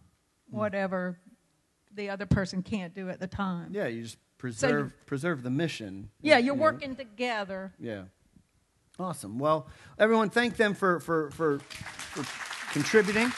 whatever 0.51 1.19
the 1.95 2.11
other 2.11 2.27
person 2.27 2.63
can't 2.63 2.95
do 2.95 3.09
at 3.09 3.21
the 3.21 3.27
time. 3.27 3.71
Yeah, 3.73 3.87
you 3.87 4.03
just 4.03 4.19
preserve 4.39 4.93
preserve 5.05 5.43
the 5.43 5.51
mission. 5.51 6.11
Yeah, 6.23 6.39
you 6.39 6.47
you're 6.47 6.57
know. 6.57 6.63
working 6.63 6.97
together. 6.97 7.75
Yeah. 7.79 8.05
Awesome. 8.99 9.39
Well, 9.39 9.69
everyone, 9.99 10.31
thank 10.31 10.57
them 10.57 10.75
for 10.75 11.01
for 11.01 11.31
for, 11.31 11.59
for 11.59 12.73
contributing. 12.73 13.33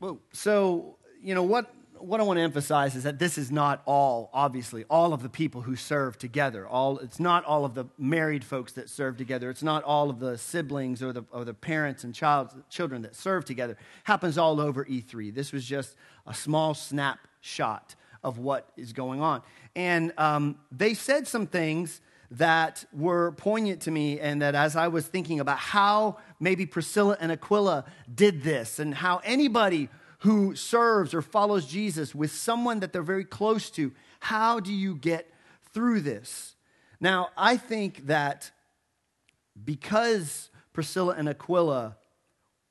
Whoa. 0.00 0.18
So, 0.32 0.96
you 1.22 1.34
know 1.34 1.42
what 1.42 1.72
what 1.98 2.18
I 2.18 2.22
want 2.22 2.38
to 2.38 2.42
emphasize 2.42 2.96
is 2.96 3.02
that 3.02 3.18
this 3.18 3.36
is 3.36 3.50
not 3.50 3.82
all, 3.84 4.30
obviously, 4.32 4.84
all 4.88 5.12
of 5.12 5.22
the 5.22 5.28
people 5.28 5.60
who 5.60 5.76
serve 5.76 6.16
together. 6.16 6.66
All 6.66 6.98
it's 6.98 7.20
not 7.20 7.44
all 7.44 7.66
of 7.66 7.74
the 7.74 7.84
married 7.98 8.42
folks 8.42 8.72
that 8.72 8.88
serve 8.88 9.18
together. 9.18 9.50
It's 9.50 9.62
not 9.62 9.84
all 9.84 10.08
of 10.08 10.18
the 10.18 10.38
siblings 10.38 11.02
or 11.02 11.12
the 11.12 11.24
or 11.30 11.44
the 11.44 11.52
parents 11.52 12.02
and 12.02 12.14
child 12.14 12.50
children 12.70 13.02
that 13.02 13.14
serve 13.14 13.44
together. 13.44 13.76
happens 14.04 14.38
all 14.38 14.58
over 14.58 14.86
E3. 14.86 15.34
This 15.34 15.52
was 15.52 15.66
just 15.66 15.94
a 16.26 16.32
small 16.32 16.72
snapshot 16.72 17.94
of 18.24 18.38
what 18.38 18.72
is 18.78 18.94
going 18.94 19.20
on. 19.20 19.42
And 19.76 20.14
um, 20.16 20.56
they 20.72 20.94
said 20.94 21.28
some 21.28 21.46
things 21.46 22.00
that 22.32 22.84
were 22.92 23.32
poignant 23.32 23.82
to 23.82 23.90
me, 23.90 24.20
and 24.20 24.40
that 24.42 24.54
as 24.54 24.76
I 24.76 24.88
was 24.88 25.06
thinking 25.06 25.40
about 25.40 25.58
how 25.58 26.18
maybe 26.38 26.64
Priscilla 26.64 27.16
and 27.20 27.32
Aquila 27.32 27.84
did 28.12 28.42
this, 28.42 28.78
and 28.78 28.94
how 28.94 29.20
anybody 29.24 29.88
who 30.20 30.54
serves 30.54 31.14
or 31.14 31.22
follows 31.22 31.66
Jesus 31.66 32.14
with 32.14 32.30
someone 32.30 32.80
that 32.80 32.92
they're 32.92 33.02
very 33.02 33.24
close 33.24 33.70
to, 33.70 33.92
how 34.20 34.60
do 34.60 34.72
you 34.72 34.94
get 34.94 35.32
through 35.72 36.02
this? 36.02 36.54
Now, 37.00 37.30
I 37.36 37.56
think 37.56 38.06
that 38.06 38.50
because 39.64 40.50
Priscilla 40.72 41.14
and 41.16 41.28
Aquila 41.28 41.96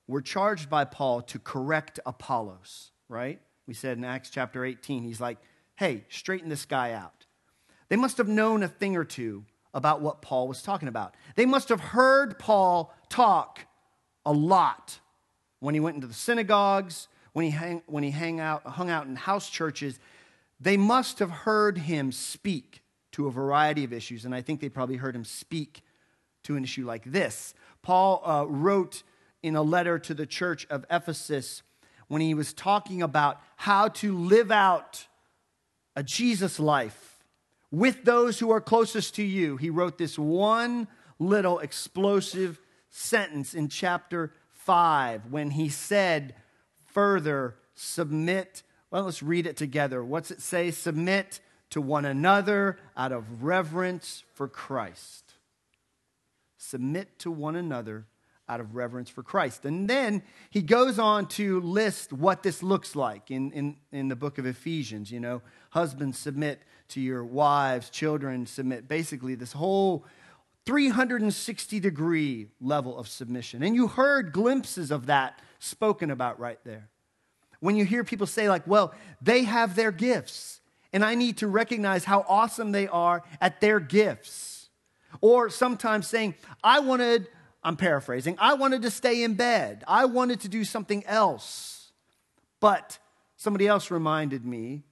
were 0.07 0.21
charged 0.21 0.69
by 0.69 0.85
Paul 0.85 1.21
to 1.23 1.39
correct 1.39 1.99
Apollos, 2.05 2.91
right? 3.07 3.41
We 3.67 3.73
said 3.73 3.97
in 3.97 4.05
Acts 4.05 4.29
chapter 4.29 4.63
18, 4.63 5.03
he's 5.03 5.19
like, 5.19 5.37
hey, 5.75 6.05
straighten 6.09 6.49
this 6.49 6.65
guy 6.65 6.93
out. 6.93 7.18
They 7.89 7.95
must 7.95 8.17
have 8.17 8.27
known 8.27 8.63
a 8.63 8.67
thing 8.67 8.95
or 8.95 9.03
two 9.03 9.45
about 9.73 10.01
what 10.01 10.21
Paul 10.21 10.47
was 10.47 10.61
talking 10.61 10.87
about. 10.87 11.15
They 11.35 11.45
must 11.45 11.69
have 11.69 11.79
heard 11.79 12.39
Paul 12.39 12.93
talk 13.09 13.65
a 14.25 14.31
lot 14.31 14.99
when 15.59 15.73
he 15.73 15.79
went 15.79 15.95
into 15.95 16.07
the 16.07 16.13
synagogues, 16.13 17.07
when 17.33 17.45
he, 17.45 17.51
hang, 17.51 17.81
when 17.87 18.03
he 18.03 18.11
hang 18.11 18.39
out, 18.39 18.65
hung 18.65 18.89
out 18.89 19.07
in 19.07 19.15
house 19.15 19.49
churches. 19.49 19.99
They 20.59 20.77
must 20.77 21.19
have 21.19 21.31
heard 21.31 21.77
him 21.77 22.11
speak 22.11 22.81
to 23.13 23.27
a 23.27 23.31
variety 23.31 23.83
of 23.83 23.93
issues, 23.93 24.25
and 24.25 24.33
I 24.33 24.41
think 24.41 24.61
they 24.61 24.69
probably 24.69 24.97
heard 24.97 25.15
him 25.15 25.25
speak 25.25 25.81
to 26.43 26.55
an 26.55 26.63
issue 26.63 26.85
like 26.85 27.03
this. 27.05 27.53
Paul 27.81 28.21
uh, 28.25 28.45
wrote 28.45 29.03
in 29.41 29.55
a 29.55 29.61
letter 29.61 29.97
to 29.99 30.13
the 30.13 30.25
church 30.25 30.67
of 30.69 30.85
Ephesus 30.89 31.63
when 32.07 32.21
he 32.21 32.33
was 32.33 32.53
talking 32.53 33.01
about 33.01 33.39
how 33.55 33.87
to 33.87 34.17
live 34.17 34.51
out 34.51 35.07
a 35.95 36.03
Jesus 36.03 36.59
life 36.59 37.08
with 37.71 38.03
those 38.03 38.39
who 38.39 38.51
are 38.51 38.61
closest 38.61 39.15
to 39.15 39.23
you. 39.23 39.57
He 39.57 39.69
wrote 39.69 39.97
this 39.97 40.17
one 40.17 40.87
little 41.19 41.59
explosive 41.59 42.59
sentence 42.89 43.53
in 43.53 43.69
chapter 43.69 44.33
5 44.53 45.27
when 45.29 45.51
he 45.51 45.69
said, 45.69 46.35
Further, 46.87 47.55
submit. 47.75 48.63
Well, 48.89 49.03
let's 49.03 49.21
read 49.21 49.45
it 49.45 49.57
together. 49.57 50.03
What's 50.03 50.31
it 50.31 50.41
say? 50.41 50.71
Submit 50.71 51.39
to 51.69 51.81
one 51.81 52.05
another 52.05 52.79
out 52.97 53.11
of 53.11 53.43
reverence 53.43 54.23
for 54.33 54.47
Christ. 54.47 55.33
Submit 56.57 57.19
to 57.19 57.31
one 57.31 57.55
another 57.55 58.07
out 58.49 58.59
of 58.59 58.75
reverence 58.75 59.09
for 59.09 59.23
Christ. 59.23 59.63
And 59.63 59.87
then 59.87 60.23
he 60.49 60.61
goes 60.61 60.99
on 60.99 61.27
to 61.29 61.61
list 61.61 62.11
what 62.11 62.43
this 62.43 62.61
looks 62.63 62.95
like 62.95 63.31
in, 63.31 63.51
in, 63.51 63.77
in 63.91 64.07
the 64.09 64.15
book 64.15 64.37
of 64.39 64.45
Ephesians. 64.45 65.11
You 65.11 65.19
know, 65.19 65.41
husbands 65.69 66.17
submit 66.17 66.59
to 66.89 66.99
your 66.99 67.23
wives, 67.23 67.89
children 67.89 68.45
submit. 68.47 68.87
Basically, 68.87 69.35
this 69.35 69.53
whole 69.53 70.05
360 70.65 71.79
degree 71.79 72.47
level 72.59 72.97
of 72.97 73.07
submission. 73.07 73.63
And 73.63 73.75
you 73.75 73.87
heard 73.87 74.31
glimpses 74.31 74.91
of 74.91 75.05
that 75.05 75.39
spoken 75.59 76.11
about 76.11 76.39
right 76.39 76.59
there. 76.63 76.89
When 77.59 77.75
you 77.75 77.85
hear 77.85 78.03
people 78.03 78.27
say, 78.27 78.49
like, 78.49 78.65
well, 78.65 78.93
they 79.21 79.43
have 79.43 79.75
their 79.75 79.91
gifts, 79.91 80.61
and 80.93 81.03
I 81.03 81.15
need 81.15 81.37
to 81.37 81.47
recognize 81.47 82.05
how 82.05 82.25
awesome 82.27 82.71
they 82.71 82.87
are 82.87 83.23
at 83.41 83.61
their 83.61 83.79
gifts. 83.79 84.69
Or 85.21 85.49
sometimes 85.49 86.07
saying, 86.07 86.35
I 86.63 86.79
wanted, 86.79 87.27
I'm 87.63 87.75
paraphrasing, 87.75 88.37
I 88.39 88.53
wanted 88.53 88.83
to 88.83 88.91
stay 88.91 89.23
in 89.23 89.33
bed, 89.33 89.83
I 89.87 90.05
wanted 90.05 90.41
to 90.41 90.49
do 90.49 90.63
something 90.63 91.05
else. 91.05 91.91
But 92.59 92.99
somebody 93.35 93.67
else 93.67 93.91
reminded 93.91 94.45
me 94.45 94.83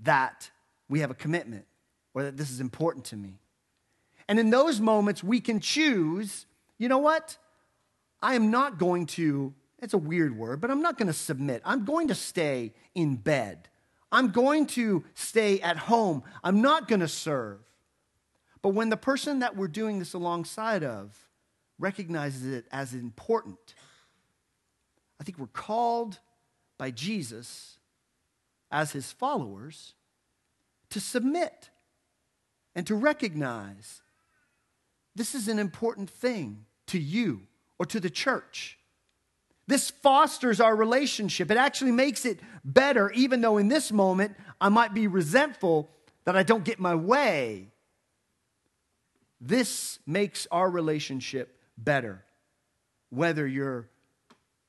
that 0.00 0.50
we 0.88 1.00
have 1.00 1.10
a 1.10 1.14
commitment 1.14 1.64
or 2.12 2.24
that 2.24 2.36
this 2.36 2.50
is 2.50 2.60
important 2.60 3.04
to 3.06 3.16
me. 3.16 3.38
And 4.28 4.38
in 4.38 4.50
those 4.50 4.80
moments, 4.80 5.22
we 5.22 5.40
can 5.40 5.60
choose, 5.60 6.46
you 6.78 6.88
know 6.88 6.98
what? 6.98 7.36
I 8.22 8.34
am 8.34 8.50
not 8.50 8.78
going 8.78 9.06
to, 9.06 9.52
it's 9.80 9.94
a 9.94 9.98
weird 9.98 10.36
word, 10.36 10.60
but 10.60 10.70
I'm 10.70 10.82
not 10.82 10.98
going 10.98 11.08
to 11.08 11.12
submit. 11.12 11.62
I'm 11.64 11.84
going 11.84 12.08
to 12.08 12.14
stay 12.14 12.72
in 12.94 13.16
bed. 13.16 13.68
I'm 14.10 14.30
going 14.30 14.66
to 14.68 15.04
stay 15.14 15.60
at 15.60 15.76
home. 15.76 16.22
I'm 16.42 16.62
not 16.62 16.88
going 16.88 17.00
to 17.00 17.08
serve. 17.08 17.58
But 18.62 18.70
when 18.70 18.88
the 18.88 18.96
person 18.96 19.40
that 19.40 19.56
we're 19.56 19.68
doing 19.68 19.98
this 19.98 20.14
alongside 20.14 20.82
of 20.82 21.18
recognizes 21.78 22.46
it 22.46 22.66
as 22.70 22.94
important, 22.94 23.74
I 25.20 25.24
think 25.24 25.38
we're 25.38 25.46
called 25.46 26.18
by 26.78 26.90
Jesus 26.90 27.78
as 28.70 28.92
his 28.92 29.12
followers 29.12 29.94
to 30.90 31.00
submit 31.00 31.70
and 32.74 32.86
to 32.86 32.94
recognize 32.94 34.02
this 35.14 35.34
is 35.34 35.48
an 35.48 35.58
important 35.58 36.10
thing 36.10 36.66
to 36.88 36.98
you 36.98 37.42
or 37.78 37.86
to 37.86 38.00
the 38.00 38.10
church. 38.10 38.78
This 39.66 39.90
fosters 39.90 40.60
our 40.60 40.74
relationship. 40.76 41.50
It 41.50 41.56
actually 41.56 41.92
makes 41.92 42.26
it 42.26 42.40
better, 42.64 43.10
even 43.12 43.40
though 43.40 43.58
in 43.58 43.68
this 43.68 43.92
moment 43.92 44.36
I 44.60 44.68
might 44.68 44.92
be 44.92 45.06
resentful 45.06 45.88
that 46.24 46.36
I 46.36 46.42
don't 46.42 46.64
get 46.64 46.78
my 46.78 46.94
way. 46.94 47.68
This 49.40 49.98
makes 50.06 50.46
our 50.50 50.68
relationship 50.68 51.58
better, 51.76 52.24
whether 53.10 53.46
you're 53.46 53.88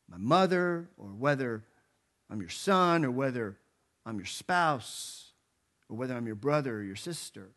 my 0.10 0.18
mother 0.18 0.88
or 0.98 1.08
whether 1.08 1.64
I'm 2.30 2.40
your 2.40 2.50
son 2.50 3.06
or 3.06 3.12
whether 3.12 3.58
I'm 4.06 4.18
your 4.18 4.26
spouse 4.26 5.32
or 5.90 5.98
whether 5.98 6.16
I'm 6.16 6.26
your 6.26 6.36
brother 6.36 6.78
or 6.78 6.84
your 6.84 6.96
sister. 6.96 7.50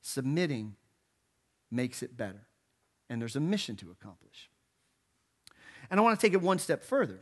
Submitting 0.00 0.76
makes 1.70 2.02
it 2.02 2.16
better. 2.16 2.46
And 3.08 3.20
there's 3.20 3.36
a 3.36 3.40
mission 3.40 3.76
to 3.76 3.90
accomplish. 3.90 4.50
And 5.90 6.00
I 6.00 6.02
want 6.02 6.18
to 6.18 6.26
take 6.26 6.34
it 6.34 6.40
one 6.40 6.58
step 6.58 6.82
further 6.82 7.20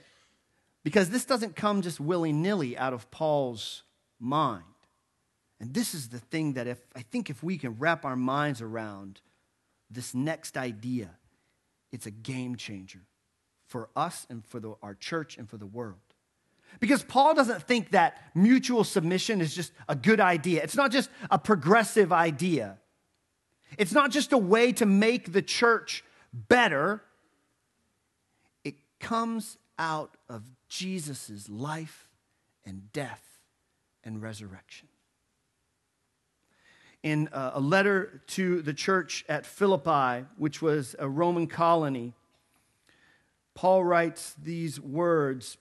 because 0.85 1.11
this 1.11 1.25
doesn't 1.25 1.57
come 1.57 1.83
just 1.83 2.01
willy 2.01 2.33
nilly 2.33 2.77
out 2.77 2.93
of 2.93 3.11
Paul's 3.11 3.83
mind. 4.19 4.65
And 5.61 5.75
this 5.75 5.95
is 5.95 6.09
the 6.09 6.19
thing 6.19 6.55
that 6.55 6.67
if 6.67 6.79
I 6.97 7.03
think 7.03 7.29
if 7.29 7.43
we 7.43 7.59
can 7.59 7.77
wrap 7.79 8.05
our 8.05 8.17
minds 8.17 8.63
around 8.63 9.21
this 9.91 10.15
next 10.15 10.57
idea, 10.57 11.11
it's 11.93 12.07
a 12.07 12.11
game 12.11 12.57
changer 12.57 13.01
for 13.67 13.89
us 13.95 14.27
and 14.31 14.45
for 14.45 14.61
the, 14.61 14.75
our 14.83 14.95
church 14.95 15.39
and 15.39 15.49
for 15.49 15.57
the 15.57 15.67
world. 15.67 15.99
Because 16.79 17.03
Paul 17.03 17.35
doesn't 17.35 17.63
think 17.63 17.91
that 17.91 18.23
mutual 18.35 18.85
submission 18.85 19.41
is 19.41 19.55
just 19.55 19.73
a 19.89 19.97
good 19.97 20.21
idea. 20.21 20.63
It's 20.63 20.77
not 20.77 20.93
just 20.93 21.11
a 21.31 21.39
progressive 21.39 22.13
idea. 22.13 22.79
It's 23.77 23.93
not 23.93 24.11
just 24.11 24.33
a 24.33 24.39
way 24.39 24.73
to 24.73 24.87
make 24.87 25.33
the 25.33 25.43
church 25.43 26.05
better. 26.33 27.03
It 28.65 28.77
comes 29.01 29.59
out 29.79 30.17
of 30.29 30.45
Jesus' 30.69 31.49
life 31.49 32.09
and 32.65 32.93
death 32.93 33.41
and 34.05 34.23
resurrection. 34.23 34.89
In 37.03 37.29
uh, 37.29 37.53
a 37.55 37.61
letter 37.61 38.23
to 38.29 38.61
the 38.63 38.75
church 38.75 39.25
at 39.29 39.47
Philippi, 39.47 40.27
which 40.37 40.61
was 40.61 40.95
a 40.99 41.09
Roman 41.09 41.47
colony, 41.47 42.13
Paul 43.55 43.85
writes 43.85 44.35
these 44.43 44.79
words 44.79 45.57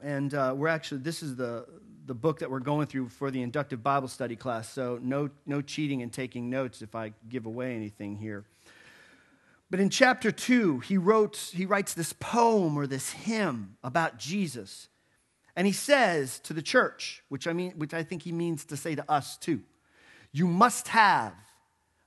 and 0.00 0.34
uh, 0.34 0.54
we're 0.56 0.68
actually, 0.68 0.98
this 0.98 1.22
is 1.22 1.36
the, 1.36 1.66
the 2.04 2.14
book 2.14 2.40
that 2.40 2.50
we're 2.50 2.60
going 2.60 2.86
through 2.86 3.08
for 3.08 3.30
the 3.30 3.42
inductive 3.42 3.82
Bible 3.82 4.08
study 4.08 4.36
class. 4.36 4.68
So 4.68 4.98
no, 5.02 5.30
no 5.46 5.62
cheating 5.62 6.02
and 6.02 6.12
taking 6.12 6.50
notes 6.50 6.82
if 6.82 6.94
I 6.94 7.12
give 7.28 7.46
away 7.46 7.74
anything 7.74 8.16
here. 8.16 8.44
But 9.70 9.80
in 9.80 9.90
chapter 9.90 10.30
two, 10.30 10.80
he, 10.80 10.96
wrote, 10.96 11.50
he 11.52 11.66
writes 11.66 11.94
this 11.94 12.12
poem 12.12 12.76
or 12.76 12.86
this 12.86 13.10
hymn 13.10 13.76
about 13.82 14.18
Jesus. 14.18 14.88
And 15.56 15.66
he 15.66 15.72
says 15.72 16.38
to 16.40 16.52
the 16.52 16.62
church, 16.62 17.24
which 17.28 17.48
I, 17.48 17.52
mean, 17.52 17.72
which 17.72 17.94
I 17.94 18.02
think 18.02 18.22
he 18.22 18.32
means 18.32 18.64
to 18.66 18.76
say 18.76 18.94
to 18.94 19.10
us 19.10 19.36
too, 19.38 19.62
you 20.36 20.46
must 20.46 20.88
have 20.88 21.32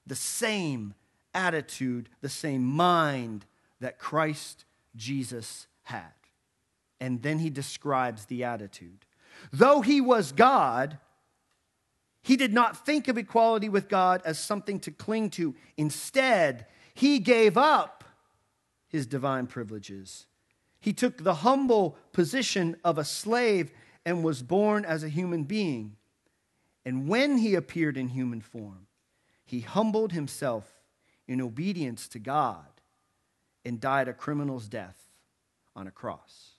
the 0.05 0.15
same 0.15 0.93
attitude, 1.33 2.09
the 2.21 2.29
same 2.29 2.63
mind 2.63 3.45
that 3.79 3.97
Christ 3.97 4.65
Jesus 4.95 5.65
had. 5.81 6.13
And 6.99 7.23
then 7.23 7.39
he 7.39 7.49
describes 7.49 8.25
the 8.25 8.43
attitude. 8.43 9.05
Though 9.51 9.81
he 9.81 9.99
was 9.99 10.31
God, 10.31 10.99
he 12.21 12.35
did 12.35 12.53
not 12.53 12.85
think 12.85 13.07
of 13.07 13.17
equality 13.17 13.67
with 13.67 13.89
God 13.89 14.21
as 14.23 14.37
something 14.37 14.79
to 14.81 14.91
cling 14.91 15.31
to. 15.31 15.55
Instead, 15.75 16.67
he 16.93 17.17
gave 17.17 17.57
up 17.57 18.03
his 18.89 19.07
divine 19.07 19.47
privileges. 19.47 20.27
He 20.79 20.93
took 20.93 21.23
the 21.23 21.35
humble 21.35 21.97
position 22.11 22.75
of 22.83 22.99
a 22.99 23.05
slave 23.05 23.71
and 24.05 24.23
was 24.23 24.43
born 24.43 24.85
as 24.85 25.03
a 25.03 25.09
human 25.09 25.45
being. 25.45 25.95
And 26.89 27.07
when 27.07 27.37
he 27.37 27.53
appeared 27.53 27.97
in 27.97 28.07
human 28.07 28.41
form, 28.41 28.87
he 29.45 29.59
humbled 29.59 30.11
himself 30.11 30.65
in 31.27 31.39
obedience 31.39 32.07
to 32.07 32.17
God 32.17 32.65
and 33.63 33.79
died 33.79 34.07
a 34.07 34.13
criminal's 34.13 34.67
death 34.67 34.97
on 35.75 35.85
a 35.85 35.91
cross. 35.91 36.53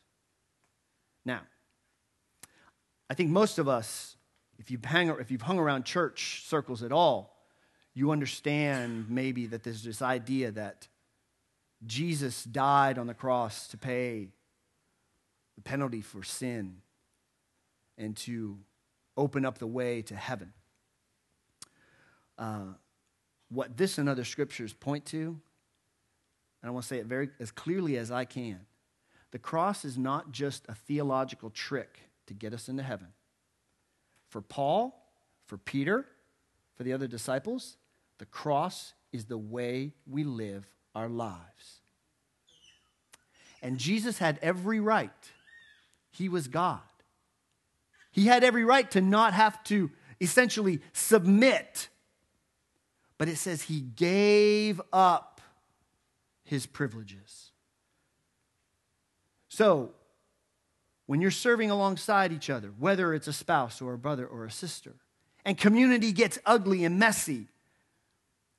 Now, 1.24 1.40
I 3.10 3.14
think 3.14 3.30
most 3.30 3.58
of 3.58 3.66
us, 3.66 4.14
if 4.60 4.70
you've, 4.70 4.84
hang, 4.84 5.08
if 5.08 5.32
you've 5.32 5.42
hung 5.42 5.58
around 5.58 5.84
church 5.84 6.44
circles 6.46 6.84
at 6.84 6.92
all, 6.92 7.36
you 7.92 8.12
understand 8.12 9.06
maybe 9.10 9.46
that 9.46 9.64
there's 9.64 9.82
this 9.82 10.00
idea 10.00 10.52
that 10.52 10.86
Jesus 11.84 12.44
died 12.44 12.98
on 12.98 13.08
the 13.08 13.14
cross 13.14 13.66
to 13.66 13.76
pay 13.76 14.28
the 15.56 15.62
penalty 15.62 16.02
for 16.02 16.22
sin 16.22 16.82
and 17.98 18.16
to 18.18 18.60
open 19.20 19.44
up 19.44 19.58
the 19.58 19.66
way 19.66 20.00
to 20.02 20.16
heaven. 20.16 20.52
Uh, 22.38 22.72
what 23.50 23.76
this 23.76 23.98
and 23.98 24.08
other 24.08 24.24
scriptures 24.24 24.72
point 24.72 25.04
to, 25.06 25.18
and 26.62 26.68
I 26.68 26.70
want 26.70 26.84
to 26.84 26.88
say 26.88 26.98
it 26.98 27.06
very 27.06 27.28
as 27.38 27.50
clearly 27.50 27.98
as 27.98 28.10
I 28.10 28.24
can, 28.24 28.60
the 29.30 29.38
cross 29.38 29.84
is 29.84 29.98
not 29.98 30.32
just 30.32 30.64
a 30.68 30.74
theological 30.74 31.50
trick 31.50 32.00
to 32.26 32.34
get 32.34 32.54
us 32.54 32.68
into 32.68 32.82
heaven. 32.82 33.08
For 34.30 34.40
Paul, 34.40 35.12
for 35.46 35.58
Peter, 35.58 36.06
for 36.76 36.82
the 36.82 36.92
other 36.92 37.06
disciples, 37.06 37.76
the 38.18 38.26
cross 38.26 38.94
is 39.12 39.26
the 39.26 39.38
way 39.38 39.92
we 40.06 40.24
live 40.24 40.66
our 40.94 41.08
lives. 41.08 41.80
And 43.62 43.76
Jesus 43.76 44.18
had 44.18 44.38
every 44.40 44.80
right. 44.80 45.10
He 46.10 46.28
was 46.28 46.48
God. 46.48 46.80
He 48.10 48.26
had 48.26 48.44
every 48.44 48.64
right 48.64 48.90
to 48.92 49.00
not 49.00 49.34
have 49.34 49.62
to 49.64 49.90
essentially 50.20 50.80
submit. 50.92 51.88
But 53.18 53.28
it 53.28 53.36
says 53.36 53.62
he 53.62 53.80
gave 53.80 54.80
up 54.92 55.40
his 56.44 56.66
privileges. 56.66 57.52
So, 59.48 59.92
when 61.06 61.20
you're 61.20 61.32
serving 61.32 61.70
alongside 61.70 62.32
each 62.32 62.48
other, 62.48 62.68
whether 62.78 63.12
it's 63.14 63.26
a 63.26 63.32
spouse 63.32 63.82
or 63.82 63.94
a 63.94 63.98
brother 63.98 64.26
or 64.26 64.44
a 64.44 64.50
sister, 64.50 64.94
and 65.44 65.58
community 65.58 66.12
gets 66.12 66.38
ugly 66.46 66.84
and 66.84 66.98
messy, 66.98 67.48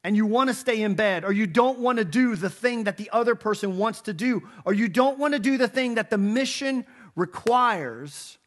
and 0.03 0.15
you 0.15 0.25
want 0.25 0.49
to 0.49 0.53
stay 0.53 0.81
in 0.81 0.95
bed, 0.95 1.23
or 1.23 1.31
you 1.31 1.47
don't 1.47 1.79
want 1.79 1.99
to 1.99 2.05
do 2.05 2.35
the 2.35 2.49
thing 2.49 2.85
that 2.85 2.97
the 2.97 3.09
other 3.13 3.35
person 3.35 3.77
wants 3.77 4.01
to 4.01 4.13
do, 4.13 4.47
or 4.65 4.73
you 4.73 4.87
don't 4.87 5.17
want 5.17 5.33
to 5.33 5.39
do 5.39 5.57
the 5.57 5.67
thing 5.67 5.95
that 5.95 6.09
the 6.09 6.17
mission 6.17 6.85
requires, 7.15 8.37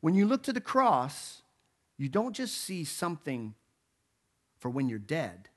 when 0.00 0.14
you 0.14 0.26
look 0.26 0.42
to 0.44 0.52
the 0.52 0.60
cross, 0.60 1.42
you 1.96 2.08
don't 2.08 2.34
just 2.34 2.56
see 2.56 2.84
something 2.84 3.54
for 4.58 4.70
when 4.70 4.88
you're 4.88 4.98
dead, 4.98 5.48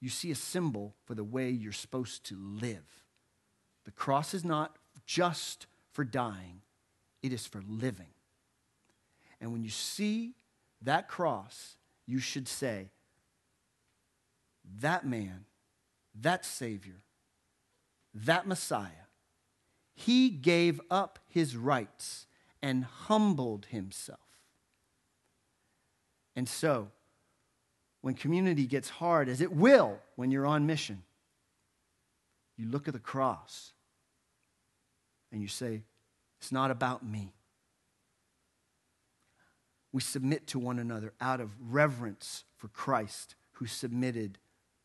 you 0.00 0.08
see 0.08 0.30
a 0.30 0.36
symbol 0.36 0.94
for 1.04 1.14
the 1.14 1.24
way 1.24 1.50
you're 1.50 1.72
supposed 1.72 2.24
to 2.26 2.36
live. 2.36 3.04
The 3.84 3.90
cross 3.90 4.34
is 4.34 4.44
not 4.44 4.76
just 5.06 5.66
for 5.92 6.04
dying, 6.04 6.62
it 7.22 7.32
is 7.32 7.46
for 7.46 7.62
living. 7.68 8.14
And 9.40 9.52
when 9.52 9.62
you 9.62 9.70
see 9.70 10.34
that 10.82 11.08
cross, 11.08 11.76
you 12.06 12.18
should 12.18 12.48
say, 12.48 12.90
that 14.80 15.06
man, 15.06 15.44
that 16.20 16.44
Savior, 16.44 17.02
that 18.14 18.46
Messiah, 18.46 19.08
he 19.94 20.30
gave 20.30 20.80
up 20.90 21.18
his 21.28 21.56
rights 21.56 22.26
and 22.62 22.84
humbled 22.84 23.66
himself. 23.66 24.20
And 26.36 26.48
so, 26.48 26.88
when 28.00 28.14
community 28.14 28.66
gets 28.66 28.88
hard, 28.88 29.28
as 29.28 29.40
it 29.40 29.52
will 29.52 29.98
when 30.16 30.30
you're 30.30 30.46
on 30.46 30.66
mission, 30.66 31.02
you 32.56 32.66
look 32.68 32.88
at 32.88 32.94
the 32.94 33.00
cross 33.00 33.72
and 35.30 35.42
you 35.42 35.48
say, 35.48 35.82
It's 36.38 36.52
not 36.52 36.70
about 36.70 37.04
me. 37.04 37.32
We 39.92 40.00
submit 40.00 40.46
to 40.48 40.58
one 40.58 40.78
another 40.78 41.12
out 41.20 41.40
of 41.40 41.50
reverence 41.60 42.44
for 42.56 42.68
Christ, 42.68 43.34
who 43.52 43.66
submitted 43.66 44.38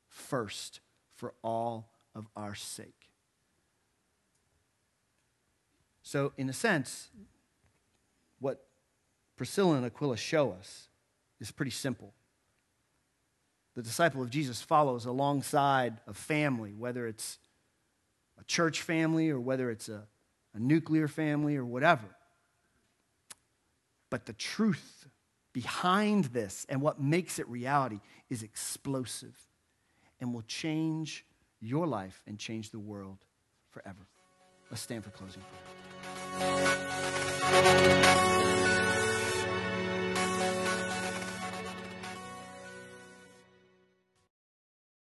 first 0.09 0.82
for 1.15 1.34
all 1.43 1.89
of 2.13 2.28
our 2.36 2.55
sake. 2.55 3.09
So, 6.03 6.34
in 6.38 6.49
a 6.49 6.53
sense, 6.53 7.09
what 8.40 8.66
Priscilla 9.36 9.76
and 9.76 9.86
Aquila 9.86 10.18
show 10.18 10.52
us 10.52 10.88
is 11.40 11.52
pretty 11.52 11.72
simple. 11.72 12.14
The 13.76 13.84
disciple 13.84 14.22
of 14.22 14.30
Jesus 14.30 14.62
follows 14.62 15.06
alongside 15.06 16.00
a 16.08 16.14
family, 16.14 16.74
whether 16.74 17.08
it's 17.08 17.38
a 18.40 18.44
church 18.46 18.82
family 18.82 19.30
or 19.30 19.40
whether 19.40 19.70
it's 19.70 19.88
a 19.88 20.08
a 20.58 20.60
nuclear 20.60 21.08
family 21.08 21.56
or 21.56 21.64
whatever. 21.64 22.08
But 24.10 24.26
the 24.26 24.34
truth 24.34 25.08
behind 25.54 26.26
this 26.26 26.66
and 26.68 26.82
what 26.82 27.00
makes 27.00 27.40
it 27.40 27.48
reality 27.48 28.00
is 28.30 28.44
explosive 28.44 29.38
and 30.20 30.34
will 30.34 30.44
change 30.44 31.26
your 31.62 31.86
life 31.86 32.24
and 32.28 32.40
change 32.40 32.72
the 32.72 32.80
world 32.80 33.20
forever. 33.70 34.08
Let's 34.72 34.82
stand 34.82 35.04
for 35.04 35.12
closing 35.12 35.42
prayer. 35.42 35.87
Thank 37.49 38.32
you. 38.32 38.37